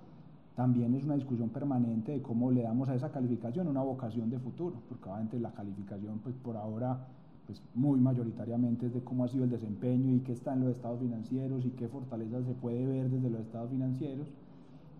también 0.56 0.94
es 0.94 1.04
una 1.04 1.14
discusión 1.14 1.50
permanente 1.50 2.12
de 2.12 2.22
cómo 2.22 2.50
le 2.50 2.62
damos 2.62 2.88
a 2.88 2.94
esa 2.94 3.10
calificación 3.10 3.68
una 3.68 3.82
vocación 3.82 4.30
de 4.30 4.38
futuro, 4.38 4.76
porque 4.88 5.08
obviamente 5.08 5.38
la 5.38 5.52
calificación 5.52 6.18
pues 6.18 6.34
por 6.36 6.56
ahora 6.56 7.06
pues 7.46 7.60
muy 7.74 7.98
mayoritariamente 7.98 8.86
es 8.86 8.94
de 8.94 9.00
cómo 9.00 9.24
ha 9.24 9.28
sido 9.28 9.44
el 9.44 9.50
desempeño 9.50 10.14
y 10.14 10.20
qué 10.20 10.32
está 10.32 10.52
en 10.54 10.60
los 10.60 10.76
estados 10.76 11.00
financieros 11.00 11.66
y 11.66 11.70
qué 11.70 11.88
fortalezas 11.88 12.44
se 12.44 12.54
puede 12.54 12.86
ver 12.86 13.10
desde 13.10 13.28
los 13.28 13.40
estados 13.40 13.70
financieros, 13.70 14.28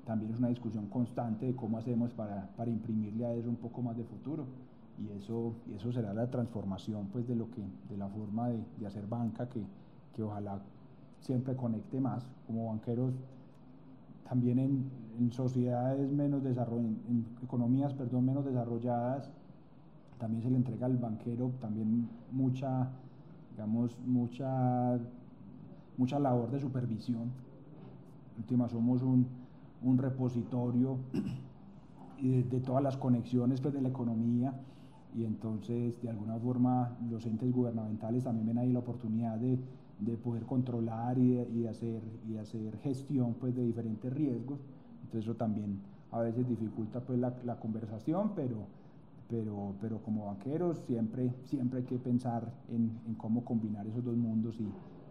también 0.05 0.33
es 0.33 0.39
una 0.39 0.49
discusión 0.49 0.87
constante 0.87 1.47
de 1.47 1.55
cómo 1.55 1.78
hacemos 1.78 2.11
para, 2.12 2.49
para 2.57 2.70
imprimirle 2.70 3.24
a 3.24 3.33
eso 3.35 3.49
un 3.49 3.57
poco 3.57 3.81
más 3.83 3.97
de 3.97 4.05
futuro. 4.05 4.45
Y 5.01 5.11
eso, 5.16 5.55
y 5.70 5.74
eso 5.74 5.90
será 5.92 6.12
la 6.12 6.30
transformación 6.30 7.09
pues, 7.12 7.26
de, 7.26 7.34
lo 7.34 7.51
que, 7.51 7.62
de 7.88 7.96
la 7.96 8.09
forma 8.09 8.48
de, 8.48 8.62
de 8.78 8.86
hacer 8.86 9.07
banca 9.07 9.48
que, 9.48 9.62
que, 10.14 10.22
ojalá 10.22 10.61
siempre 11.20 11.57
conecte 11.57 12.01
más. 12.01 12.24
Como 12.46 12.68
banqueros, 12.68 13.14
también 14.28 14.59
en, 14.59 14.90
en 15.18 15.32
sociedades 15.32 16.11
menos 16.12 16.42
desarrolladas, 16.42 16.96
en 17.09 17.26
economías 17.42 17.94
perdón, 17.94 18.26
menos 18.26 18.44
desarrolladas, 18.44 19.30
también 20.18 20.42
se 20.42 20.51
le 20.51 20.57
entrega 20.57 20.86
al 20.86 20.98
banquero 20.98 21.51
también 21.61 22.09
mucha, 22.30 22.90
digamos, 23.53 23.98
mucha, 24.07 24.98
mucha 25.96 26.18
labor 26.18 26.51
de 26.51 26.61
supervisión. 26.61 27.30
última, 28.36 28.68
somos 28.68 29.03
un, 29.03 29.26
un 29.82 29.98
repositorio 29.98 30.98
de, 32.20 32.61
todas 32.61 32.82
las 32.82 32.98
conexiones 32.98 33.61
pues, 33.62 33.72
de 33.72 33.80
la 33.80 33.88
economía 33.88 34.53
y 35.14 35.24
entonces 35.24 36.00
de 36.02 36.11
alguna 36.11 36.38
forma 36.38 36.96
los 37.11 37.26
entes 37.26 37.52
gubernamentales 37.52 38.24
también 38.24 38.46
ven 38.46 38.58
ahí 38.58 38.72
la 38.72 38.78
oportunidad 38.78 39.36
de, 39.38 39.58
de 40.00 40.16
poder 40.16 40.44
controlar 40.44 41.18
y, 41.18 41.38
y, 41.54 41.66
hacer, 41.66 42.02
y 42.28 42.36
hacer 42.36 42.76
gestión 42.78 43.34
pues, 43.34 43.54
de 43.54 43.64
diferentes 43.64 44.12
riesgos. 44.12 44.61
Entonces 45.02 45.24
eso 45.24 45.36
también 45.36 45.80
a 46.12 46.20
veces 46.20 46.48
dificulta 46.48 47.00
pues, 47.00 47.18
la, 47.18 47.34
la 47.44 47.58
conversación, 47.58 48.32
pero, 48.34 48.66
pero, 49.28 49.74
pero 49.80 49.98
como 50.02 50.26
banqueros 50.26 50.78
siempre, 50.86 51.32
siempre 51.44 51.80
hay 51.80 51.84
que 51.84 51.98
pensar 51.98 52.52
en, 52.68 52.90
en 53.06 53.14
cómo 53.14 53.44
combinar 53.44 53.86
esos 53.86 54.04
dos 54.04 54.16
mundos 54.16 54.56
y, 54.58 54.64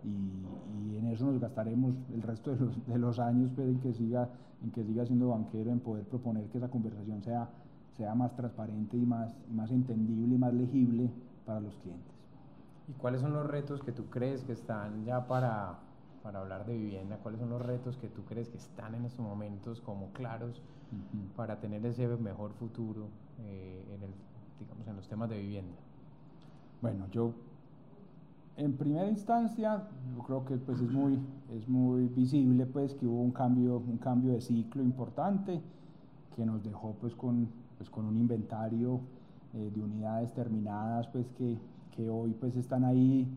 y, 0.08 0.98
en 0.98 1.08
eso 1.08 1.26
nos 1.26 1.40
gastaremos 1.40 1.94
el 2.14 2.22
resto 2.22 2.52
de 2.52 2.60
los, 2.60 2.88
de 2.88 2.98
los 2.98 3.20
años 3.20 3.52
pues, 3.56 3.68
en, 3.68 3.80
que 3.80 3.94
siga, 3.94 4.30
en 4.64 4.72
que 4.72 4.84
siga 4.84 5.06
siendo 5.06 5.30
banquero, 5.30 5.72
en 5.72 5.80
poder 5.80 6.06
proponer 6.06 6.48
que 6.48 6.58
esa 6.58 6.70
conversación 6.70 7.22
sea, 7.22 7.50
sea 8.00 8.16
más 8.16 8.34
transparente 8.34 8.96
y 8.96 9.06
más, 9.06 9.36
más 9.52 9.70
entendible 9.72 10.36
y 10.36 10.38
más 10.38 10.54
legible 10.54 11.10
para 11.46 11.60
los 11.60 11.76
clientes. 11.76 12.16
¿Y 12.88 12.94
cuáles 12.94 13.20
son 13.20 13.34
los 13.34 13.46
retos 13.46 13.84
que 13.84 13.92
tú 13.92 14.06
crees 14.06 14.42
que 14.46 14.54
están 14.54 15.04
ya 15.04 15.28
para, 15.28 15.80
para 16.24 16.40
hablar 16.40 16.66
de 16.66 16.78
vivienda? 16.78 17.18
¿Cuáles 17.18 17.42
son 17.42 17.50
los 17.50 17.62
retos 17.62 17.98
que 17.98 18.08
tú 18.08 18.24
crees 18.24 18.48
que 18.48 18.58
están 18.58 18.96
en 18.96 19.04
estos 19.04 19.20
momentos 19.20 19.82
como 19.82 20.14
claros 20.14 20.62
para 21.36 21.60
tener 21.60 21.86
ese 21.86 22.08
mejor 22.08 22.54
futuro 22.54 23.10
eh, 23.42 23.84
en, 23.94 24.04
el, 24.04 24.12
digamos, 24.62 24.88
en 24.88 24.96
los 24.96 25.10
temas 25.10 25.30
de 25.30 25.38
vivienda? 25.38 25.76
Bueno, 26.82 27.06
yo 27.12 27.34
en 28.56 28.78
primera 28.78 29.10
instancia, 29.10 29.84
yo 30.16 30.24
creo 30.24 30.46
que 30.46 30.56
pues 30.56 30.80
es 30.80 30.90
muy, 30.90 31.20
es 31.52 31.68
muy 31.68 32.08
visible 32.08 32.66
pues 32.66 32.94
que 32.94 33.06
hubo 33.06 33.22
un 33.22 33.32
cambio, 33.32 33.78
un 33.78 33.98
cambio 33.98 34.32
de 34.32 34.40
ciclo 34.40 34.82
importante 34.82 35.62
que 36.38 36.46
nos 36.46 36.64
dejó 36.64 36.94
pues 37.02 37.14
con, 37.14 37.50
pues, 37.80 37.90
con 37.90 38.06
un 38.06 38.18
inventario 38.18 39.00
eh, 39.56 39.72
de 39.74 39.82
unidades 39.82 40.32
terminadas 40.34 41.08
pues 41.08 41.26
que, 41.32 41.58
que, 41.96 42.08
hoy 42.08 42.36
pues 42.40 42.56
están 42.56 42.84
ahí 42.84 43.28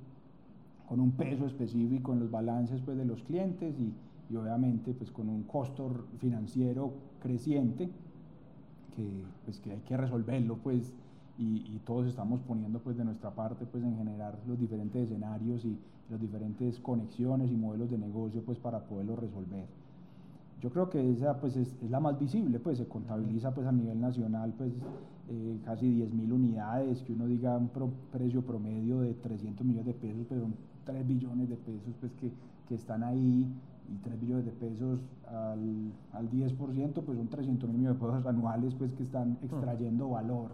con 0.87 1.01
un 1.01 1.13
peso 1.13 1.47
específico 1.47 2.13
en 2.13 2.21
los 2.21 2.31
balances 2.31 2.83
pues 2.85 2.99
de 2.99 3.07
los 3.07 3.23
clientes 3.23 3.75
y, 3.81 3.95
y 4.31 4.37
obviamente 4.37 4.93
pues 4.93 5.11
con 5.11 5.31
un 5.31 5.45
costo 5.45 6.05
financiero 6.19 6.93
creciente 7.23 7.89
que, 8.95 9.25
pues, 9.45 9.59
que 9.61 9.73
hay 9.73 9.81
que 9.81 9.97
resolverlo 9.97 10.59
pues 10.59 10.93
y, 11.39 11.81
todos 11.85 12.07
estamos 12.07 12.41
poniendo 12.43 12.79
pues 12.79 12.97
de 12.97 13.05
nuestra 13.05 13.31
parte 13.31 13.67
pues 13.67 13.83
en 13.83 13.97
generar 13.97 14.39
los 14.47 14.59
diferentes 14.59 15.11
escenarios 15.11 15.65
y 15.65 15.77
las 16.11 16.21
diferentes 16.21 16.79
conexiones 16.79 17.51
y 17.51 17.57
modelos 17.57 17.91
de 17.91 17.99
negocio 17.99 18.43
pues 18.45 18.59
para 18.59 18.81
poderlo 18.81 19.17
resolver. 19.17 19.67
Yo 20.63 20.71
creo 20.71 20.89
que 20.89 21.11
esa 21.11 21.41
pues 21.41 21.57
es, 21.57 21.75
es 21.83 21.91
la 21.91 21.99
más 21.99 22.17
visible, 22.19 22.61
pues 22.61 22.79
se 22.79 22.87
contabiliza 22.87 23.53
pues 23.53 23.67
a 23.67 23.73
nivel 23.73 24.01
nacional 24.01 24.55
pues 24.57 24.73
eh, 25.29 25.59
casi 25.65 25.89
10 25.89 26.15
mil 26.15 26.33
unidades, 26.33 27.03
que 27.03 27.13
uno 27.13 27.27
diga 27.27 27.57
un 27.57 27.71
precio 28.13 28.43
promedio 28.43 29.01
de 29.01 29.15
300 29.15 29.67
millones 29.67 29.87
de 29.87 29.95
pesos, 29.95 30.25
pero 30.29 30.47
3 30.85 31.07
billones 31.07 31.49
de 31.49 31.57
pesos 31.57 31.95
pues 31.99 32.13
que, 32.13 32.31
que 32.69 32.77
están 32.77 33.03
ahí 33.03 33.53
y 33.93 33.97
3 34.05 34.21
billones 34.21 34.45
de 34.45 34.53
pesos 34.53 35.01
al, 35.27 35.93
al 36.13 36.31
10%, 36.31 36.93
pues 37.03 37.19
son 37.19 37.27
300 37.27 37.69
mil 37.69 37.79
millones 37.79 38.01
de 38.01 38.07
pesos 38.07 38.27
anuales 38.27 38.75
pues 38.77 38.93
que 38.93 39.03
están 39.03 39.39
extrayendo 39.43 40.11
valor. 40.11 40.51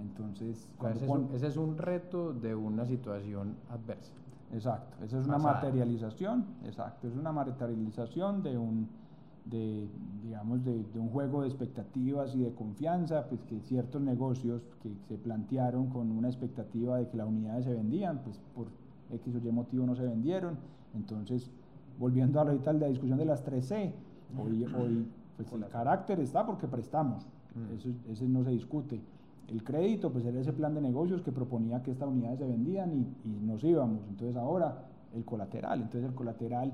Entonces, 0.00 0.66
ese, 1.34 1.46
es 1.46 1.56
un, 1.56 1.76
reto 1.76 2.32
de 2.32 2.54
una 2.54 2.86
situación 2.86 3.54
adversa. 3.70 4.12
Exacto, 4.52 5.04
esa 5.04 5.20
es 5.20 5.26
una 5.26 5.38
materialización, 5.38 6.44
exacto, 6.64 7.06
es 7.06 7.16
una 7.16 7.32
materialización 7.32 8.42
de 8.42 8.58
un, 8.58 8.88
de, 9.44 9.88
digamos, 10.22 10.64
de, 10.64 10.84
un 10.94 11.08
juego 11.08 11.42
de 11.42 11.48
expectativas 11.48 12.34
y 12.34 12.40
de 12.42 12.52
confianza, 12.52 13.26
pues 13.28 13.42
que 13.42 13.60
ciertos 13.60 14.00
negocios 14.00 14.62
que 14.82 14.90
se 15.08 15.16
plantearon 15.16 15.88
con 15.88 16.10
una 16.10 16.28
expectativa 16.28 16.98
de 16.98 17.08
que 17.08 17.16
las 17.16 17.26
unidades 17.26 17.64
se 17.64 17.72
vendían, 17.74 18.20
pues 18.22 18.40
por 18.54 18.68
X 19.10 19.34
o 19.34 19.38
Y 19.38 19.52
motivo 19.52 19.84
no 19.84 19.94
se 19.96 20.04
vendieron. 20.04 20.58
Entonces, 20.94 21.50
volviendo 21.98 22.38
a 22.40 22.42
ahorita 22.42 22.72
la 22.72 22.88
discusión 22.88 23.18
de 23.18 23.24
las 23.24 23.44
3C, 23.44 23.92
hoy, 24.38 24.64
hoy 24.64 25.06
pues 25.36 25.52
el 25.52 25.68
carácter 25.68 26.20
está 26.20 26.46
porque 26.46 26.66
prestamos, 26.66 27.26
mm. 27.54 27.74
eso, 27.76 27.88
eso 28.08 28.24
no 28.26 28.44
se 28.44 28.50
discute 28.50 29.00
el 29.52 29.62
crédito, 29.62 30.10
pues 30.10 30.24
era 30.24 30.40
ese 30.40 30.52
plan 30.52 30.74
de 30.74 30.80
negocios 30.80 31.22
que 31.22 31.30
proponía 31.30 31.82
que 31.82 31.90
estas 31.90 32.08
unidades 32.08 32.38
se 32.38 32.46
vendían 32.46 32.92
y, 33.24 33.46
nos 33.46 33.62
íbamos. 33.62 34.00
Entonces 34.08 34.36
ahora 34.36 34.86
el 35.14 35.24
colateral, 35.24 35.82
entonces 35.82 36.08
el 36.08 36.14
colateral, 36.14 36.72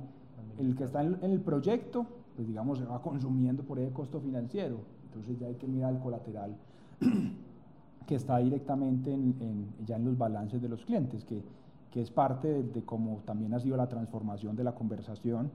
el 0.59 0.77
que 0.77 0.85
está 0.85 1.03
en, 1.03 1.19
el 1.23 1.41
proyecto, 1.41 2.07
pues 2.39 2.47
digamos 2.47 2.79
se 2.79 2.85
va 2.85 3.03
consumiendo 3.03 3.65
por 3.65 3.81
ese 3.81 3.93
costo 3.93 4.21
financiero. 4.21 4.79
Entonces 5.07 5.41
ya 5.41 5.49
hay 5.49 5.57
que 5.57 5.67
mirar 5.67 5.93
el 5.93 5.99
colateral 5.99 6.57
que 8.07 8.15
está 8.15 8.39
directamente 8.39 9.13
en, 9.13 9.67
ya 9.85 9.97
en 9.97 10.05
los 10.05 10.17
balances 10.17 10.63
de 10.63 10.69
los 10.69 10.85
clientes, 10.85 11.25
que, 11.25 11.43
que 11.91 12.01
es 12.01 12.13
parte 12.13 12.47
de, 12.47 12.63
de 12.63 12.83
cómo 12.85 13.23
también 13.27 13.55
ha 13.55 13.59
sido 13.59 13.77
la 13.77 13.89
transformación 13.89 14.55
de 14.55 14.63
la 14.63 14.73
conversación 14.73 15.51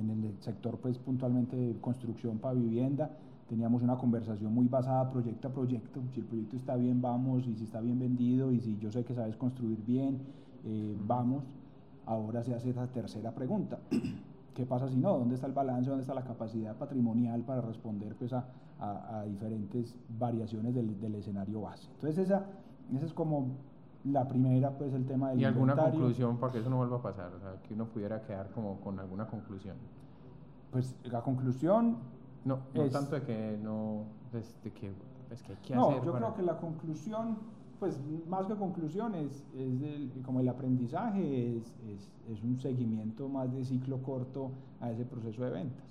en 0.00 0.10
el 0.10 0.34
sector 0.40 0.78
pues 0.78 0.98
puntualmente 0.98 1.54
de 1.54 1.76
construcción 1.80 2.38
para 2.38 2.54
vivienda. 2.54 3.12
Teníamos 3.48 3.80
una 3.80 3.96
conversación 3.96 4.52
muy 4.52 4.66
basada 4.66 5.08
proyecto 5.12 5.46
a 5.46 5.52
proyecto, 5.52 6.02
si 6.12 6.18
el 6.18 6.26
proyecto 6.26 6.56
está 6.56 6.74
bien 6.74 7.00
vamos 7.00 7.46
y 7.46 7.54
si 7.54 7.62
está 7.62 7.80
bien 7.80 8.00
vendido 8.00 8.50
y 8.50 8.58
si 8.58 8.76
yo 8.78 8.90
sé 8.90 9.04
que 9.04 9.14
sabes 9.14 9.36
construir 9.36 9.80
bien, 9.86 10.18
eh, 10.64 10.96
vamos, 11.06 11.44
ahora 12.04 12.42
se 12.42 12.52
hace 12.52 12.70
esa 12.70 12.88
tercera 12.88 13.32
pregunta, 13.32 13.78
¿qué 14.54 14.64
pasa 14.64 14.88
si 14.88 14.96
no? 14.96 15.18
¿Dónde 15.18 15.34
está 15.34 15.46
el 15.46 15.52
balance? 15.52 15.90
¿Dónde 15.90 16.02
está 16.02 16.14
la 16.14 16.24
capacidad 16.24 16.76
patrimonial 16.76 17.42
para 17.42 17.60
responder 17.60 18.14
pues, 18.16 18.32
a, 18.32 18.46
a, 18.78 19.24
diferentes 19.24 19.96
variaciones 20.18 20.74
del, 20.74 20.98
del, 21.00 21.14
escenario 21.16 21.62
base? 21.62 21.88
Entonces 21.94 22.26
esa, 22.26 22.46
esa 22.94 23.06
es 23.06 23.12
como 23.12 23.48
la 24.04 24.28
primera, 24.28 24.70
pues 24.76 24.92
el 24.94 25.06
tema 25.06 25.30
del 25.30 25.40
¿Y 25.40 25.44
alguna 25.44 25.76
conclusión 25.76 26.38
para 26.38 26.52
que 26.52 26.58
eso 26.60 26.70
no 26.70 26.76
vuelva 26.76 26.98
a 26.98 27.02
pasar? 27.02 27.32
O 27.34 27.40
sea, 27.40 27.60
que 27.62 27.74
uno 27.74 27.86
pudiera 27.86 28.22
quedar 28.22 28.50
como 28.50 28.80
con 28.80 28.98
alguna 28.98 29.26
conclusión. 29.26 29.76
Pues 30.70 30.94
la 31.04 31.22
conclusión 31.22 31.98
no, 32.44 32.58
no 32.74 32.90
tanto 32.90 33.14
de 33.16 33.22
que 33.22 33.58
no, 33.62 34.04
pues, 34.30 34.54
de 34.62 34.72
que, 34.72 34.92
es 35.30 35.42
que 35.42 35.52
hay 35.52 35.58
que 35.58 35.74
no, 35.74 35.90
hacer. 35.90 36.04
yo 36.04 36.12
creo 36.12 36.34
que 36.34 36.42
la 36.42 36.58
conclusión, 36.58 37.38
pues 37.78 37.98
más 38.28 38.46
que 38.46 38.54
conclusión, 38.54 39.14
es, 39.14 39.44
es 39.54 39.82
el, 39.82 40.10
como 40.24 40.40
el 40.40 40.48
aprendizaje, 40.48 41.56
es, 41.56 41.62
es, 41.88 42.10
es, 42.32 42.42
un 42.42 42.58
seguimiento 42.58 43.28
más 43.28 43.52
de 43.52 43.64
ciclo 43.64 44.02
corto 44.02 44.50
a 44.80 44.90
ese 44.90 45.04
proceso 45.04 45.44
de 45.44 45.50
ventas. 45.50 45.84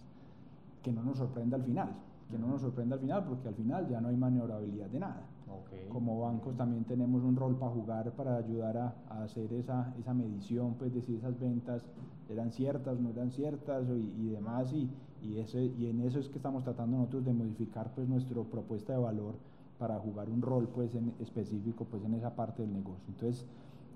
Que 0.82 0.92
no 0.92 1.04
nos 1.04 1.18
sorprenda 1.18 1.58
al 1.58 1.64
final, 1.64 1.90
que 2.30 2.38
no 2.38 2.48
nos 2.48 2.62
sorprenda 2.62 2.96
al 2.96 3.02
final, 3.02 3.24
porque 3.26 3.48
al 3.48 3.56
final 3.56 3.88
ya 3.88 4.02
no 4.02 4.10
hay 4.10 4.18
maniobrabilidad 4.18 4.88
de 4.88 5.00
nada. 5.00 5.22
Okay. 5.66 5.88
Como 5.90 6.20
bancos 6.22 6.58
también 6.58 6.84
tenemos 6.86 7.24
un 7.24 7.36
rol 7.36 7.56
para 7.56 7.72
jugar, 7.72 8.12
para 8.12 8.38
ayudar 8.38 8.78
a, 8.78 8.96
a, 9.10 9.24
hacer 9.24 9.54
esa, 9.54 9.94
esa 10.00 10.14
medición, 10.14 10.74
pues 10.80 10.94
de 10.94 11.02
si 11.02 11.16
esas 11.16 11.40
ventas 11.40 11.84
eran 12.30 12.52
ciertas, 12.52 13.00
no 13.00 13.10
eran 13.10 13.32
ciertas 13.32 13.86
y, 13.88 14.22
y 14.22 14.30
demás. 14.30 14.74
Y, 14.74 14.90
y, 15.22 15.40
ese, 15.40 15.66
y 15.66 15.88
en 15.88 16.02
eso 16.02 16.20
es 16.20 16.28
que 16.28 16.38
estamos 16.38 16.64
tratando 16.64 16.98
nosotros 16.98 17.26
de 17.26 17.34
modificar 17.34 17.92
pues 17.94 18.08
nuestra 18.10 18.42
propuesta 18.44 18.94
de 18.94 19.00
valor 19.00 19.36
para 19.80 20.00
jugar 20.00 20.30
un 20.30 20.42
rol 20.42 20.68
pues 20.74 20.96
en 20.96 21.14
específico 21.20 21.86
pues 21.90 22.04
en 22.04 22.14
esa 22.14 22.36
parte 22.36 22.62
del 22.62 22.74
negocio. 22.74 23.04
Entonces, 23.08 23.46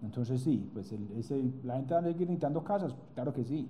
entonces 0.04 0.42
sí, 0.42 0.70
pues 0.74 0.92
el, 0.92 1.08
ese, 1.18 1.52
la 1.64 1.76
gente 1.78 1.94
va 1.94 2.02
a 2.02 2.04
seguir 2.04 2.28
necesitando 2.28 2.64
casas, 2.64 2.96
claro 3.16 3.34
que 3.34 3.44
sí. 3.44 3.68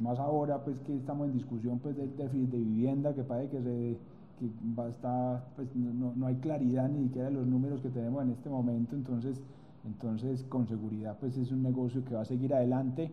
Más 0.00 0.18
ahora 0.18 0.64
pues 0.64 0.78
que 0.80 0.96
estamos 0.96 1.26
en 1.26 1.34
discusión 1.34 1.78
pues 1.78 1.96
del 1.96 2.16
déficit 2.16 2.50
de 2.50 2.58
vivienda 2.58 3.14
que 3.14 3.22
parece 3.22 3.50
que 3.50 3.62
se 3.62 3.98
que 4.40 4.48
va 4.78 4.86
a 4.86 4.88
estar, 4.88 5.44
pues 5.54 5.68
no, 5.76 6.14
no 6.16 6.26
hay 6.26 6.36
claridad 6.36 6.88
ni 6.88 7.02
siquiera 7.04 7.28
de 7.28 7.34
los 7.34 7.46
números 7.46 7.82
que 7.82 7.90
tenemos 7.90 8.22
en 8.22 8.30
este 8.30 8.48
momento, 8.48 8.96
entonces, 8.96 9.42
entonces 9.84 10.44
con 10.44 10.66
seguridad 10.66 11.18
pues 11.20 11.36
es 11.36 11.52
un 11.52 11.62
negocio 11.62 12.02
que 12.06 12.14
va 12.14 12.22
a 12.22 12.24
seguir 12.24 12.54
adelante 12.54 13.12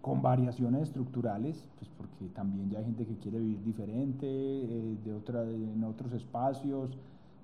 con 0.00 0.20
variaciones 0.20 0.82
estructurales, 0.82 1.64
pues 1.78 1.88
porque 1.96 2.26
también 2.34 2.68
ya 2.68 2.80
hay 2.80 2.84
gente 2.86 3.06
que 3.06 3.16
quiere 3.18 3.38
vivir 3.38 3.62
diferente, 3.62 4.26
eh, 4.26 4.96
de 5.04 5.14
otra, 5.14 5.44
en 5.44 5.82
otros 5.84 6.12
espacios. 6.12 6.90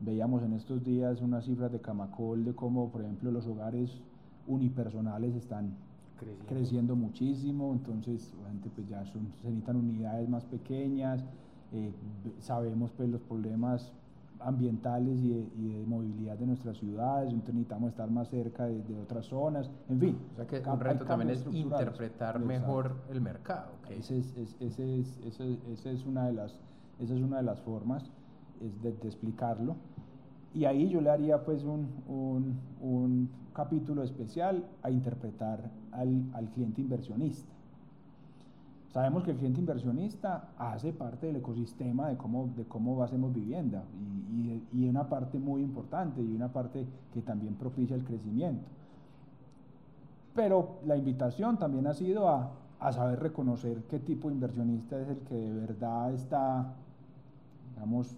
Veíamos 0.01 0.43
en 0.45 0.53
estos 0.53 0.85
días 0.85 1.21
unas 1.21 1.45
cifras 1.45 1.73
de 1.73 1.81
Camacol 1.81 2.45
de 2.45 2.55
cómo, 2.55 2.91
por 2.91 3.03
ejemplo, 3.03 3.33
los 3.33 3.47
hogares 3.47 3.91
unipersonales 4.47 5.35
están 5.35 5.75
creciendo, 6.17 6.47
creciendo 6.47 6.97
muchísimo, 6.97 7.73
entonces 7.73 8.33
gente 8.47 8.71
pues 8.75 8.89
ya 8.89 9.05
son, 9.07 9.33
se 9.43 9.49
necesitan 9.49 9.77
unidades 9.77 10.29
más 10.29 10.45
pequeñas, 10.45 11.25
eh, 11.73 11.93
sabemos 12.41 12.93
pues 12.97 13.09
los 13.09 13.21
problemas 13.23 13.93
ambientales 14.41 15.19
y 15.19 15.31
de, 15.31 15.49
y 15.57 15.69
de, 15.73 15.87
movilidad 15.87 16.39
de 16.39 16.47
nuestras 16.47 16.77
ciudades, 16.77 17.31
entonces 17.31 17.57
necesitamos 17.57 17.91
estar 17.91 18.09
más 18.09 18.29
cerca 18.29 18.67
de, 18.67 18.81
de 18.83 19.01
otras 19.01 19.27
zonas, 19.27 19.69
en 19.89 19.99
fin. 19.99 20.19
O 20.33 20.37
sea 20.37 20.47
que 20.47 20.71
un 20.71 20.81
reto 20.81 21.05
también 21.05 21.31
es 21.31 21.45
interpretar 21.53 22.39
mejor 22.39 22.95
el 23.11 23.21
mercado. 23.21 23.73
Okay. 23.83 23.99
Ese 23.99 24.19
es, 24.19 24.37
es, 24.37 24.57
ese 24.61 25.01
es, 25.01 25.19
ese, 25.27 25.59
ese 25.73 25.93
es 25.93 26.07
una 26.07 26.27
de 26.27 26.35
las, 26.35 26.61
esa 27.01 27.15
es 27.15 27.21
una 27.21 27.39
de 27.39 27.43
las 27.43 27.61
formas 27.61 28.09
es 28.61 28.83
de, 28.83 28.91
explicarlo. 29.09 29.77
Y 30.55 30.65
ahí 30.65 30.89
yo 30.89 31.01
le 31.01 31.11
haría 31.11 31.45
pues 31.45 31.65
un, 31.65 31.89
un, 32.81 33.29
capítulo 33.55 34.05
especial 34.05 34.65
a 34.85 34.91
interpretar 34.91 35.69
al, 35.91 36.31
al 36.33 36.49
cliente 36.51 36.81
inversionista. 36.81 37.53
Sabemos 38.93 39.25
que 39.25 39.33
el 39.33 39.37
cliente 39.37 39.59
inversionista 39.61 40.51
hace 40.57 40.93
parte 40.93 41.27
del 41.27 41.37
ecosistema 41.37 42.09
de 42.09 42.17
cómo, 42.17 42.51
de 42.57 42.65
cómo 42.65 43.03
hacemos 43.03 43.35
vivienda 43.35 43.83
y, 44.33 44.63
y, 44.73 44.85
y, 44.85 44.89
una 44.89 45.09
parte 45.09 45.41
muy 45.41 45.61
importante 45.61 46.23
y 46.23 46.35
una 46.35 46.53
parte 46.53 46.87
que 47.13 47.21
también 47.21 47.55
propicia 47.55 47.97
el 47.97 48.05
crecimiento. 48.05 48.69
Pero 50.35 50.79
la 50.87 50.97
invitación 50.97 51.59
también 51.59 51.89
ha 51.89 51.95
sido 51.95 52.29
a, 52.29 52.53
a 52.81 52.93
saber 52.93 53.21
reconocer 53.21 53.83
qué 53.89 53.99
tipo 53.99 54.29
de 54.29 54.35
inversionista 54.35 55.01
es 55.01 55.09
el 55.09 55.19
que 55.19 55.35
de 55.35 55.53
verdad 55.53 56.13
está, 56.13 56.75
digamos, 57.75 58.17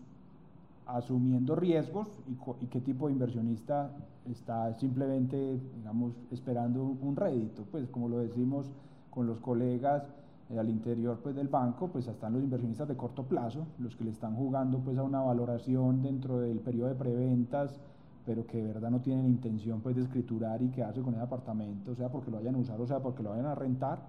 asumiendo 0.96 1.54
riesgos 1.56 2.08
y, 2.28 2.64
y, 2.64 2.68
qué 2.68 2.80
tipo 2.80 3.06
de 3.06 3.12
inversionista 3.12 3.90
está 4.24 4.74
simplemente, 4.74 5.60
digamos, 5.76 6.14
esperando 6.30 6.82
un 6.82 7.16
rédito, 7.16 7.64
pues 7.70 7.88
como 7.88 8.08
lo 8.08 8.18
decimos 8.18 8.70
con 9.10 9.26
los 9.26 9.40
colegas, 9.40 10.04
eh, 10.50 10.58
al 10.58 10.68
interior 10.68 11.20
pues, 11.22 11.36
del 11.36 11.46
banco, 11.46 11.88
pues 11.88 12.08
están 12.08 12.32
los 12.32 12.42
inversionistas 12.42 12.88
de 12.88 12.96
corto 12.96 13.22
plazo, 13.22 13.66
los 13.78 13.94
que 13.94 14.02
le 14.04 14.10
están 14.10 14.34
jugando 14.34 14.78
pues, 14.80 14.98
a 14.98 15.02
una 15.04 15.20
valoración 15.20 16.02
dentro 16.02 16.40
del 16.40 16.58
periodo 16.58 16.88
de 16.88 16.96
preventas, 16.96 17.78
pero 18.26 18.44
que 18.46 18.58
de 18.58 18.72
verdad 18.72 18.90
no 18.90 19.00
tienen 19.00 19.26
intención 19.26 19.80
pues, 19.80 19.94
de 19.94 20.02
escriturar 20.02 20.60
y 20.60 20.70
quedarse 20.70 21.02
con 21.02 21.14
ese 21.14 21.22
apartamento, 21.22 21.94
sea 21.94 22.10
porque 22.10 22.32
lo 22.32 22.38
vayan 22.38 22.56
a 22.56 22.58
usar 22.58 22.80
o 22.80 22.86
sea 22.86 22.98
porque 22.98 23.22
lo 23.22 23.30
vayan 23.30 23.46
a 23.46 23.54
rentar. 23.54 24.00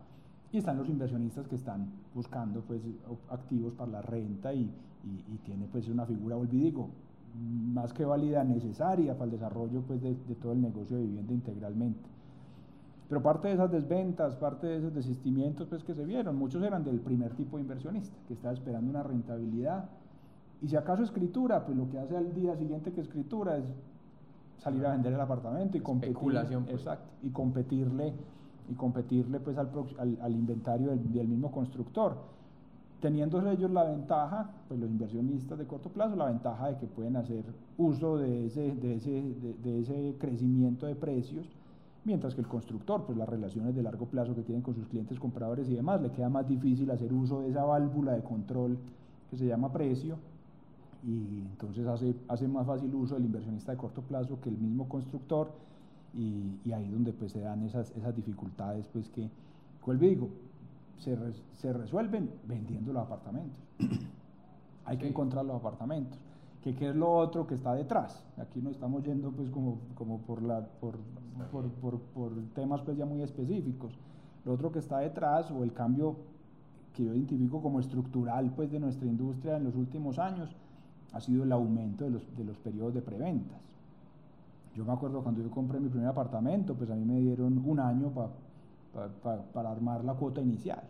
Y 0.51 0.57
están 0.57 0.77
los 0.77 0.89
inversionistas 0.89 1.47
que 1.47 1.55
están 1.55 1.87
buscando 2.13 2.61
pues, 2.61 2.81
activos 3.29 3.73
para 3.73 3.91
la 3.91 4.01
renta 4.01 4.53
y, 4.53 4.63
y, 5.03 5.33
y 5.33 5.37
tiene 5.45 5.67
pues, 5.71 5.87
una 5.87 6.05
figura, 6.05 6.35
olvidigo, 6.35 6.89
más 7.73 7.93
que 7.93 8.03
válida, 8.03 8.43
necesaria 8.43 9.13
para 9.13 9.25
el 9.25 9.31
desarrollo 9.31 9.81
pues, 9.81 10.01
de, 10.01 10.15
de 10.15 10.35
todo 10.35 10.51
el 10.51 10.61
negocio 10.61 10.97
de 10.97 11.03
vivienda 11.03 11.33
integralmente. 11.33 12.09
Pero 13.07 13.21
parte 13.21 13.49
de 13.49 13.55
esas 13.55 13.69
desventas, 13.69 14.35
parte 14.35 14.67
de 14.67 14.77
esos 14.77 14.93
desistimientos 14.93 15.67
pues, 15.67 15.83
que 15.83 15.93
se 15.93 16.05
vieron, 16.05 16.37
muchos 16.37 16.63
eran 16.63 16.83
del 16.83 16.99
primer 16.99 17.33
tipo 17.33 17.57
de 17.57 17.63
inversionista, 17.63 18.15
que 18.27 18.33
estaba 18.33 18.53
esperando 18.53 18.89
una 18.89 19.03
rentabilidad. 19.03 19.89
Y 20.61 20.69
si 20.69 20.77
acaso 20.77 21.03
escritura, 21.03 21.65
pues 21.65 21.77
lo 21.77 21.89
que 21.89 21.99
hace 21.99 22.15
al 22.15 22.33
día 22.33 22.55
siguiente 22.55 22.93
que 22.93 23.01
escritura 23.01 23.57
es 23.57 23.65
salir 24.59 24.85
a 24.85 24.91
vender 24.91 25.11
el 25.11 25.19
apartamento 25.19 25.77
y 25.77 25.81
competir. 25.81 26.15
Pues. 26.15 26.51
Exacto, 26.69 27.11
y 27.23 27.29
competirle, 27.31 28.13
y 28.69 28.73
competirle 28.73 29.39
pues, 29.39 29.57
al, 29.57 29.69
al, 29.97 30.17
al 30.21 30.31
inventario 30.33 30.89
del, 30.89 31.11
del, 31.11 31.27
mismo 31.27 31.51
constructor. 31.51 32.17
Teniendo 33.01 33.39
ellos 33.49 33.71
la 33.71 33.83
ventaja, 33.83 34.51
pues 34.67 34.79
los 34.79 34.89
inversionistas 34.89 35.57
de 35.57 35.65
corto 35.65 35.89
plazo, 35.89 36.15
la 36.15 36.25
ventaja 36.25 36.67
de 36.67 36.77
que 36.77 36.85
pueden 36.85 37.15
hacer 37.15 37.43
uso 37.77 38.17
de 38.17 38.45
ese, 38.45 38.75
de 38.75 38.95
ese, 38.95 39.09
de, 39.09 39.55
de 39.63 39.79
ese 39.81 40.15
crecimiento 40.19 40.85
de 40.85 40.95
precios 40.95 41.47
mientras 42.03 42.33
que 42.33 42.41
el 42.41 42.47
constructor, 42.47 43.03
pues 43.05 43.17
las 43.17 43.29
relaciones 43.29 43.75
de 43.75 43.83
largo 43.83 44.05
plazo 44.05 44.35
que 44.35 44.41
tienen 44.41 44.61
con 44.63 44.73
sus 44.73 44.87
clientes 44.87 45.19
compradores 45.19 45.69
y 45.69 45.75
demás, 45.75 46.01
le 46.01 46.11
queda 46.11 46.29
más 46.29 46.47
difícil 46.47 46.89
hacer 46.91 47.13
uso 47.13 47.41
de 47.41 47.49
esa 47.49 47.63
válvula 47.63 48.13
de 48.13 48.23
control 48.23 48.77
que 49.29 49.37
se 49.37 49.45
llama 49.45 49.71
precio 49.71 50.17
y 51.03 51.39
entonces 51.51 51.87
hace, 51.87 52.15
hace 52.27 52.47
más 52.47 52.67
fácil 52.67 52.93
uso 52.93 53.15
del 53.15 53.25
inversionista 53.25 53.71
de 53.71 53.77
corto 53.77 54.01
plazo 54.01 54.39
que 54.41 54.49
el 54.49 54.57
mismo 54.57 54.87
constructor 54.87 55.51
y, 56.13 56.59
y 56.65 56.71
ahí 56.71 56.89
donde 56.89 57.13
pues 57.13 57.31
se 57.31 57.39
dan 57.39 57.63
esas, 57.63 57.91
esas 57.91 58.15
dificultades 58.15 58.87
pues 58.87 59.09
que, 59.09 59.29
vuelvo 59.85 60.05
digo, 60.05 60.29
se, 60.99 61.15
res, 61.15 61.41
se 61.53 61.73
resuelven 61.73 62.29
vendiendo 62.47 62.93
los 62.93 63.03
apartamentos. 63.03 63.59
Hay 64.85 64.97
que 64.97 65.07
encontrar 65.07 65.45
los 65.45 65.57
apartamentos 65.57 66.19
que 66.61 66.75
qué 66.75 66.89
es 66.89 66.95
lo 66.95 67.11
otro 67.11 67.47
que 67.47 67.55
está 67.55 67.73
detrás. 67.73 68.23
Aquí 68.37 68.61
nos 68.61 68.73
estamos 68.73 69.03
yendo 69.03 69.31
pues 69.31 69.49
como, 69.49 69.79
como 69.95 70.19
por, 70.19 70.43
la, 70.43 70.61
por, 70.79 70.97
por, 71.51 71.69
por, 71.69 71.99
por, 71.99 72.31
temas 72.53 72.81
pues 72.81 72.97
ya 72.97 73.05
muy 73.05 73.21
específicos. 73.21 73.97
Lo 74.45 74.53
otro 74.53 74.71
que 74.71 74.79
está 74.79 74.99
detrás 74.99 75.49
o 75.51 75.63
el 75.63 75.73
cambio 75.73 76.17
que 76.93 77.05
yo 77.05 77.13
identifico 77.15 77.61
como 77.61 77.79
estructural 77.79 78.51
pues 78.55 78.71
de 78.71 78.79
nuestra 78.79 79.07
industria 79.07 79.57
en 79.57 79.63
los 79.63 79.75
últimos 79.75 80.19
años 80.19 80.55
ha 81.13 81.19
sido 81.19 81.43
el 81.43 81.51
aumento 81.51 82.03
de 82.03 82.11
los, 82.11 82.37
de 82.37 82.43
los 82.43 82.57
periodos 82.57 82.93
de 82.93 83.01
preventas. 83.01 83.59
Yo 84.75 84.85
me 84.85 84.93
acuerdo 84.93 85.21
cuando 85.21 85.41
yo 85.41 85.51
compré 85.51 85.79
mi 85.79 85.89
primer 85.89 86.07
apartamento, 86.07 86.75
pues 86.75 86.89
a 86.89 86.95
mí 86.95 87.03
me 87.03 87.19
dieron 87.19 87.61
un 87.65 87.79
año 87.79 88.09
pa, 88.09 88.29
pa, 88.93 89.09
pa, 89.21 89.41
para 89.53 89.71
armar 89.71 90.03
la 90.05 90.13
cuota 90.13 90.41
inicial. 90.41 90.81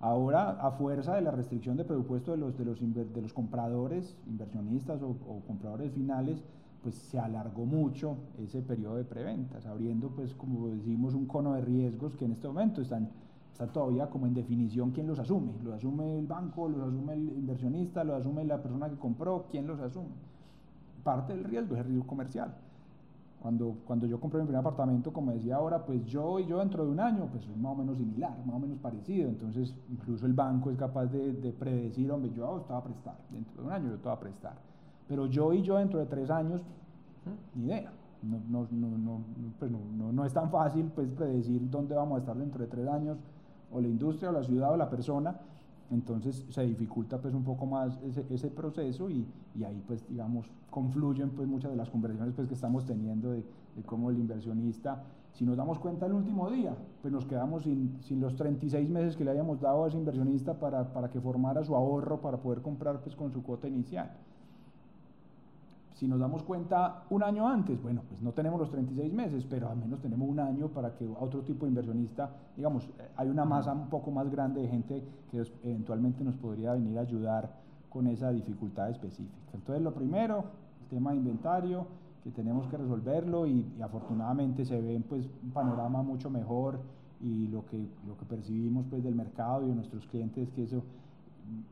Ahora, 0.00 0.52
a 0.52 0.70
fuerza 0.70 1.14
de 1.16 1.20
la 1.20 1.30
restricción 1.30 1.76
de 1.76 1.84
presupuesto 1.84 2.30
de 2.30 2.38
los, 2.38 2.56
de 2.56 2.64
los, 2.64 2.80
de 2.80 3.20
los 3.22 3.32
compradores, 3.34 4.16
inversionistas 4.26 5.02
o, 5.02 5.10
o, 5.10 5.42
compradores 5.46 5.92
finales, 5.92 6.42
pues 6.82 6.94
se 6.94 7.18
alargó 7.18 7.66
mucho 7.66 8.16
ese 8.38 8.62
periodo 8.62 8.96
de 8.96 9.04
preventas, 9.04 9.66
abriendo, 9.66 10.08
pues, 10.08 10.32
como 10.32 10.68
decimos, 10.68 11.12
un 11.12 11.26
cono 11.26 11.52
de 11.52 11.60
riesgos 11.60 12.16
que 12.16 12.24
en 12.24 12.32
este 12.32 12.48
momento 12.48 12.80
están, 12.80 13.10
están 13.52 13.70
todavía 13.74 14.08
como 14.08 14.26
en 14.26 14.32
definición 14.32 14.90
quién 14.92 15.06
los 15.06 15.18
asume. 15.18 15.52
¿Los 15.62 15.74
asume 15.74 16.18
el 16.18 16.26
banco, 16.26 16.66
los 16.70 16.80
asume 16.80 17.12
el 17.12 17.28
inversionista, 17.36 18.02
los 18.02 18.22
asume 18.22 18.46
la 18.46 18.62
persona 18.62 18.88
que 18.88 18.96
compró? 18.96 19.48
¿Quién 19.50 19.66
los 19.66 19.78
asume? 19.80 20.08
Parte 21.04 21.34
del 21.34 21.44
riesgo 21.44 21.74
es 21.74 21.82
el 21.82 21.88
riesgo 21.88 22.06
comercial. 22.06 22.54
Cuando, 23.40 23.76
cuando 23.86 24.06
yo 24.06 24.20
compré 24.20 24.40
mi 24.40 24.46
primer 24.46 24.60
apartamento, 24.60 25.12
como 25.12 25.32
decía 25.32 25.56
ahora, 25.56 25.84
pues 25.84 26.04
yo 26.04 26.38
y 26.38 26.46
yo 26.46 26.58
dentro 26.58 26.84
de 26.84 26.90
un 26.90 27.00
año, 27.00 27.26
pues 27.30 27.44
soy 27.44 27.56
más 27.56 27.72
o 27.72 27.76
menos 27.76 27.96
similar, 27.96 28.36
más 28.44 28.56
o 28.56 28.58
menos 28.58 28.78
parecido. 28.78 29.28
Entonces, 29.28 29.74
incluso 29.90 30.26
el 30.26 30.34
banco 30.34 30.70
es 30.70 30.76
capaz 30.76 31.06
de, 31.06 31.32
de 31.32 31.52
predecir, 31.52 32.10
hombre, 32.10 32.30
yo 32.36 32.48
oh, 32.48 32.60
te 32.60 32.72
voy 32.72 32.82
a 32.82 32.84
prestar, 32.84 33.14
dentro 33.30 33.62
de 33.62 33.68
un 33.68 33.72
año 33.72 33.90
yo 33.90 33.96
te 33.96 34.04
voy 34.04 34.12
a 34.12 34.20
prestar. 34.20 34.54
Pero 35.08 35.26
yo 35.26 35.52
y 35.54 35.62
yo 35.62 35.76
dentro 35.78 35.98
de 35.98 36.06
tres 36.06 36.30
años, 36.30 36.62
ni 37.54 37.64
idea. 37.64 37.92
No, 38.22 38.38
no, 38.48 38.68
no, 38.70 39.22
pues 39.58 39.70
no, 39.70 40.24
es 40.26 40.32
tan 40.34 40.50
fácil 40.50 40.90
pues, 40.94 41.08
predecir 41.08 41.70
dónde 41.70 41.94
vamos 41.94 42.16
a 42.16 42.20
estar 42.20 42.36
dentro 42.36 42.60
de 42.60 42.66
tres 42.66 42.86
años, 42.86 43.16
o 43.72 43.80
la 43.80 43.88
industria, 43.88 44.28
o 44.28 44.32
la 44.32 44.42
ciudad, 44.42 44.72
o 44.72 44.76
la 44.76 44.90
persona. 44.90 45.34
Entonces 45.90 46.46
se 46.50 46.64
dificulta 46.64 47.20
pues 47.20 47.34
un 47.34 47.42
poco 47.42 47.66
más 47.66 47.98
ese, 48.04 48.24
ese 48.30 48.48
proceso 48.48 49.10
y, 49.10 49.26
y, 49.56 49.64
ahí 49.64 49.82
pues 49.86 50.06
digamos 50.08 50.46
confluyen 50.70 51.30
pues 51.30 51.48
muchas 51.48 51.72
de 51.72 51.76
las 51.76 51.90
conversaciones 51.90 52.34
pues 52.34 52.46
que 52.46 52.54
estamos 52.54 52.86
teniendo 52.86 53.32
de, 53.32 53.44
de, 53.74 53.82
cómo 53.84 54.10
el 54.10 54.18
inversionista, 54.18 55.02
si 55.32 55.44
nos 55.44 55.56
damos 55.56 55.80
cuenta 55.80 56.06
el 56.06 56.12
último 56.12 56.48
día, 56.48 56.76
pues 57.02 57.12
nos 57.12 57.26
quedamos 57.26 57.64
sin, 57.64 57.98
sin, 58.02 58.20
los 58.20 58.36
36 58.36 58.88
meses 58.88 59.16
que 59.16 59.24
le 59.24 59.32
habíamos 59.32 59.60
dado 59.60 59.84
a 59.84 59.88
ese 59.88 59.98
inversionista 59.98 60.54
para, 60.60 60.92
para 60.92 61.10
que 61.10 61.20
formara 61.20 61.64
su 61.64 61.74
ahorro 61.74 62.20
para 62.20 62.36
poder 62.36 62.62
comprar 62.62 63.00
pues 63.00 63.16
con 63.16 63.32
su 63.32 63.42
cuota 63.42 63.66
inicial. 63.66 64.12
Si 66.00 66.08
nos 66.08 66.18
damos 66.18 66.42
cuenta 66.44 67.02
un 67.10 67.22
año 67.22 67.46
antes, 67.46 67.82
bueno, 67.82 68.00
pues 68.08 68.22
no 68.22 68.32
tenemos 68.32 68.58
los 68.58 68.70
36 68.70 69.12
meses, 69.12 69.44
pero 69.44 69.68
al 69.68 69.76
menos 69.76 70.00
tenemos 70.00 70.26
un 70.30 70.40
año 70.40 70.68
para 70.68 70.94
que 70.94 71.06
otro 71.06 71.42
tipo 71.42 71.66
de 71.66 71.72
inversionista, 71.72 72.30
digamos, 72.56 72.88
hay 73.16 73.28
una 73.28 73.44
masa 73.44 73.74
un 73.74 73.90
poco 73.90 74.10
más 74.10 74.30
grande 74.30 74.62
de 74.62 74.68
gente 74.68 75.04
que 75.30 75.44
eventualmente 75.62 76.24
nos 76.24 76.38
podría 76.38 76.72
venir 76.72 76.96
a 76.96 77.02
ayudar 77.02 77.54
con 77.90 78.06
esa 78.06 78.30
dificultad 78.30 78.88
específica. 78.88 79.50
Entonces, 79.52 79.84
lo 79.84 79.92
primero, 79.92 80.44
el 80.80 80.88
tema 80.88 81.10
de 81.10 81.18
inventario, 81.18 81.86
que 82.24 82.30
tenemos 82.30 82.66
que 82.68 82.78
resolverlo 82.78 83.46
y, 83.46 83.70
y 83.78 83.82
afortunadamente 83.82 84.64
se 84.64 84.80
ve 84.80 85.04
pues, 85.06 85.28
un 85.42 85.50
panorama 85.50 86.02
mucho 86.02 86.30
mejor 86.30 86.80
y 87.20 87.48
lo 87.48 87.66
que, 87.66 87.76
lo 88.06 88.16
que 88.16 88.24
percibimos 88.24 88.86
pues, 88.88 89.04
del 89.04 89.14
mercado 89.14 89.66
y 89.66 89.68
de 89.68 89.74
nuestros 89.74 90.06
clientes, 90.06 90.48
que 90.52 90.62
eso 90.62 90.82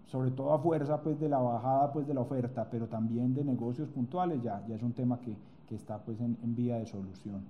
sobre 0.06 0.30
todo 0.30 0.52
a 0.52 0.58
fuerza 0.58 1.02
pues 1.02 1.18
de 1.20 1.28
la 1.28 1.38
bajada 1.38 1.92
pues 1.92 2.06
de 2.06 2.14
la 2.14 2.20
oferta, 2.20 2.68
pero 2.70 2.86
también 2.86 3.34
de 3.34 3.44
negocios 3.44 3.88
puntuales, 3.88 4.42
ya, 4.42 4.64
ya 4.66 4.76
es 4.76 4.82
un 4.82 4.92
tema 4.92 5.20
que, 5.20 5.36
que 5.68 5.74
está 5.74 5.98
pues 5.98 6.20
en, 6.20 6.36
en, 6.42 6.54
vía 6.54 6.76
de 6.76 6.86
solución. 6.86 7.42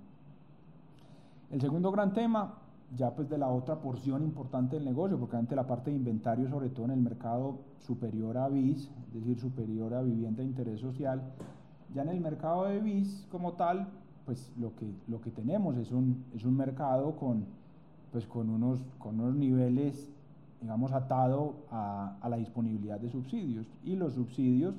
El 1.51 1.61
segundo 1.61 1.91
gran 1.91 2.13
tema, 2.13 2.55
ya 2.95 3.15
pues 3.15 3.29
de 3.29 3.37
la 3.37 3.47
otra 3.47 3.79
porción 3.81 4.23
importante 4.23 4.75
del 4.75 4.85
negocio, 4.85 5.17
porque 5.19 5.37
antes 5.37 5.55
la 5.55 5.67
parte 5.67 5.91
de 5.91 5.97
inventario, 5.97 6.49
sobre 6.49 6.69
todo 6.69 6.85
en 6.85 6.91
el 6.91 7.01
mercado 7.01 7.59
superior 7.79 8.37
a 8.37 8.49
BIS, 8.49 8.91
es 9.07 9.13
decir, 9.13 9.39
superior 9.39 9.93
a 9.93 10.01
vivienda 10.01 10.41
de 10.41 10.49
interés 10.49 10.79
social, 10.79 11.21
ya 11.93 12.03
en 12.03 12.09
el 12.09 12.21
mercado 12.21 12.65
de 12.65 12.79
BIS 12.79 13.27
como 13.31 13.53
tal, 13.53 13.87
pues 14.25 14.51
lo 14.57 14.75
que, 14.75 14.93
lo 15.07 15.21
que 15.21 15.31
tenemos 15.31 15.75
es 15.77 15.91
un, 15.91 16.25
es 16.35 16.45
un 16.45 16.55
mercado 16.55 17.15
con, 17.15 17.45
pues 18.11 18.27
con, 18.27 18.49
unos, 18.49 18.85
con 18.99 19.19
unos 19.19 19.35
niveles 19.35 20.11
digamos, 20.61 20.91
atado 20.91 21.55
a, 21.71 22.17
a, 22.21 22.29
la 22.29 22.37
disponibilidad 22.37 22.99
de 22.99 23.09
subsidios. 23.09 23.67
Y 23.83 23.95
los 23.95 24.13
subsidios, 24.13 24.75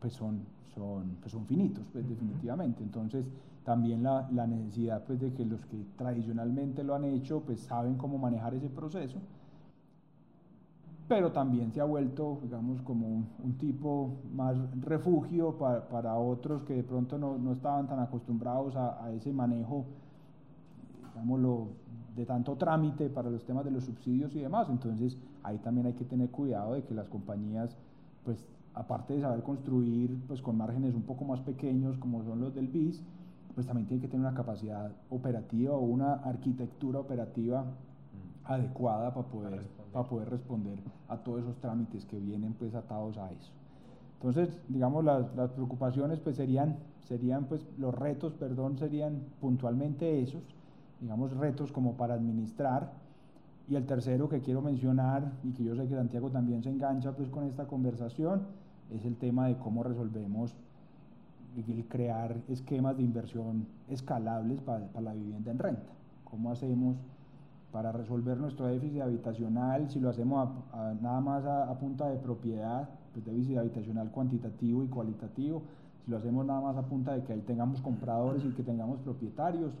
pues 0.00 0.12
son, 0.12 0.40
son, 0.74 1.16
pues 1.20 1.32
son 1.32 1.46
finitos, 1.46 1.84
pues 1.92 2.08
definitivamente. 2.08 2.82
Entonces, 2.82 3.24
también 3.64 4.02
la, 4.02 4.28
la, 4.32 4.46
necesidad, 4.46 5.04
pues, 5.04 5.20
de 5.20 5.32
que 5.32 5.44
los 5.44 5.64
que 5.66 5.84
tradicionalmente 5.96 6.82
lo 6.82 6.94
han 6.94 7.04
hecho, 7.04 7.40
pues 7.40 7.60
saben 7.60 7.96
cómo 7.96 8.18
manejar 8.18 8.54
ese 8.54 8.68
proceso. 8.68 9.18
Pero 11.06 11.32
también 11.32 11.72
se 11.72 11.80
ha 11.80 11.84
vuelto, 11.84 12.38
digamos, 12.42 12.80
como 12.82 13.06
un, 13.08 13.28
un 13.42 13.58
tipo 13.58 14.12
más 14.32 14.56
refugio 14.80 15.58
para, 15.58 15.88
para, 15.88 16.14
otros 16.16 16.62
que 16.62 16.74
de 16.74 16.84
pronto 16.84 17.18
no, 17.18 17.36
no 17.36 17.52
estaban 17.52 17.88
tan 17.88 17.98
acostumbrados 17.98 18.76
a, 18.76 19.04
a 19.04 19.12
ese 19.12 19.32
manejo, 19.32 19.86
digámoslo, 21.12 21.68
de 22.16 22.26
tanto 22.26 22.56
trámite 22.56 23.08
para 23.08 23.30
los 23.30 23.44
temas 23.44 23.64
de 23.64 23.70
los 23.70 23.84
subsidios 23.84 24.34
y 24.34 24.40
demás. 24.40 24.68
Entonces, 24.68 25.16
ahí 25.42 25.58
también 25.58 25.86
hay 25.86 25.94
que 25.94 26.04
tener 26.04 26.30
cuidado 26.30 26.74
de 26.74 26.82
que 26.82 26.94
las 26.94 27.08
compañías, 27.08 27.76
pues, 28.24 28.44
aparte 28.74 29.14
de 29.14 29.20
saber 29.20 29.42
construir, 29.42 30.18
pues, 30.26 30.42
con 30.42 30.56
márgenes 30.56 30.94
un 30.94 31.02
poco 31.02 31.24
más 31.24 31.40
pequeños, 31.40 31.96
como 31.98 32.22
son 32.24 32.40
los 32.40 32.54
del 32.54 32.68
BIS, 32.68 33.02
pues 33.54 33.66
también 33.66 33.86
tienen 33.86 34.00
que 34.00 34.08
tener 34.08 34.24
una 34.24 34.34
capacidad 34.34 34.92
operativa 35.10 35.74
o 35.74 35.80
una 35.80 36.14
arquitectura 36.14 37.00
operativa 37.00 37.62
mm. 37.62 38.52
adecuada 38.52 39.12
para 39.12 39.26
poder, 39.26 39.60
para, 39.92 40.08
poder 40.08 40.30
responder 40.30 40.78
a 41.08 41.16
todos 41.18 41.42
esos 41.42 41.56
trámites 41.58 42.04
que 42.06 42.18
vienen, 42.18 42.54
pues, 42.54 42.74
atados 42.74 43.18
a 43.18 43.30
eso. 43.32 43.52
Entonces, 44.14 44.60
digamos, 44.68 45.04
las, 45.04 45.34
las 45.34 45.50
preocupaciones, 45.50 46.20
pues, 46.20 46.36
serían, 46.36 46.76
serían, 47.08 47.46
pues, 47.46 47.66
los 47.78 47.94
retos, 47.94 48.34
perdón, 48.34 48.78
serían 48.78 49.20
puntualmente 49.40 50.22
esos 50.22 50.42
digamos, 51.00 51.32
retos 51.36 51.72
como 51.72 51.94
para 51.94 52.14
administrar. 52.14 52.92
Y 53.68 53.76
el 53.76 53.86
tercero 53.86 54.28
que 54.28 54.40
quiero 54.40 54.62
mencionar, 54.62 55.32
y 55.44 55.52
que 55.52 55.64
yo 55.64 55.76
sé 55.76 55.86
que 55.86 55.94
Santiago 55.94 56.30
también 56.30 56.62
se 56.62 56.70
engancha 56.70 57.12
pues 57.12 57.28
con 57.28 57.44
esta 57.44 57.66
conversación, 57.66 58.42
es 58.90 59.04
el 59.04 59.16
tema 59.16 59.46
de 59.46 59.56
cómo 59.56 59.82
resolvemos 59.82 60.56
el 61.56 61.84
crear 61.88 62.36
esquemas 62.48 62.96
de 62.96 63.02
inversión 63.02 63.66
escalables 63.88 64.60
para, 64.60 64.86
para 64.88 65.06
la 65.06 65.14
vivienda 65.14 65.50
en 65.50 65.58
renta. 65.58 65.92
¿Cómo 66.24 66.50
hacemos 66.50 66.96
para 67.72 67.92
resolver 67.92 68.38
nuestro 68.38 68.66
déficit 68.66 69.00
habitacional? 69.00 69.90
Si 69.90 70.00
lo 70.00 70.10
hacemos 70.10 70.48
nada 71.00 71.20
más 71.20 71.44
a, 71.44 71.70
a, 71.70 71.78
punta 71.78 72.08
de 72.08 72.16
propiedad, 72.16 72.88
pues 73.12 73.24
déficit 73.24 73.58
habitacional 73.58 74.10
cuantitativo 74.10 74.84
y 74.84 74.88
cualitativo. 74.88 75.62
Si 76.04 76.10
lo 76.10 76.18
hacemos 76.18 76.46
nada 76.46 76.60
más 76.60 76.76
a 76.76 76.82
punta 76.82 77.14
de 77.14 77.22
que 77.22 77.32
ahí 77.32 77.40
tengamos 77.40 77.80
compradores 77.80 78.44
y 78.44 78.50
que 78.50 78.62
tengamos 78.62 79.00
propietarios, 79.00 79.72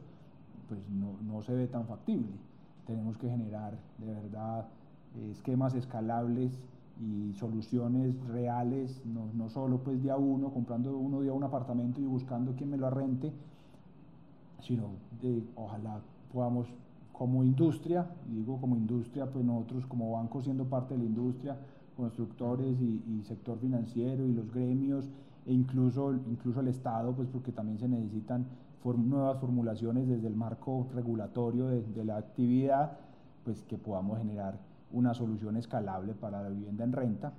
pues 0.70 0.80
no, 0.88 1.16
no, 1.26 1.42
se 1.42 1.52
ve 1.52 1.66
tan 1.66 1.84
factible. 1.86 2.30
Tenemos 2.86 3.18
que 3.18 3.28
generar 3.28 3.76
de 3.98 4.14
verdad 4.14 4.68
esquemas 5.32 5.74
escalables 5.74 6.52
y 7.00 7.34
soluciones 7.34 8.14
reales, 8.28 9.02
no, 9.04 9.26
no 9.34 9.48
solo 9.48 9.78
pues 9.78 10.00
día 10.00 10.16
uno, 10.16 10.50
comprando 10.52 10.96
uno 10.96 11.22
día 11.22 11.32
un 11.32 11.42
apartamento 11.42 12.00
y 12.00 12.06
buscando 12.06 12.54
quien 12.54 12.70
me 12.70 12.76
lo 12.76 12.86
arrente, 12.86 13.32
sino 14.60 14.90
de, 15.20 15.42
ojalá 15.56 16.00
podamos 16.32 16.68
como 17.12 17.42
industria, 17.42 18.06
digo 18.28 18.60
como 18.60 18.76
industria, 18.76 19.26
pues 19.26 19.44
nosotros 19.44 19.86
como 19.86 20.12
banco 20.12 20.40
siendo 20.40 20.66
parte 20.66 20.94
de 20.94 21.00
la 21.00 21.06
industria, 21.06 21.56
constructores 21.96 22.80
y, 22.80 23.02
y 23.08 23.24
sector 23.24 23.58
financiero 23.58 24.24
y 24.24 24.32
los 24.32 24.52
gremios 24.52 25.08
e 25.46 25.52
incluso, 25.52 26.14
incluso 26.30 26.60
el 26.60 26.68
Estado, 26.68 27.12
pues 27.12 27.28
porque 27.28 27.50
también 27.50 27.78
se 27.78 27.88
necesitan 27.88 28.46
nuevas 28.84 29.38
formulaciones 29.38 30.08
desde 30.08 30.26
el 30.26 30.34
marco 30.34 30.86
regulatorio 30.94 31.66
de, 31.68 31.82
de, 31.82 32.04
la 32.04 32.16
actividad, 32.16 32.98
pues 33.44 33.62
que 33.64 33.76
podamos 33.76 34.18
generar 34.18 34.58
una 34.92 35.14
solución 35.14 35.56
escalable 35.56 36.14
para 36.14 36.42
la 36.42 36.48
vivienda 36.48 36.84
en 36.84 36.92
renta. 36.92 37.32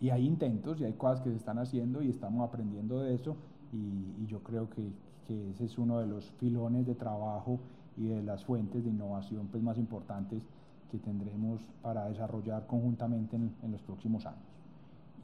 Y 0.00 0.10
hay 0.10 0.26
intentos 0.26 0.80
y 0.80 0.84
hay 0.84 0.92
cosas 0.92 1.22
que 1.22 1.30
se 1.30 1.36
están 1.36 1.58
haciendo 1.58 2.02
y 2.02 2.10
estamos 2.10 2.46
aprendiendo 2.46 3.00
de 3.00 3.14
eso 3.14 3.36
y, 3.72 4.22
y 4.22 4.26
yo 4.26 4.42
creo 4.42 4.68
que, 4.68 4.92
que, 5.26 5.50
ese 5.50 5.64
es 5.64 5.78
uno 5.78 5.98
de 5.98 6.06
los 6.06 6.30
filones 6.32 6.86
de 6.86 6.94
trabajo 6.94 7.58
y 7.96 8.06
de 8.06 8.22
las 8.22 8.44
fuentes 8.44 8.84
de 8.84 8.90
innovación 8.90 9.48
pues, 9.50 9.62
más 9.62 9.78
importantes 9.78 10.42
que 10.90 10.98
tendremos 10.98 11.64
para 11.82 12.08
desarrollar 12.08 12.66
conjuntamente 12.66 13.36
en, 13.36 13.54
en 13.62 13.72
los 13.72 13.82
próximos 13.82 14.26
años. 14.26 14.42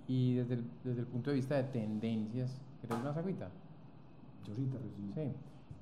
Y 0.09 0.35
desde 0.35 0.55
el, 0.55 0.65
desde 0.83 1.01
el 1.01 1.07
punto 1.07 1.31
de 1.31 1.37
vista 1.37 1.57
de 1.57 1.65
tendencias, 1.65 2.61
¿querés 2.81 3.05
más 3.05 3.17
agüita? 3.17 3.49
Yo 4.47 4.55
sí 4.55 4.67
te 4.67 4.79
recibo. 4.79 5.15
Sí. 5.15 5.33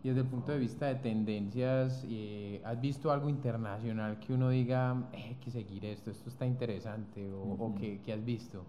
Y 0.05 0.09
desde 0.09 0.21
el 0.21 0.29
punto 0.29 0.53
de 0.53 0.59
vista 0.59 0.87
de 0.87 0.95
tendencias, 0.97 2.05
eh, 2.09 2.63
¿has 2.65 2.81
visto 2.81 3.11
algo 3.11 3.29
internacional 3.29 4.21
que 4.21 4.33
uno 4.33 4.49
diga, 4.49 5.09
eh, 5.13 5.25
hay 5.31 5.35
que 5.37 5.51
seguir 5.51 5.85
esto, 5.85 6.11
esto 6.11 6.31
está 6.31 6.47
interesante? 6.47 7.33
¿O, 7.33 7.43
uh 7.43 7.59
-huh. 7.59 7.63
o 7.63 7.75
qué, 7.75 8.13
has 8.13 8.25
visto? 8.25 8.63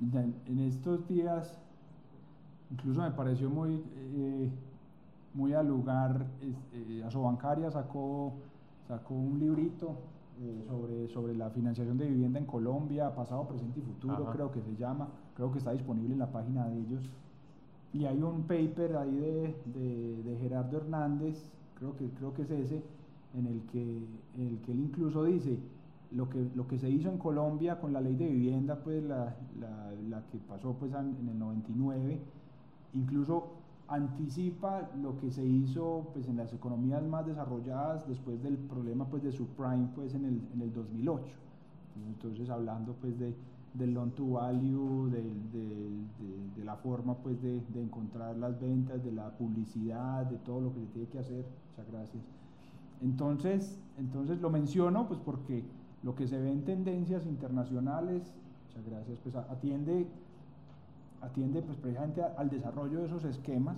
En 0.00 0.58
estos 0.58 1.06
días, 1.06 1.60
incluso 2.72 3.02
me 3.02 3.12
pareció 3.12 3.48
muy, 3.48 3.84
eh, 3.96 4.50
muy 5.32 5.52
al 5.54 5.68
lugar, 5.68 6.26
eh, 6.40 7.04
Asobancaria 7.06 7.70
sacó, 7.70 8.32
sacó 8.88 9.14
un 9.14 9.38
librito 9.38 9.96
sobre, 10.66 11.08
sobre 11.08 11.36
la 11.36 11.50
financiación 11.50 11.96
de 11.98 12.06
vivienda 12.06 12.40
en 12.40 12.46
Colombia, 12.46 13.14
pasado, 13.14 13.46
presente 13.46 13.78
y 13.78 13.82
futuro, 13.82 14.24
Ajá. 14.24 14.32
creo 14.32 14.50
que 14.50 14.60
se 14.60 14.74
llama, 14.74 15.06
creo 15.36 15.52
que 15.52 15.58
está 15.58 15.70
disponible 15.70 16.14
en 16.14 16.18
la 16.18 16.32
página 16.32 16.66
de 16.66 16.80
ellos 16.80 17.08
y 17.94 18.06
hay 18.06 18.22
un 18.22 18.42
paper 18.42 18.96
ahí 18.96 19.14
de, 19.14 19.56
de, 19.66 20.22
de, 20.22 20.36
Gerardo 20.38 20.78
Hernández, 20.78 21.50
creo 21.78 21.96
que, 21.96 22.08
creo 22.10 22.32
que 22.32 22.42
es 22.42 22.50
ese, 22.50 22.82
en 23.34 23.46
el 23.46 23.62
que, 23.70 23.82
en 24.36 24.48
el 24.48 24.58
que 24.60 24.72
él 24.72 24.80
incluso 24.80 25.24
dice 25.24 25.58
lo 26.10 26.28
que, 26.28 26.46
lo 26.54 26.66
que 26.66 26.78
se 26.78 26.90
hizo 26.90 27.10
en 27.10 27.18
Colombia 27.18 27.80
con 27.80 27.92
la 27.92 28.00
ley 28.00 28.14
de 28.16 28.28
vivienda, 28.28 28.76
pues 28.82 29.02
la, 29.02 29.36
la, 29.60 29.92
la 30.08 30.22
que 30.30 30.38
pasó 30.38 30.74
pues 30.74 30.92
en 30.92 31.28
el 31.28 31.38
99, 31.38 32.18
incluso 32.94 33.52
anticipa 33.88 34.88
lo 35.02 35.18
que 35.18 35.30
se 35.30 35.44
hizo 35.44 36.08
pues 36.14 36.26
en 36.28 36.36
las 36.38 36.52
economías 36.54 37.02
más 37.02 37.26
desarrolladas 37.26 38.08
después 38.08 38.42
del 38.42 38.56
problema 38.56 39.04
pues 39.06 39.22
de 39.22 39.32
subprime 39.32 39.88
pues 39.94 40.14
en 40.14 40.24
el, 40.24 40.40
en 40.54 40.62
el 40.62 40.72
2008. 40.72 41.24
Entonces 42.08 42.48
hablando 42.48 42.94
pues 42.94 43.18
de, 43.18 43.34
del 43.74 43.94
loan 43.94 44.10
to 44.10 44.32
value, 44.32 45.08
de, 45.10 46.64
la 46.64 46.76
forma 46.76 47.14
pues 47.16 47.40
de, 47.42 47.60
encontrar 47.74 48.36
las 48.36 48.60
ventas, 48.60 49.04
de 49.04 49.12
la 49.12 49.30
publicidad, 49.30 50.26
de 50.26 50.36
todo 50.38 50.60
lo 50.60 50.74
que 50.74 50.80
se 50.80 50.86
tiene 50.86 51.08
que 51.08 51.18
hacer. 51.18 51.44
Muchas 51.70 51.92
gracias. 51.92 52.22
Entonces, 53.02 53.78
entonces 53.98 54.40
lo 54.40 54.50
menciono 54.50 55.08
pues 55.08 55.20
porque 55.20 55.64
lo 56.02 56.14
que 56.14 56.26
se 56.28 56.40
ve 56.40 56.52
en 56.52 56.64
tendencias 56.64 57.26
internacionales, 57.26 58.32
muchas 58.66 58.90
gracias, 58.90 59.18
pues 59.22 59.34
atiende, 59.34 60.06
atiende 61.20 61.62
pues 61.62 61.78
precisamente 61.78 62.22
al 62.22 62.48
desarrollo 62.48 63.00
de 63.00 63.06
esos 63.06 63.24
esquemas, 63.24 63.76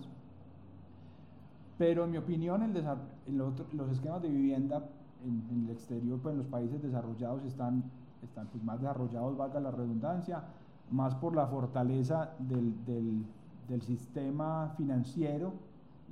pero 1.79 2.05
en 2.05 2.11
mi 2.11 2.19
opinión 2.19 2.63
el 2.63 2.77
en 2.77 3.39
los 3.39 3.91
esquemas 3.91 4.23
de 4.23 4.29
vivienda 4.29 4.85
en, 5.25 5.65
el 5.65 5.71
exterior, 5.71 6.19
pues 6.21 6.33
en 6.33 6.39
los 6.39 6.47
países 6.49 6.83
desarrollados 6.83 7.45
están, 7.45 7.85
están 8.25 8.47
pues, 8.49 8.63
más 8.65 8.81
desarrollados, 8.81 9.37
valga 9.37 9.61
la 9.61 9.71
redundancia, 9.71 10.45
más 10.91 11.15
por 11.15 11.35
la 11.35 11.47
fortaleza 11.47 12.35
del, 12.39 12.85
del, 12.85 13.25
del 13.69 13.83
sistema 13.83 14.75
financiero 14.77 15.53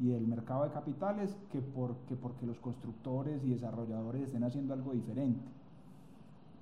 y 0.01 0.09
del 0.09 0.27
mercado 0.27 0.65
de 0.65 0.71
capitales 0.71 1.37
que, 1.51 1.61
por, 1.61 1.97
que 2.09 2.17
porque 2.17 2.47
los 2.47 2.59
constructores 2.59 3.45
y 3.45 3.51
desarrolladores 3.51 4.23
estén 4.23 4.45
haciendo 4.45 4.73
algo 4.73 4.93
diferente. 4.93 5.45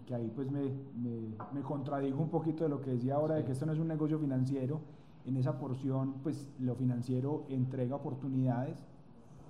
Que 0.07 0.15
ahí 0.17 0.33
pues 0.35 0.51
me, 0.51 0.63
me, 0.63 1.37
me 1.53 1.61
contradigo 1.63 2.21
un 2.21 2.31
poquito 2.31 2.65
de 2.65 2.71
lo 2.71 2.81
que 2.81 2.91
decía 2.91 3.15
ahora, 3.15 3.37
de 3.37 3.45
que 3.45 3.53
esto 3.53 3.67
no 3.67 3.73
es 3.73 3.79
un 3.79 3.89
negocio 3.89 4.19
financiero. 4.19 4.81
En 5.27 5.37
esa 5.37 5.59
porción, 5.59 6.15
pues 6.23 6.49
lo 6.59 6.75
financiero 6.75 7.45
entrega 7.49 7.95
oportunidades, 7.95 8.77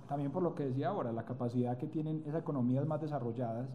también 0.07 0.29
por 0.29 0.43
lo 0.43 0.53
que 0.53 0.65
decía 0.65 0.89
ahora, 0.89 1.13
la 1.13 1.23
capacidad 1.23 1.77
que 1.77 1.87
tienen 1.87 2.21
esas 2.25 2.41
economías 2.41 2.85
más 2.85 3.01
desarrolladas, 3.01 3.69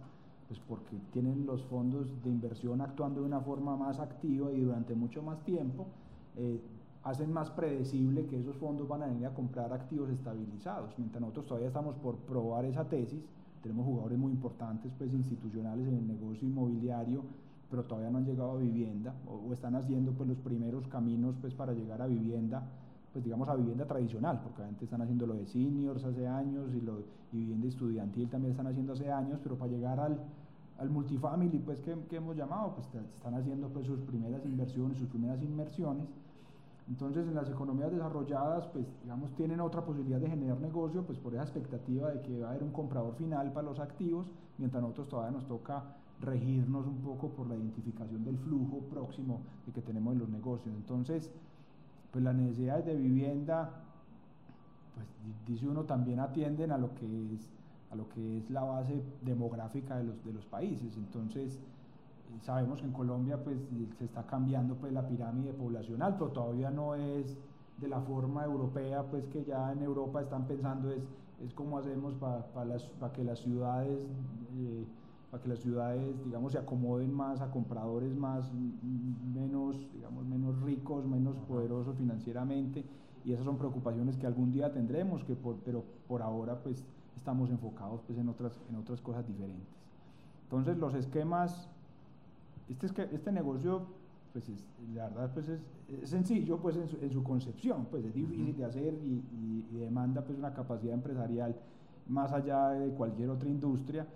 pues 0.49 0.61
porque 0.61 0.97
tienen 1.13 1.47
los 1.47 1.63
fondos 1.65 2.07
de 2.23 2.31
inversión 2.31 2.81
actuando 2.81 3.21
de 3.21 3.27
una 3.27 3.41
forma 3.41 3.77
más 3.77 3.99
activa 3.99 4.53
y 4.53 4.61
durante 4.61 4.95
mucho 4.95 5.23
más 5.23 5.43
tiempo, 5.45 5.87
eh, 6.37 6.61
hacen 7.03 7.33
más 7.33 7.51
predecible 7.51 8.27
que 8.27 8.39
esos 8.39 8.57
fondos 8.57 8.89
van 8.89 9.03
a 9.03 9.07
venir 9.07 9.27
a 9.27 9.35
comprar 9.35 9.73
activos 9.73 10.11
estabilizados. 10.11 10.93
Mientras 10.99 11.21
nosotros 11.21 11.47
todavía 11.47 11.69
estamos 11.69 11.97
por 11.97 12.17
probar 12.17 12.65
esa 12.65 12.85
tesis, 12.85 13.23
tenemos 13.63 13.87
jugadores 13.87 14.19
muy 14.19 14.33
importantes 14.33 14.93
pues 14.97 15.13
institucionales 15.13 15.87
en 15.89 15.95
el 15.95 16.07
negocio 16.07 16.47
inmobiliario, 16.47 17.23
pero 17.71 17.85
todavía 17.85 18.11
no 18.11 18.19
han 18.19 18.27
llegado 18.27 18.53
a 18.53 18.57
vivienda 18.57 19.15
o, 19.29 19.49
o 19.49 19.53
están 19.53 19.75
haciendo 19.75 20.13
pues 20.13 20.29
los 20.29 20.39
primeros 20.39 20.87
caminos 20.89 21.35
pues 21.41 21.55
para 21.55 21.73
llegar 21.73 22.01
a 22.03 22.07
vivienda 22.07 22.63
pues 23.17 23.25
digamos 23.25 23.49
a 23.49 23.57
vivienda 23.57 23.87
tradicional, 23.87 24.41
porque 24.43 24.61
obviamente 24.61 24.85
están 24.85 25.01
haciendo 25.01 25.27
lo 25.27 25.33
de 25.33 25.47
seniors 25.47 26.05
hace 26.05 26.29
años 26.29 26.69
y, 26.75 26.83
lo, 26.83 26.99
y 27.33 27.39
vivienda 27.39 27.67
estudiantil 27.67 28.29
también 28.29 28.51
están 28.51 28.67
haciendo 28.67 28.93
hace 28.93 29.11
años, 29.11 29.41
pero 29.43 29.57
para 29.57 29.73
llegar 29.73 29.99
al, 29.99 30.21
al 30.77 30.91
multifamily 30.91 31.61
pues 31.61 31.81
que, 31.81 31.99
que, 32.11 32.17
hemos 32.17 32.37
llamado, 32.37 32.75
pues 32.75 32.87
están 33.15 33.33
haciendo 33.33 33.71
pues 33.71 33.87
sus 33.87 34.01
primeras 34.01 34.45
inversiones, 34.45 34.99
sus 34.99 35.09
primeras 35.09 35.43
inmersiones. 35.43 36.05
Entonces 36.91 37.27
en 37.27 37.35
las 37.35 37.49
economías 37.49 37.91
desarrolladas 37.91 38.67
pues 38.67 38.85
digamos 39.03 39.33
tienen 39.33 39.61
otra 39.61 39.83
posibilidad 39.83 40.21
de 40.21 40.29
generar 40.29 40.61
negocio 40.61 41.03
pues 41.07 41.19
por 41.19 41.33
esa 41.33 41.45
expectativa 41.45 42.11
de 42.11 42.21
que 42.21 42.41
va 42.41 42.49
a 42.49 42.51
haber 42.51 42.65
un 42.65 42.73
comprador 42.73 43.15
final 43.15 43.51
para 43.51 43.67
los 43.67 43.81
activos, 43.81 44.31
mientras 44.59 44.83
nosotros 44.83 45.09
todavía 45.09 45.39
nos 45.39 45.47
toca 45.47 45.85
regirnos 46.21 46.87
un 46.87 46.99
poco 46.99 47.31
por 47.31 47.47
la 47.47 47.57
identificación 47.57 48.23
del 48.27 48.37
flujo 48.37 48.81
próximo 48.91 49.41
de 49.65 49.73
que 49.73 49.81
tenemos 49.81 50.13
en 50.13 50.19
los 50.19 50.29
negocios. 50.29 50.75
Entonces, 50.77 51.33
pues 52.17 52.25
las 52.25 52.35
necesidades 52.35 52.87
de 52.87 52.97
vivienda, 52.97 53.69
pues 54.95 55.07
dice 55.47 55.69
uno, 55.69 55.85
también 55.85 56.19
atienden 56.19 56.73
a 56.73 56.79
lo 56.79 56.95
que 56.95 57.05
es, 57.35 57.51
a 57.91 57.95
lo 57.95 58.09
que 58.09 58.39
es 58.39 58.49
la 58.49 58.63
base 58.65 59.03
demográfica 59.21 59.99
de 59.99 60.05
los, 60.05 60.25
de 60.25 60.33
los 60.33 60.47
países. 60.47 60.97
Entonces, 60.97 61.57
eh, 61.57 62.41
sabemos 62.41 62.81
que 62.81 62.87
en 62.87 62.93
Colombia 62.93 63.37
pues 63.45 63.59
se 63.99 64.07
está 64.07 64.27
cambiando 64.27 64.77
pues 64.77 64.95
la 64.95 65.07
pirámide 65.07 65.53
poblacional, 65.53 66.15
pero 66.15 66.31
todavía 66.31 66.71
no 66.71 66.95
es 66.95 67.37
de 67.77 67.89
la 67.89 68.01
forma 68.01 68.47
europea, 68.47 69.03
pues 69.03 69.27
que 69.27 69.45
ya 69.45 69.71
en 69.71 69.83
Europa 69.83 70.23
están 70.23 70.47
pensando 70.47 70.91
es, 70.91 71.03
es 71.45 71.53
cómo 71.53 71.77
hacemos 71.77 72.15
para 72.15 73.13
que 73.13 73.25
las 73.25 73.41
ciudades... 73.41 73.99
Eh, 74.57 74.87
para 75.37 75.43
que 75.43 75.49
las 75.51 75.59
ciudades, 75.59 76.25
digamos, 76.25 76.53
se 76.53 76.59
acomoden 76.59 77.13
más 77.13 77.43
a 77.43 77.51
compradores 77.51 78.15
más, 78.17 78.51
menos, 79.35 79.77
digamos, 79.93 80.25
menos 80.25 80.63
ricos, 80.63 81.05
menos 81.05 81.37
poderosos 81.47 81.95
financieramente, 81.97 82.85
y 83.23 83.33
esas 83.33 83.45
son 83.45 83.59
preocupaciones 83.59 84.17
que 84.17 84.27
algún 84.27 84.51
día 84.51 84.73
tendremos, 84.73 85.25
que 85.25 85.35
por, 85.35 85.57
pero 85.57 85.85
por 86.09 86.23
ahora 86.23 86.63
pues 86.63 86.87
estamos 87.17 87.51
enfocados 87.51 88.01
pues 88.07 88.19
en 88.19 88.31
otras, 88.31 88.59
en 88.71 88.77
otras 88.77 89.03
cosas 89.03 89.27
diferentes. 89.27 89.77
Entonces 90.45 90.79
los 90.79 90.95
esquemas, 90.95 91.69
este, 92.69 93.15
este 93.15 93.33
negocio, 93.33 93.89
pues 94.33 94.49
es, 94.49 94.65
la 94.95 95.09
verdad 95.09 95.33
pues 95.35 95.49
es, 95.49 95.61
sencillo 96.09 96.59
pues 96.59 96.77
en 96.77 96.89
su, 96.89 96.97
en 96.99 97.11
su, 97.11 97.23
concepción, 97.23 97.87
pues 97.91 98.07
es 98.07 98.15
difícil 98.15 98.57
de 98.57 98.65
hacer 98.65 98.95
y, 98.95 99.23
y 99.71 99.77
demanda 99.77 100.23
pues 100.25 100.39
una 100.39 100.55
capacidad 100.55 100.95
empresarial 100.95 101.55
más 102.09 102.33
allá 102.33 102.71
de 102.71 102.91
cualquier 102.91 103.31
otra 103.31 103.49
industria, 103.49 104.07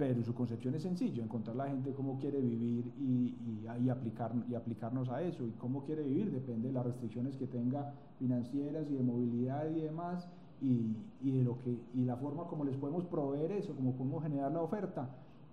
pero 0.00 0.24
su 0.24 0.32
concepción 0.32 0.74
es 0.74 0.82
sencillo, 0.82 1.22
encontrar 1.22 1.56
la 1.56 1.66
gente 1.66 1.92
cómo 1.92 2.18
quiere 2.18 2.40
vivir 2.40 2.90
y, 2.98 3.36
y, 3.84 3.90
aplicar, 3.90 4.32
y 4.48 4.54
aplicarnos 4.54 5.10
a 5.10 5.20
eso. 5.20 5.46
Y 5.46 5.50
cómo 5.50 5.84
quiere 5.84 6.02
vivir 6.02 6.30
depende 6.30 6.68
de 6.68 6.72
las 6.72 6.86
restricciones 6.86 7.36
que 7.36 7.46
tenga 7.46 7.92
financieras 8.18 8.90
y 8.90 8.94
de 8.94 9.02
movilidad 9.02 9.68
y 9.68 9.80
demás, 9.82 10.26
y, 10.62 10.96
y, 11.20 11.30
de 11.32 11.44
lo 11.44 11.58
que, 11.58 11.78
y 11.92 12.06
la 12.06 12.16
forma 12.16 12.44
como 12.44 12.64
les 12.64 12.78
podemos 12.78 13.04
proveer 13.04 13.52
eso, 13.52 13.74
cómo 13.74 13.92
podemos 13.92 14.22
generar 14.22 14.50
la 14.50 14.62
oferta, 14.62 15.06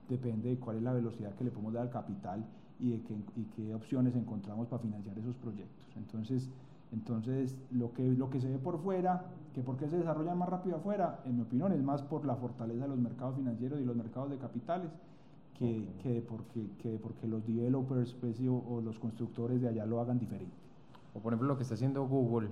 depende 0.07 0.47
de 0.47 0.59
cuál 0.59 0.77
es 0.77 0.83
la 0.83 0.93
velocidad 0.93 1.35
que 1.35 1.43
le 1.43 1.51
podemos 1.51 1.73
dar 1.73 1.83
al 1.83 1.91
capital 1.91 2.45
y 2.79 2.91
de 2.91 3.01
qué, 3.01 3.15
y 3.35 3.43
qué 3.53 3.75
opciones 3.75 4.15
encontramos 4.15 4.69
para 4.69 4.81
financiar 4.81 5.19
esos 5.19 5.35
proyectos. 5.35 5.93
Entonces, 5.97 6.49
entonces, 6.91 7.57
lo 7.71 7.93
que, 7.93 8.03
lo 8.03 8.29
que 8.29 8.39
se 8.39 8.49
ve 8.49 8.57
por 8.57 8.79
fuera, 8.79 9.25
que 9.53 9.61
por 9.61 9.77
qué 9.77 9.87
se 9.89 9.97
desarrolla 9.97 10.35
más 10.35 10.49
rápido 10.49 10.77
afuera, 10.77 11.19
en 11.25 11.35
mi 11.35 11.41
opinión 11.41 11.73
es 11.73 11.81
más 11.81 12.01
por 12.01 12.25
la 12.25 12.35
fortaleza 12.35 12.83
de 12.83 12.89
los 12.89 12.99
mercados 12.99 13.35
financieros 13.35 13.79
y 13.81 13.85
los 13.85 13.95
mercados 13.95 14.29
de 14.29 14.37
capitales 14.37 14.91
que, 15.57 15.89
que, 16.01 16.21
porque, 16.21 16.69
que 16.81 16.97
porque 16.99 17.27
los 17.27 17.45
developers 17.45 18.13
pues, 18.13 18.39
o, 18.47 18.81
los 18.81 18.99
constructores 18.99 19.61
de 19.61 19.69
allá 19.69 19.85
lo 19.85 19.99
hagan 19.99 20.19
diferente. 20.19 20.55
O 21.13 21.19
por 21.19 21.33
ejemplo 21.33 21.47
lo 21.47 21.57
que 21.57 21.63
está 21.63 21.75
haciendo 21.75 22.07
Google 22.07 22.49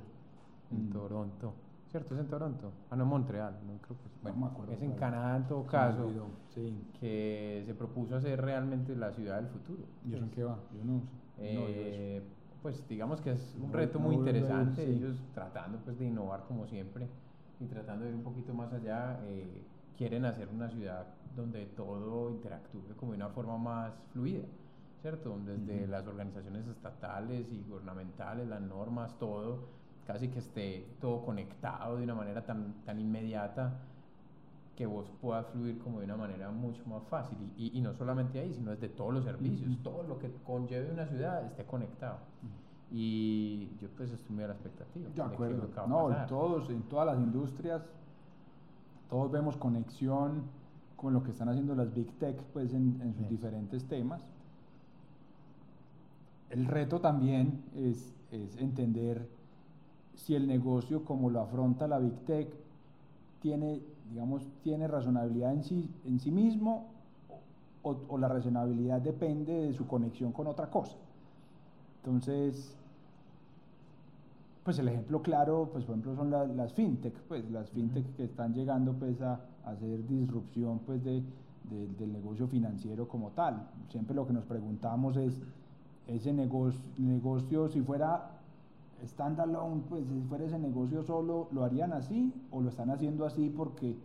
en 0.71 0.89
mm. 0.89 0.91
Toronto. 0.91 1.53
¿Cierto? 1.91 2.15
Es 2.15 2.19
en 2.19 2.27
Toronto. 2.27 2.71
Ah, 2.89 2.95
no, 2.97 3.03
en 3.03 3.09
Montreal. 3.09 3.53
No, 3.65 3.77
creo 3.77 3.97
que 3.97 4.07
es, 4.07 4.21
bueno, 4.21 4.37
me 4.37 4.45
acuerdo, 4.47 4.73
es 4.73 4.81
en 4.81 4.91
Canadá 4.93 5.37
en 5.37 5.47
todo 5.47 5.65
caso. 5.65 6.11
Sí. 6.53 6.75
Que 6.99 7.63
se 7.65 7.73
propuso 7.73 8.17
hacer 8.17 8.41
realmente 8.41 8.95
la 8.95 9.13
ciudad 9.13 9.37
del 9.37 9.47
futuro. 9.47 9.83
¿Y 10.03 10.13
eso 10.13 10.23
en 10.23 10.31
qué 10.31 10.43
va? 10.43 10.57
Yo 10.75 10.83
no. 10.83 11.01
Eh, 11.37 12.21
pues 12.65 12.83
digamos 12.89 13.21
que 13.21 13.29
es 13.29 13.55
un 13.61 13.71
reto 13.71 13.99
muy 13.99 14.15
interesante, 14.15 14.83
ellos 14.89 15.15
tratando 15.35 15.77
pues 15.85 15.99
de 15.99 16.07
innovar 16.07 16.45
como 16.47 16.65
siempre 16.65 17.07
y 17.59 17.67
tratando 17.67 18.05
de 18.05 18.09
ir 18.09 18.15
un 18.15 18.23
poquito 18.23 18.55
más 18.55 18.73
allá, 18.73 19.19
eh, 19.25 19.61
quieren 19.95 20.25
hacer 20.25 20.49
una 20.49 20.67
ciudad 20.71 21.05
donde 21.35 21.67
todo 21.67 22.31
interactúe 22.31 22.81
como 22.97 23.11
de 23.11 23.17
una 23.17 23.29
forma 23.29 23.59
más 23.59 23.93
fluida, 24.11 24.45
¿cierto? 25.03 25.37
Desde 25.45 25.85
las 25.85 26.07
organizaciones 26.07 26.65
estatales 26.65 27.45
y 27.51 27.61
gubernamentales, 27.69 28.47
las 28.47 28.61
normas, 28.61 29.15
todo, 29.19 29.67
casi 30.07 30.29
que 30.29 30.39
esté 30.39 30.87
todo 30.99 31.23
conectado 31.23 31.97
de 31.97 32.03
una 32.03 32.15
manera 32.15 32.47
tan, 32.47 32.83
tan 32.83 32.99
inmediata 32.99 33.79
que 34.75 34.85
vos 34.85 35.09
puedas 35.21 35.45
fluir 35.47 35.79
como 35.79 35.99
de 35.99 36.05
una 36.05 36.17
manera 36.17 36.51
mucho 36.51 36.83
más 36.85 37.03
fácil. 37.03 37.37
Y, 37.57 37.77
y, 37.77 37.81
no 37.81 37.93
solamente 37.93 38.39
ahí, 38.39 38.53
sino 38.53 38.71
desde 38.71 38.89
todos 38.89 39.13
los 39.13 39.23
servicios, 39.23 39.71
todo 39.83 40.03
lo 40.03 40.19
que 40.19 40.31
conlleve 40.45 40.91
una 40.91 41.07
ciudad 41.07 41.45
esté 41.45 41.63
conectado. 41.63 42.17
Y 42.91 43.69
yo 43.81 43.87
pues 43.95 44.11
estoy 44.11 44.35
muy 44.35 44.43
a 44.43 44.47
la 44.47 44.53
expectativa. 44.53 45.09
De 45.09 45.21
acuerdo. 45.21 45.69
no, 45.87 46.25
todos, 46.27 46.69
en 46.69 46.83
todas 46.83 47.05
las 47.07 47.17
industrias, 47.17 47.81
todos 49.09 49.31
vemos 49.31 49.55
conexión 49.57 50.43
con 50.97 51.13
lo 51.13 51.23
que 51.23 51.31
están 51.31 51.49
haciendo 51.49 51.75
las 51.75 51.93
Big 51.93 52.11
Tech 52.19 52.41
pues 52.53 52.73
en, 52.73 52.99
en 53.01 53.13
sus 53.13 53.29
diferentes 53.29 53.85
temas. 53.85 54.21
El 56.49 56.65
reto 56.65 56.99
también 56.99 57.63
es, 57.75 58.13
es 58.31 58.57
entender 58.57 59.27
si 60.15 60.35
el 60.35 60.47
negocio 60.47 61.03
como 61.03 61.29
lo 61.29 61.41
afronta 61.41 61.87
la 61.87 61.99
Big 61.99 62.17
Tech 62.25 62.47
tiene 63.41 63.81
digamos, 64.09 64.47
tiene 64.63 64.87
razonabilidad 64.87 65.53
en 65.53 65.63
sí, 65.63 65.89
en 66.05 66.19
sí 66.19 66.31
mismo 66.31 66.87
o, 67.83 68.17
la 68.17 68.27
razonabilidad 68.27 69.01
depende 69.01 69.53
de 69.53 69.73
su 69.73 69.85
conexión 69.87 70.31
con 70.31 70.47
otra 70.47 70.69
cosa. 70.69 70.97
Entonces, 72.03 72.75
pues 74.63 74.79
el 74.79 74.87
ejemplo 74.87 75.21
claro, 75.21 75.69
pues 75.71 75.85
por 75.85 75.93
ejemplo 75.93 76.15
son 76.15 76.31
las 76.31 76.73
fintech, 76.73 77.13
pues 77.27 77.49
las 77.51 77.69
fintech 77.69 78.15
que 78.15 78.23
están 78.23 78.53
llegando 78.53 78.93
pues 78.93 79.21
a, 79.21 79.39
hacer 79.65 80.07
disrupción 80.07 80.79
pues 80.85 81.03
de, 81.03 81.23
del 81.69 82.13
negocio 82.13 82.47
financiero 82.47 83.07
como 83.07 83.31
tal. 83.31 83.67
Siempre 83.89 84.15
lo 84.15 84.27
que 84.27 84.33
nos 84.33 84.45
preguntamos 84.45 85.17
es, 85.17 85.41
ese 86.07 86.31
negocio, 86.33 86.79
negocio 86.97 87.67
si 87.69 87.81
fuera 87.81 88.34
standalone, 89.03 89.81
pues 89.89 90.05
si 90.07 90.21
fuera 90.21 90.45
ese 90.45 90.59
negocio 90.59 91.03
solo, 91.03 91.47
¿lo 91.51 91.63
harían 91.63 91.93
así 91.93 92.33
o 92.51 92.61
lo 92.61 92.69
están 92.69 92.89
haciendo 92.89 93.25
así 93.25 93.49
porque, 93.49 93.95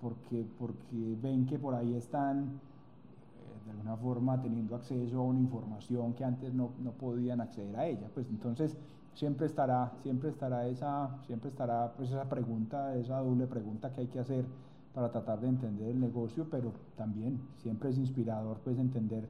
porque, 0.00 0.46
porque 0.58 1.16
ven 1.20 1.46
que 1.46 1.58
por 1.58 1.74
ahí 1.74 1.94
están, 1.94 2.44
eh, 2.44 3.64
de 3.66 3.70
alguna 3.72 3.96
forma 3.96 4.40
teniendo 4.40 4.76
acceso 4.76 5.18
a 5.18 5.22
una 5.22 5.40
información 5.40 6.14
que 6.14 6.24
antes 6.24 6.54
no, 6.54 6.70
no, 6.82 6.92
podían 6.92 7.40
acceder 7.40 7.76
a 7.76 7.86
ella. 7.86 8.08
Pues 8.14 8.28
entonces 8.30 8.76
siempre 9.14 9.46
estará, 9.46 9.92
siempre 10.02 10.30
estará 10.30 10.66
esa, 10.66 11.10
siempre 11.26 11.50
estará 11.50 11.92
pues 11.96 12.10
esa 12.10 12.28
pregunta, 12.28 12.94
esa 12.96 13.18
doble 13.18 13.46
pregunta 13.46 13.92
que 13.92 14.02
hay 14.02 14.06
que 14.06 14.20
hacer 14.20 14.46
para 14.94 15.10
tratar 15.12 15.40
de 15.40 15.48
entender 15.48 15.90
el 15.90 16.00
negocio, 16.00 16.46
pero 16.50 16.72
también 16.96 17.40
siempre 17.58 17.90
es 17.90 17.98
inspirador 17.98 18.58
pues 18.64 18.78
entender 18.78 19.28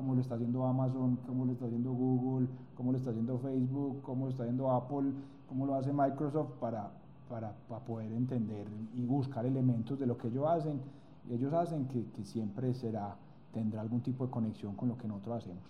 cómo 0.00 0.14
lo 0.14 0.22
está 0.22 0.36
haciendo 0.36 0.64
Amazon, 0.64 1.18
cómo 1.26 1.44
lo 1.44 1.52
está 1.52 1.66
haciendo 1.66 1.92
Google, 1.92 2.48
cómo 2.74 2.90
lo 2.90 2.96
está 2.96 3.10
haciendo 3.10 3.38
Facebook, 3.38 4.00
cómo 4.00 4.24
lo 4.24 4.30
está 4.30 4.44
haciendo 4.44 4.70
Apple, 4.70 5.12
cómo 5.46 5.66
lo 5.66 5.74
hace 5.74 5.92
Microsoft 5.92 6.52
para, 6.58 6.90
para, 7.28 7.52
para 7.68 7.84
poder 7.84 8.10
entender 8.12 8.66
y 8.94 9.04
buscar 9.04 9.44
elementos 9.44 9.98
de 9.98 10.06
lo 10.06 10.16
que 10.16 10.28
ellos 10.28 10.46
hacen, 10.48 10.80
ellos 11.30 11.52
hacen 11.52 11.84
que, 11.88 12.06
que 12.12 12.24
siempre 12.24 12.72
será, 12.72 13.14
tendrá 13.52 13.82
algún 13.82 14.00
tipo 14.00 14.24
de 14.24 14.30
conexión 14.30 14.74
con 14.74 14.88
lo 14.88 14.96
que 14.96 15.06
nosotros 15.06 15.44
hacemos. 15.44 15.64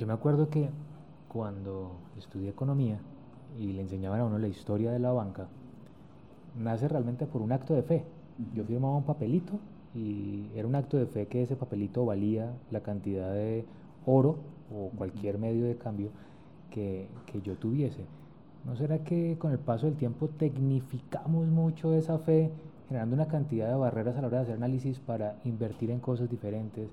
Yo 0.00 0.06
me 0.08 0.14
acuerdo 0.14 0.50
que 0.50 0.68
cuando 1.28 1.92
estudié 2.18 2.48
economía 2.48 2.98
y 3.56 3.74
le 3.74 3.82
enseñaban 3.82 4.18
a 4.18 4.24
uno 4.24 4.38
la 4.38 4.48
historia 4.48 4.90
de 4.90 4.98
la 4.98 5.12
banca, 5.12 5.46
nace 6.58 6.88
realmente 6.88 7.26
por 7.26 7.42
un 7.42 7.52
acto 7.52 7.74
de 7.74 7.84
fe. 7.84 8.04
Yo 8.54 8.64
firmaba 8.64 8.96
un 8.96 9.04
papelito 9.04 9.60
y 9.94 10.46
era 10.54 10.66
un 10.66 10.74
acto 10.74 10.96
de 10.96 11.06
fe 11.06 11.26
que 11.26 11.42
ese 11.42 11.56
papelito 11.56 12.04
valía 12.04 12.52
la 12.70 12.80
cantidad 12.80 13.32
de 13.32 13.64
oro 14.06 14.38
o 14.74 14.90
cualquier 14.96 15.38
medio 15.38 15.66
de 15.66 15.76
cambio 15.76 16.10
que, 16.70 17.08
que 17.26 17.42
yo 17.42 17.56
tuviese. 17.56 18.04
¿No 18.64 18.76
será 18.76 19.02
que 19.04 19.36
con 19.38 19.52
el 19.52 19.58
paso 19.58 19.86
del 19.86 19.96
tiempo 19.96 20.28
tecnificamos 20.28 21.48
mucho 21.48 21.94
esa 21.94 22.18
fe, 22.18 22.50
generando 22.88 23.16
una 23.16 23.26
cantidad 23.26 23.68
de 23.68 23.74
barreras 23.74 24.16
a 24.16 24.20
la 24.20 24.28
hora 24.28 24.38
de 24.38 24.42
hacer 24.44 24.56
análisis 24.56 24.98
para 25.00 25.36
invertir 25.44 25.90
en 25.90 26.00
cosas 26.00 26.30
diferentes, 26.30 26.88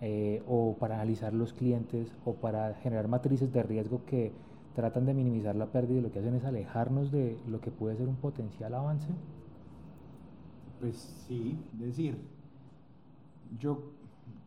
eh, 0.00 0.42
o 0.48 0.76
para 0.80 0.96
analizar 0.96 1.32
los 1.32 1.52
clientes, 1.52 2.12
o 2.24 2.34
para 2.34 2.74
generar 2.74 3.06
matrices 3.06 3.52
de 3.52 3.62
riesgo 3.62 4.04
que 4.04 4.32
tratan 4.74 5.06
de 5.06 5.14
minimizar 5.14 5.54
la 5.54 5.66
pérdida 5.66 5.98
y 5.98 6.02
lo 6.02 6.10
que 6.10 6.18
hacen 6.18 6.34
es 6.34 6.44
alejarnos 6.44 7.12
de 7.12 7.38
lo 7.46 7.60
que 7.60 7.70
puede 7.70 7.96
ser 7.96 8.08
un 8.08 8.16
potencial 8.16 8.74
avance? 8.74 9.08
Pues 10.80 10.96
sí, 11.28 11.56
decir, 11.74 12.18
yo, 13.58 13.78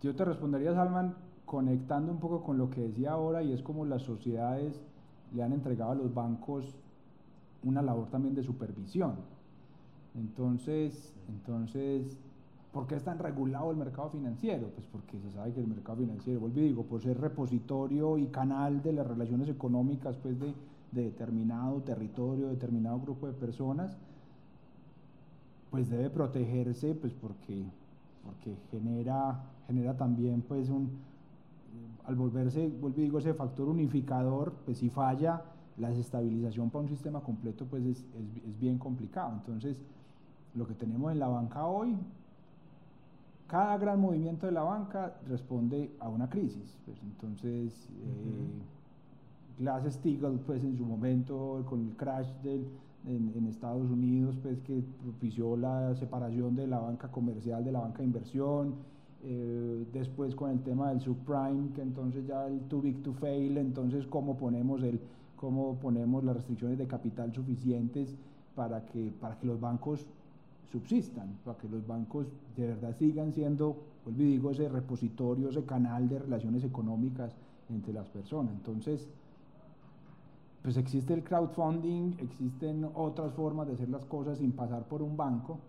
yo 0.02 0.16
te 0.16 0.26
respondería, 0.26 0.74
Salman, 0.74 1.16
conectando 1.46 2.12
un 2.12 2.20
poco 2.20 2.44
con 2.44 2.58
lo 2.58 2.70
que 2.70 2.82
decía 2.82 3.12
ahora, 3.12 3.44
y 3.44 3.54
es 3.54 3.62
como 3.62 3.86
las 3.86 4.02
sociedades 4.02 4.82
le 5.34 5.44
han 5.44 5.54
entregado 5.54 5.92
a 5.92 5.96
los 5.96 6.14
bancos 6.14 6.76
una 7.64 7.82
labor 7.82 8.10
también 8.10 8.36
de 8.36 8.44
supervisión. 8.44 9.16
Entonces, 10.16 11.14
entonces, 11.28 12.18
¿por 12.72 12.88
qué 12.88 12.96
es 12.96 13.04
tan 13.04 13.20
regulado 13.20 13.72
el 13.72 13.78
mercado 13.78 14.10
financiero? 14.10 14.68
Pues 14.68 14.88
porque 14.92 15.20
se 15.20 15.32
sabe 15.32 15.54
que 15.54 15.60
el 15.60 15.68
mercado 15.68 15.98
financiero, 15.98 16.40
vuelvo 16.40 16.60
y 16.60 16.64
digo, 16.64 16.84
por 16.84 17.02
ser 17.02 17.20
repositorio 17.20 18.18
y 18.18 18.28
canal 18.28 18.82
de 18.82 18.94
las 18.94 19.06
relaciones 19.06 19.50
económicas 19.50 20.16
pues 20.18 20.40
de, 20.40 20.54
de 20.92 21.04
determinado 21.04 21.82
territorio, 21.82 22.48
determinado 22.48 23.00
grupo 23.00 23.28
de 23.28 23.34
personas, 23.34 23.98
pues 25.70 25.90
debe 25.90 26.10
protegerse 26.10 26.96
pues 26.96 27.14
porque, 27.14 27.66
porque 28.26 28.58
genera, 28.72 29.44
genera 29.68 29.96
también 29.96 30.42
pues 30.42 30.70
un, 30.70 30.90
al 32.06 32.16
volverse, 32.16 32.68
vuelvo 32.68 33.00
y 33.00 33.04
digo, 33.04 33.20
ese 33.20 33.34
factor 33.34 33.70
unificador, 33.70 34.54
pues 34.66 34.80
si 34.80 34.90
falla, 34.90 35.42
la 35.78 35.90
desestabilización 35.90 36.70
para 36.70 36.84
un 36.84 36.90
sistema 36.90 37.20
completo 37.22 37.66
pues 37.66 37.86
es, 37.86 38.06
es, 38.46 38.60
bien 38.60 38.78
complicado. 38.78 39.34
Entonces, 39.34 39.84
lo 40.54 40.66
que 40.66 40.74
tenemos 40.74 41.12
en 41.12 41.20
la 41.20 41.28
banca 41.28 41.66
hoy, 41.66 41.96
cada 43.48 43.78
gran 43.78 44.00
movimiento 44.00 44.46
de 44.46 44.54
la 44.54 44.64
banca 44.64 45.16
responde 45.28 45.92
a 46.00 46.10
una 46.10 46.30
crisis. 46.30 46.78
Pues, 46.86 46.98
entonces, 47.04 47.90
uh 47.92 48.76
Glass 49.58 49.86
Steagall, 49.94 50.40
pues 50.40 50.64
en 50.64 50.78
su 50.78 50.86
momento, 50.86 51.64
con 51.70 51.88
el 51.88 51.96
crash 51.96 52.28
del, 52.44 52.68
en, 53.08 53.32
en, 53.36 53.48
Estados 53.48 53.90
Unidos, 53.90 54.38
pues 54.42 54.60
que 54.62 54.84
propició 55.04 55.56
la 55.56 55.96
separación 55.96 56.56
de 56.56 56.68
la 56.68 56.80
banca 56.80 57.10
comercial 57.10 57.64
de 57.64 57.72
la 57.72 57.80
banca 57.80 58.00
de 58.00 58.06
inversión, 58.06 58.76
eh, 59.24 59.88
después 59.92 60.36
con 60.36 60.52
el 60.52 60.62
tema 60.62 60.90
del 60.90 61.02
subprime, 61.02 61.72
que 61.74 61.82
entonces 61.82 62.28
ya 62.28 62.46
el 62.48 62.60
too 62.68 62.82
big 62.82 63.02
to 63.02 63.14
fail, 63.14 63.58
entonces 63.58 64.06
cómo 64.06 64.38
ponemos, 64.38 64.84
el, 64.84 65.00
cómo 65.36 65.80
ponemos 65.80 66.24
las 66.24 66.36
restricciones 66.36 66.78
de 66.78 66.86
capital 66.86 67.34
suficientes 67.34 68.16
para 68.56 68.86
que, 68.86 69.12
para 69.20 69.38
que 69.40 69.48
los 69.48 69.60
bancos 69.60 70.08
subsistan, 70.72 71.38
para 71.44 71.58
que 71.58 71.68
los 71.70 71.88
bancos 71.88 72.28
de 72.56 72.68
verdad 72.68 72.96
sigan 72.98 73.34
siendo, 73.34 73.78
vuelvo 74.04 74.22
y 74.22 74.26
digo, 74.26 74.52
ese 74.52 74.70
repositorio, 74.70 75.50
ese 75.50 75.64
canal 75.64 76.08
de 76.08 76.20
relaciones 76.20 76.64
económicas 76.64 77.36
entre 77.70 77.94
las 77.94 78.08
personas. 78.10 78.54
Entonces, 78.54 79.08
pues 80.66 80.78
existe 80.78 81.14
el 81.14 81.24
crowdfunding, 81.24 82.16
existen 82.18 82.90
otras 82.96 83.32
formas 83.34 83.68
de 83.68 83.74
hacer 83.74 83.88
las 83.88 84.04
cosas 84.06 84.40
sin 84.40 84.52
pasar 84.52 84.82
por 84.86 85.04
un 85.04 85.16
banco, 85.16 85.60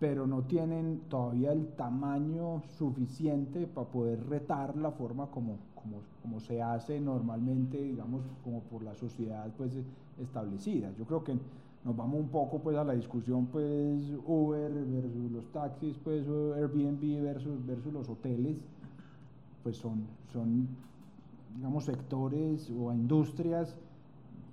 pero 0.00 0.26
no 0.26 0.40
tienen 0.40 1.02
todavía 1.10 1.52
el 1.52 1.66
tamaño 1.76 2.62
suficiente 2.78 3.66
para 3.66 3.86
poder 3.86 4.26
retar 4.26 4.74
la 4.74 4.90
forma 4.90 5.26
como, 5.26 5.58
como, 5.74 5.98
como, 6.22 6.40
se 6.40 6.62
hace 6.62 6.98
normalmente, 6.98 7.76
digamos, 7.76 8.22
como 8.42 8.60
por 8.60 8.82
la 8.82 8.94
sociedad 8.94 9.46
pues 9.58 9.74
establecida. 10.18 10.90
Yo 10.98 11.04
creo 11.04 11.22
que 11.22 11.36
nos 11.84 11.94
vamos 11.94 12.20
un 12.20 12.28
poco 12.28 12.60
pues 12.60 12.74
a 12.74 12.84
la 12.84 12.94
discusión 12.94 13.48
pues 13.52 14.00
Uber 14.26 14.72
versus 14.72 15.30
los 15.30 15.44
taxis, 15.52 15.94
pues 16.02 16.26
Airbnb 16.26 17.22
versus, 17.22 17.66
versus 17.66 17.92
los 17.92 18.08
hoteles, 18.08 18.56
pues 19.62 19.76
son, 19.76 20.06
son 20.32 20.68
digamos 21.56 21.84
sectores 21.84 22.70
o 22.70 22.92
industrias 22.92 23.76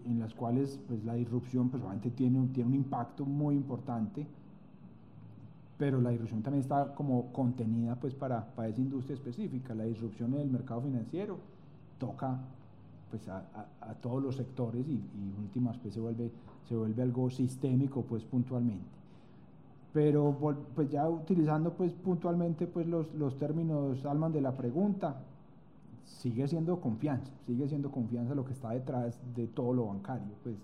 en 0.05 0.19
las 0.19 0.33
cuales 0.33 0.79
pues 0.87 1.03
la 1.03 1.15
disrupción 1.15 1.69
pues 1.69 1.81
obviamente 1.81 2.11
tiene, 2.11 2.47
tiene 2.47 2.69
un 2.69 2.75
impacto 2.75 3.25
muy 3.25 3.55
importante 3.55 4.27
pero 5.77 5.99
la 5.99 6.09
disrupción 6.11 6.41
también 6.41 6.61
está 6.61 6.93
como 6.95 7.31
contenida 7.33 7.95
pues 7.95 8.13
para, 8.13 8.45
para 8.55 8.69
esa 8.69 8.79
industria 8.79 9.15
específica. 9.15 9.75
La 9.75 9.83
disrupción 9.83 10.33
en 10.35 10.41
el 10.41 10.49
mercado 10.49 10.81
financiero 10.81 11.37
toca 11.99 12.39
pues 13.09 13.27
a, 13.27 13.39
a, 13.53 13.91
a 13.91 13.93
todos 13.95 14.23
los 14.23 14.35
sectores 14.35 14.87
y, 14.87 14.93
y 14.93 15.35
últimas 15.41 15.77
pues 15.77 15.93
se 15.93 15.99
vuelve, 15.99 16.31
se 16.67 16.75
vuelve 16.75 17.03
algo 17.03 17.29
sistémico 17.29 18.03
pues 18.03 18.23
puntualmente. 18.23 18.85
Pero 19.93 20.35
pues 20.75 20.89
ya 20.89 21.07
utilizando 21.09 21.73
pues 21.73 21.93
puntualmente 21.93 22.67
pues 22.67 22.87
los, 22.87 23.13
los 23.13 23.37
términos 23.37 24.05
Alman 24.05 24.31
de 24.31 24.41
la 24.41 24.51
pregunta, 24.51 25.17
sigue 26.05 26.47
siendo 26.47 26.79
confianza, 26.79 27.31
sigue 27.45 27.67
siendo 27.67 27.91
confianza 27.91 28.35
lo 28.35 28.45
que 28.45 28.53
está 28.53 28.71
detrás 28.71 29.19
de 29.35 29.47
todo 29.47 29.73
lo 29.73 29.87
bancario. 29.87 30.33
Pues 30.43 30.55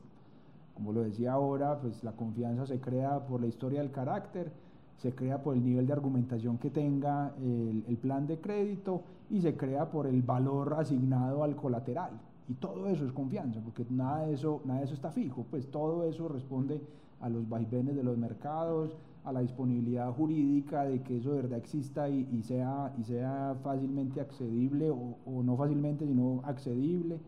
como 0.73 0.93
lo 0.93 1.01
decía 1.01 1.33
ahora, 1.33 1.79
pues 1.79 2.03
la 2.03 2.13
confianza 2.13 2.65
se 2.65 2.79
crea 2.79 3.19
por 3.27 3.41
la 3.41 3.47
historia 3.47 3.81
del 3.81 3.91
carácter, 3.91 4.51
se 4.97 5.13
crea 5.13 5.41
por 5.41 5.55
el 5.55 5.63
nivel 5.63 5.87
de 5.87 5.93
argumentación 5.93 6.57
que 6.57 6.69
tenga 6.69 7.33
el, 7.39 7.83
el, 7.87 7.97
plan 7.97 8.27
de 8.27 8.39
crédito 8.39 9.01
y 9.29 9.41
se 9.41 9.57
crea 9.57 9.89
por 9.89 10.05
el 10.07 10.21
valor 10.21 10.75
asignado 10.77 11.43
al 11.43 11.55
colateral. 11.55 12.11
Y 12.47 12.53
todo 12.55 12.87
eso 12.87 13.05
es 13.05 13.11
confianza, 13.11 13.59
porque 13.63 13.85
nada 13.89 14.25
de 14.25 14.33
eso, 14.33 14.61
nada 14.65 14.79
de 14.79 14.85
eso 14.85 14.93
está 14.93 15.11
fijo, 15.11 15.45
pues 15.49 15.69
todo 15.71 16.03
eso 16.03 16.27
responde 16.27 16.81
a 17.19 17.29
los 17.29 17.47
vaivenes 17.47 17.95
de 17.95 18.03
los 18.03 18.17
mercados, 18.17 18.95
a 19.23 19.31
la 19.31 19.41
disponibilidad 19.41 20.11
jurídica 20.13 20.83
de 20.83 21.01
que 21.01 21.17
eso 21.17 21.33
de 21.33 21.43
verdad 21.43 21.59
exista 21.59 22.09
y, 22.09 22.27
y 22.31 22.41
sea, 22.43 22.93
y 22.97 23.03
sea 23.03 23.55
fácilmente 23.63 24.19
accedible 24.19 24.89
o, 24.89 25.17
o, 25.25 25.43
no 25.43 25.55
fácilmente, 25.55 26.07
sino 26.07 26.41
accedible. 26.43 27.19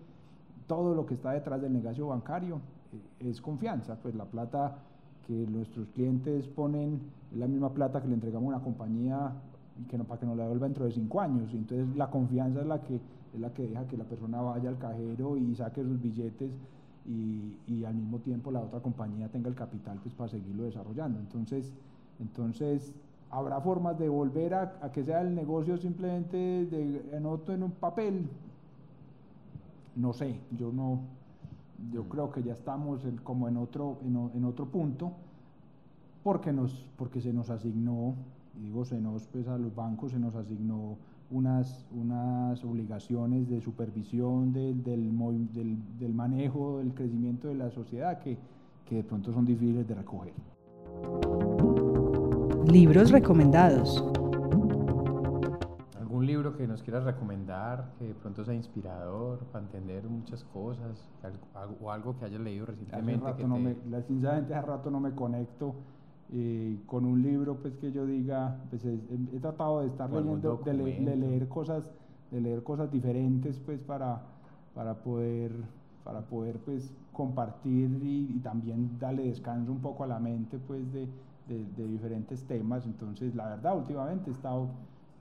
Todo 0.68 0.96
lo 0.96 1.06
que 1.06 1.14
está 1.14 1.32
detrás 1.32 1.62
del 1.62 1.74
negocio 1.74 2.08
bancario 2.08 2.60
eh, 2.94 3.30
es 3.30 3.42
confianza, 3.42 3.96
pues 4.02 4.16
la 4.16 4.26
plata 4.26 4.78
que 5.28 5.34
nuestros 5.34 5.88
clientes 5.90 6.48
ponen 6.48 7.00
la 7.36 7.48
misma 7.48 7.70
plata 7.70 8.02
que 8.02 8.08
le 8.08 8.16
entregamos 8.16 8.54
a 8.54 8.58
una 8.58 8.64
compañía 8.64 9.32
que 9.90 9.98
no, 9.98 10.04
para 10.04 10.20
que 10.20 10.26
nos 10.26 10.38
la 10.38 10.44
devuelva 10.44 10.68
dentro 10.68 10.86
de 10.86 10.92
cinco 10.92 11.22
años. 11.22 11.54
Entonces 11.54 11.96
la 11.96 12.10
confianza 12.10 12.62
es 12.62 12.68
la 12.68 12.82
que, 12.82 12.96
es 12.96 13.40
la 13.40 13.54
que 13.54 13.68
deja 13.68 13.86
que 13.88 13.98
la 13.98 14.04
persona 14.04 14.42
vaya 14.42 14.70
al 14.70 14.78
cajero 14.78 15.38
y 15.38 15.56
saque 15.56 15.84
sus 15.84 16.02
billetes 16.02 16.52
y, 17.06 17.58
y 17.68 17.84
al 17.86 17.96
mismo 17.96 18.20
tiempo 18.20 18.52
la 18.52 18.62
otra 18.62 18.80
compañía 18.80 19.28
tenga 19.30 19.50
el 19.50 19.56
capital 19.56 20.00
pues, 20.02 20.14
para 20.14 20.30
seguirlo 20.30 20.64
desarrollando. 20.64 21.20
Entonces, 21.20 21.74
entonces 22.20 22.94
habrá 23.30 23.60
formas 23.62 23.98
de 23.98 24.08
volver 24.10 24.54
a, 24.54 24.78
a 24.82 24.92
que 24.92 25.04
sea 25.04 25.22
el 25.22 25.34
negocio 25.34 25.78
simplemente 25.78 26.38
de, 26.38 27.10
en, 27.12 27.26
otro, 27.26 27.54
en 27.54 27.64
un 27.64 27.72
papel. 27.72 28.30
No 29.96 30.14
sé, 30.14 30.40
yo 30.58 30.72
no, 30.72 31.02
yo 31.92 32.08
creo 32.08 32.32
que 32.32 32.44
ya 32.44 32.54
estamos 32.54 33.04
en, 33.06 33.18
como 33.18 33.48
en 33.48 33.58
otro, 33.58 33.98
en, 34.04 34.30
en, 34.36 34.46
otro 34.46 34.68
punto, 34.68 35.12
porque, 36.24 36.54
nos, 36.54 36.86
porque 36.98 37.22
se 37.22 37.34
nos 37.34 37.50
asignó, 37.50 38.16
digo 38.62 38.86
se 38.86 39.00
nos, 39.00 39.28
pues 39.28 39.48
a 39.48 39.58
los 39.58 39.76
bancos 39.76 40.12
se 40.12 40.20
nos 40.20 40.36
asignó 40.36 40.98
unas, 41.32 41.86
unas 41.92 42.64
obligaciones 42.64 43.50
de 43.50 43.62
supervisión 43.62 44.54
del, 44.54 44.84
del, 44.84 45.12
del, 45.54 45.78
del 46.00 46.14
manejo, 46.14 46.80
del 46.80 46.94
crecimiento 46.94 47.48
de 47.48 47.56
la 47.56 47.72
sociedad 47.72 48.20
que, 48.20 48.38
que 48.86 48.96
de 48.96 49.04
pronto 49.04 49.34
son 49.34 49.46
difíciles 49.46 49.88
de 49.88 49.96
recoger. 49.96 50.34
Libros 52.68 53.12
recomendados. 53.12 54.04
que 56.58 56.68
nos 56.68 56.82
quieras 56.84 57.04
recomendar, 57.04 57.94
que 57.98 58.08
de 58.08 58.14
pronto 58.14 58.44
sea 58.44 58.54
inspirador 58.54 59.40
para 59.52 59.66
entender 59.66 60.04
muchas 60.08 60.44
cosas, 60.46 61.10
o 61.82 61.92
algo 61.92 62.18
que 62.18 62.26
hayas 62.26 62.42
leído 62.42 62.66
recientemente. 62.66 63.26
Hace 63.26 63.44
rato 63.44 63.48
no 63.48 63.60
me, 63.60 63.76
sinceramente 64.04 64.54
hace 64.54 64.68
rato 64.68 64.92
no 64.92 65.00
me 65.00 65.12
conecto 65.12 65.76
eh, 66.32 66.80
con 66.88 67.06
un 67.06 67.22
libro 67.22 67.58
pues 67.58 67.76
que 67.76 67.92
yo 67.92 68.06
diga, 68.06 68.58
pues 68.70 68.84
he, 68.86 69.40
tratado 69.40 69.82
de 69.82 69.88
estar 69.88 70.10
leyendo, 70.10 70.62
de, 70.64 71.16
leer 71.16 71.48
cosas, 71.48 71.84
de 72.32 72.42
leer 72.42 72.64
cosas 72.64 72.92
diferentes 72.92 73.60
pues 73.60 73.82
para, 73.82 74.22
para 74.74 74.96
poder, 74.96 75.52
para 76.04 76.22
poder 76.22 76.58
pues 76.60 76.92
compartir 77.12 78.00
y, 78.02 78.40
también 78.42 78.98
darle 79.00 79.28
descanso 79.28 79.72
un 79.72 79.80
poco 79.80 80.04
a 80.04 80.08
la 80.08 80.20
mente 80.20 80.58
pues 80.58 80.82
de, 80.92 81.08
de, 81.48 81.88
diferentes 81.88 82.44
temas. 82.44 82.86
Entonces 82.86 83.36
la 83.36 83.50
verdad 83.50 83.78
últimamente 83.78 84.32
he 84.32 84.34
estado 84.34 84.70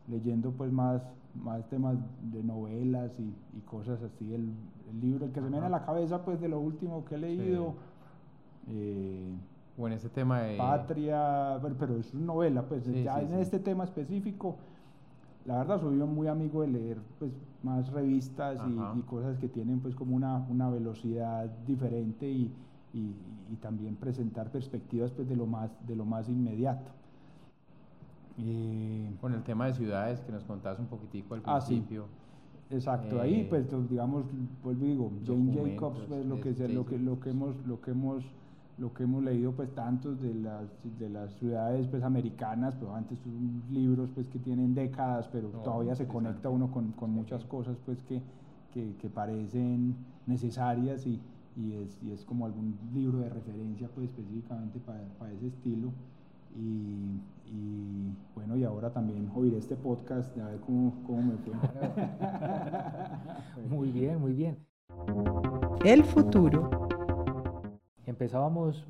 leyendo 0.08 0.50
pues 0.52 0.72
más, 0.72 1.02
más 1.34 1.68
temas 1.68 1.96
de 2.32 2.42
novelas 2.42 3.12
y, 3.18 3.34
y 3.58 3.60
cosas 3.62 4.02
así. 4.02 4.32
El, 4.32 4.50
el, 4.90 5.00
libro, 5.00 5.26
el 5.26 5.32
que 5.32 5.40
se 5.40 5.46
me 5.46 5.50
viene 5.50 5.66
a 5.66 5.70
la 5.70 5.84
cabeza 5.84 6.24
pues 6.24 6.40
de 6.40 6.48
lo 6.48 6.60
último 6.60 7.04
que 7.04 7.16
he 7.16 7.18
leído. 7.18 7.74
Eh, 8.68 9.34
o 9.78 9.86
en 9.86 9.94
ese 9.94 10.08
tema 10.08 10.42
de... 10.42 10.56
Patria, 10.56 11.58
pero, 11.78 11.96
es 11.96 12.12
una 12.14 12.26
novela, 12.26 12.62
pues 12.62 12.84
ya 13.02 13.20
en 13.20 13.34
este 13.34 13.58
tema 13.58 13.84
específico, 13.84 14.56
la 15.46 15.58
verdad 15.58 15.80
soy 15.80 15.96
muy 15.96 16.28
amigo 16.28 16.62
de 16.62 16.68
leer 16.68 16.98
pues 17.18 17.32
más 17.62 17.90
revistas 17.92 18.60
y, 18.68 18.98
y, 18.98 19.02
cosas 19.02 19.38
que 19.38 19.48
tienen 19.48 19.80
pues 19.80 19.94
como 19.94 20.14
una, 20.14 20.38
una 20.48 20.68
velocidad 20.68 21.46
diferente 21.66 22.28
y, 22.28 22.52
y, 22.92 23.14
también 23.60 23.96
presentar 23.96 24.50
perspectivas 24.50 25.10
pues 25.12 25.28
de 25.28 25.36
lo 25.36 25.46
más, 25.46 25.70
de 25.86 25.94
lo 25.94 26.04
más 26.04 26.28
inmediato. 26.28 26.90
Con 29.20 29.34
el 29.34 29.42
tema 29.42 29.66
de 29.66 29.74
ciudades 29.74 30.20
que 30.20 30.32
nos 30.32 30.42
contabas 30.44 30.78
un 30.78 30.86
poquitico 30.86 31.34
al 31.34 31.42
principio. 31.42 32.04
Ah, 32.04 32.22
Exacto, 32.74 33.20
ahí 33.20 33.40
eh, 33.40 33.46
pues 33.48 33.66
digamos, 33.90 34.24
pues 34.62 34.80
digo, 34.80 35.12
Jane 35.26 35.52
Jacobs, 35.54 36.00
pues 36.08 36.24
lo 36.24 36.40
que, 36.40 36.52
lo 36.68 36.86
que, 36.86 36.98
lo 36.98 37.20
que 37.20 37.30
hemos, 37.30 37.54
lo 37.66 37.80
que 37.82 37.90
hemos 37.90 38.24
lo 38.78 38.92
que 38.94 39.04
hemos 39.04 39.22
leído 39.22 39.52
pues 39.52 39.74
tantos 39.74 40.20
de 40.20 40.34
las, 40.34 40.64
de 40.98 41.08
las 41.08 41.32
ciudades 41.34 41.86
pues 41.88 42.02
americanas, 42.02 42.74
pero 42.76 42.94
antes 42.94 43.18
son 43.18 43.62
libros 43.70 44.10
pues 44.14 44.28
que 44.28 44.38
tienen 44.38 44.74
décadas, 44.74 45.28
pero 45.30 45.48
todavía 45.48 45.94
se 45.94 46.06
conecta 46.06 46.48
uno 46.48 46.70
con, 46.70 46.92
con 46.92 47.10
muchas 47.10 47.44
cosas 47.44 47.76
pues 47.84 48.00
que, 48.02 48.20
que, 48.72 48.96
que 48.96 49.08
parecen 49.08 49.94
necesarias 50.26 51.06
y, 51.06 51.20
y, 51.56 51.74
es, 51.74 51.98
y 52.02 52.12
es 52.12 52.24
como 52.24 52.46
algún 52.46 52.78
libro 52.94 53.18
de 53.18 53.28
referencia 53.28 53.88
pues 53.94 54.08
específicamente 54.08 54.78
para, 54.80 55.02
para 55.18 55.32
ese 55.32 55.48
estilo. 55.48 55.90
Y, 56.54 57.20
y, 57.50 58.14
bueno, 58.34 58.56
y 58.56 58.64
ahora 58.64 58.90
también 58.90 59.30
oír 59.34 59.54
este 59.54 59.76
podcast, 59.76 60.36
a 60.38 60.48
ver 60.48 60.60
cómo, 60.60 60.92
cómo 61.06 61.22
me 61.22 61.36
fue. 61.38 61.54
muy 63.70 63.90
bien, 63.90 64.20
muy 64.20 64.32
bien. 64.32 64.58
El 65.84 66.04
futuro. 66.04 66.91
Empezábamos 68.06 68.84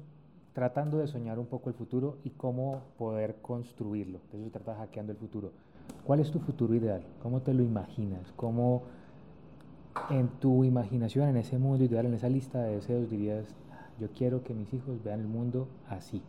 tratando 0.52 0.98
de 0.98 1.06
soñar 1.06 1.38
un 1.38 1.46
poco 1.46 1.70
el 1.70 1.74
futuro 1.74 2.18
y 2.24 2.30
cómo 2.30 2.82
poder 2.98 3.36
construirlo. 3.42 4.20
De 4.30 4.38
eso 4.38 4.44
se 4.44 4.50
trata 4.50 4.76
hackeando 4.76 5.12
el 5.12 5.18
futuro. 5.18 5.52
¿Cuál 6.04 6.20
es 6.20 6.30
tu 6.30 6.40
futuro 6.40 6.74
ideal? 6.74 7.02
¿Cómo 7.22 7.40
te 7.40 7.54
lo 7.54 7.62
imaginas? 7.62 8.32
¿Cómo 8.36 8.82
en 10.10 10.28
tu 10.28 10.64
imaginación, 10.64 11.28
en 11.28 11.36
ese 11.36 11.58
mundo 11.58 11.84
ideal, 11.84 12.06
en 12.06 12.14
esa 12.14 12.28
lista 12.28 12.62
de 12.62 12.76
deseos 12.76 13.10
dirías, 13.10 13.44
yo 13.98 14.08
quiero 14.10 14.42
que 14.42 14.54
mis 14.54 14.72
hijos 14.72 15.02
vean 15.02 15.20
el 15.20 15.28
mundo 15.28 15.68
así? 15.88 16.22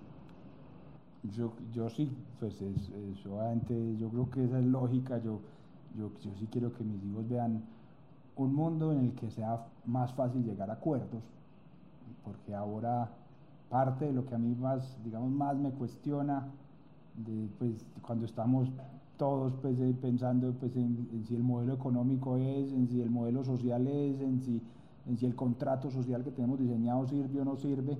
Yo, 1.35 1.53
yo 1.71 1.89
sí, 1.89 2.11
pues 2.39 2.61
es, 2.61 2.91
obviamente 3.25 3.97
yo 3.97 4.09
creo 4.09 4.29
que 4.29 4.43
esa 4.43 4.59
es 4.59 4.65
lógica, 4.65 5.17
yo, 5.19 5.39
yo, 5.97 6.11
yo 6.21 6.31
sí 6.37 6.47
quiero 6.51 6.73
que 6.73 6.83
mis 6.83 7.03
hijos 7.03 7.27
vean 7.29 7.63
un 8.35 8.53
mundo 8.53 8.91
en 8.91 8.99
el 8.99 9.13
que 9.13 9.31
sea 9.31 9.65
más 9.85 10.13
fácil 10.13 10.43
llegar 10.43 10.69
a 10.69 10.73
acuerdos, 10.73 11.23
porque 12.23 12.53
ahora 12.53 13.09
parte 13.69 14.05
de 14.05 14.13
lo 14.13 14.25
que 14.25 14.35
a 14.35 14.37
mí 14.37 14.55
más, 14.55 14.97
digamos, 15.03 15.31
más 15.31 15.57
me 15.57 15.71
cuestiona, 15.71 16.47
de, 17.17 17.49
pues, 17.59 17.85
cuando 18.01 18.25
estamos 18.25 18.69
todos 19.17 19.53
pues, 19.61 19.79
eh, 19.79 19.95
pensando 20.01 20.53
pues, 20.53 20.75
en, 20.75 21.23
si 21.25 21.35
el 21.35 21.43
modelo 21.43 21.73
económico 21.73 22.37
es, 22.37 22.71
en 22.71 22.87
si 22.87 23.01
el 23.01 23.09
modelo 23.09 23.43
social 23.43 23.87
es, 23.87 24.19
en 24.21 24.41
si, 24.41 24.61
en 25.07 25.17
si 25.17 25.25
el 25.25 25.35
contrato 25.35 25.91
social 25.91 26.23
que 26.23 26.31
tenemos 26.31 26.59
diseñado 26.59 27.07
sirve 27.07 27.41
o 27.41 27.45
no 27.45 27.55
sirve, 27.55 27.97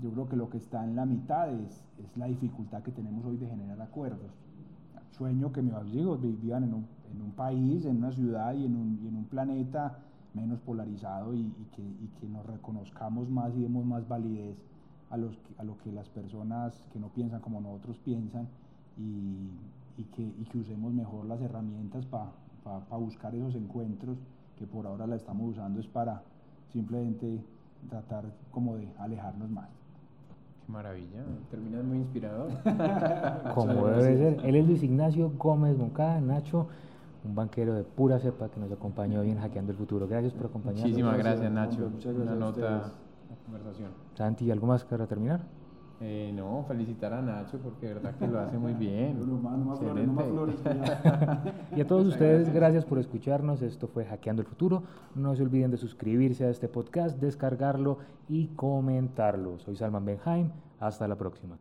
yo 0.00 0.10
creo 0.10 0.28
que 0.28 0.36
lo 0.36 0.50
que 0.50 0.58
está 0.58 0.84
en 0.84 0.96
la 0.96 1.06
mitad 1.06 1.52
es, 1.52 1.84
es 1.98 2.16
la 2.16 2.26
dificultad 2.26 2.82
que 2.82 2.90
tenemos 2.90 3.24
hoy 3.24 3.36
de 3.36 3.46
generar 3.46 3.80
acuerdos. 3.80 4.30
Sueño 5.10 5.52
que 5.52 5.62
mis 5.62 5.74
hijos 5.94 6.20
vivan 6.20 6.64
en 6.64 6.74
un, 6.74 6.86
en 7.14 7.22
un 7.22 7.30
país, 7.32 7.84
en 7.84 7.98
una 7.98 8.10
ciudad 8.10 8.54
y 8.54 8.64
en 8.64 8.74
un, 8.74 9.00
y 9.04 9.08
en 9.08 9.16
un 9.16 9.24
planeta 9.24 9.98
menos 10.34 10.60
polarizado 10.60 11.34
y, 11.34 11.52
que, 11.74 11.82
y, 11.82 12.10
que, 12.20 12.28
nos 12.28 12.44
reconozcamos 12.46 13.28
más 13.28 13.54
y 13.54 13.60
demos 13.60 13.84
más 13.84 14.06
validez 14.08 14.56
a, 15.10 15.16
los, 15.16 15.36
a 15.58 15.64
lo 15.64 15.76
que 15.78 15.92
las 15.92 16.08
personas 16.08 16.72
que 16.92 16.98
no 16.98 17.08
piensan 17.08 17.40
como 17.40 17.60
nosotros 17.60 17.98
piensan 17.98 18.48
y, 18.96 19.50
y 20.00 20.04
que, 20.14 20.32
que, 20.50 20.58
usemos 20.58 20.92
mejor 20.92 21.26
las 21.26 21.40
herramientas 21.40 22.06
para 22.06 22.30
pa, 22.64 22.96
buscar 22.96 23.34
esos 23.34 23.54
encuentros 23.54 24.18
que 24.58 24.66
por 24.66 24.86
ahora 24.86 25.06
la 25.06 25.16
estamos 25.16 25.50
usando 25.50 25.80
es 25.80 25.86
para 25.86 26.22
simplemente 26.72 27.40
tratar 27.90 28.24
como 28.50 28.76
de 28.76 28.88
alejarnos 28.98 29.50
más. 29.50 29.68
Qué 30.64 30.72
maravilla, 30.72 31.24
terminas 31.50 31.84
muy 31.84 31.98
inspirador. 31.98 32.52
como 33.54 33.88
debe 33.88 34.16
ser. 34.16 34.46
Él 34.46 34.56
es 34.56 34.66
Luis 34.66 34.82
Ignacio 34.82 35.30
Gómez 35.36 35.76
Moncada, 35.76 36.20
Nacho 36.20 36.68
un 37.24 37.34
banquero 37.34 37.74
de 37.74 37.84
pura 37.84 38.18
cepa 38.18 38.48
que 38.48 38.58
nos 38.58 38.72
acompañó 38.72 39.20
hoy 39.20 39.30
en 39.30 39.38
Hackeando 39.38 39.72
el 39.72 39.78
Futuro. 39.78 40.08
Gracias 40.08 40.32
por 40.32 40.46
acompañarnos. 40.46 40.84
Muchísimas 40.84 41.18
gracias, 41.18 41.52
Nacho. 41.52 41.90
Muchas 41.90 42.14
gracias 42.14 42.36
Una 42.36 42.44
nota 42.46 42.92
conversación. 43.44 43.90
Santi, 44.14 44.50
¿algo 44.50 44.66
más 44.66 44.84
para 44.84 45.06
terminar? 45.06 45.42
Eh, 46.04 46.32
no, 46.34 46.64
felicitar 46.66 47.12
a 47.12 47.22
Nacho 47.22 47.58
porque 47.58 47.86
de 47.86 47.94
verdad 47.94 48.16
que 48.16 48.26
lo 48.26 48.40
hace 48.40 48.58
muy 48.58 48.74
bien. 48.74 49.20
y 51.76 51.80
a 51.80 51.86
todos 51.86 52.08
ustedes, 52.08 52.52
gracias 52.52 52.84
por 52.84 52.98
escucharnos. 52.98 53.62
Esto 53.62 53.86
fue 53.86 54.04
Hackeando 54.04 54.42
el 54.42 54.48
Futuro. 54.48 54.82
No 55.14 55.36
se 55.36 55.42
olviden 55.42 55.70
de 55.70 55.76
suscribirse 55.76 56.44
a 56.44 56.50
este 56.50 56.66
podcast, 56.66 57.20
descargarlo 57.20 57.98
y 58.28 58.48
comentarlo. 58.48 59.60
Soy 59.60 59.76
Salman 59.76 60.04
Benheim. 60.04 60.50
Hasta 60.80 61.06
la 61.06 61.14
próxima. 61.14 61.56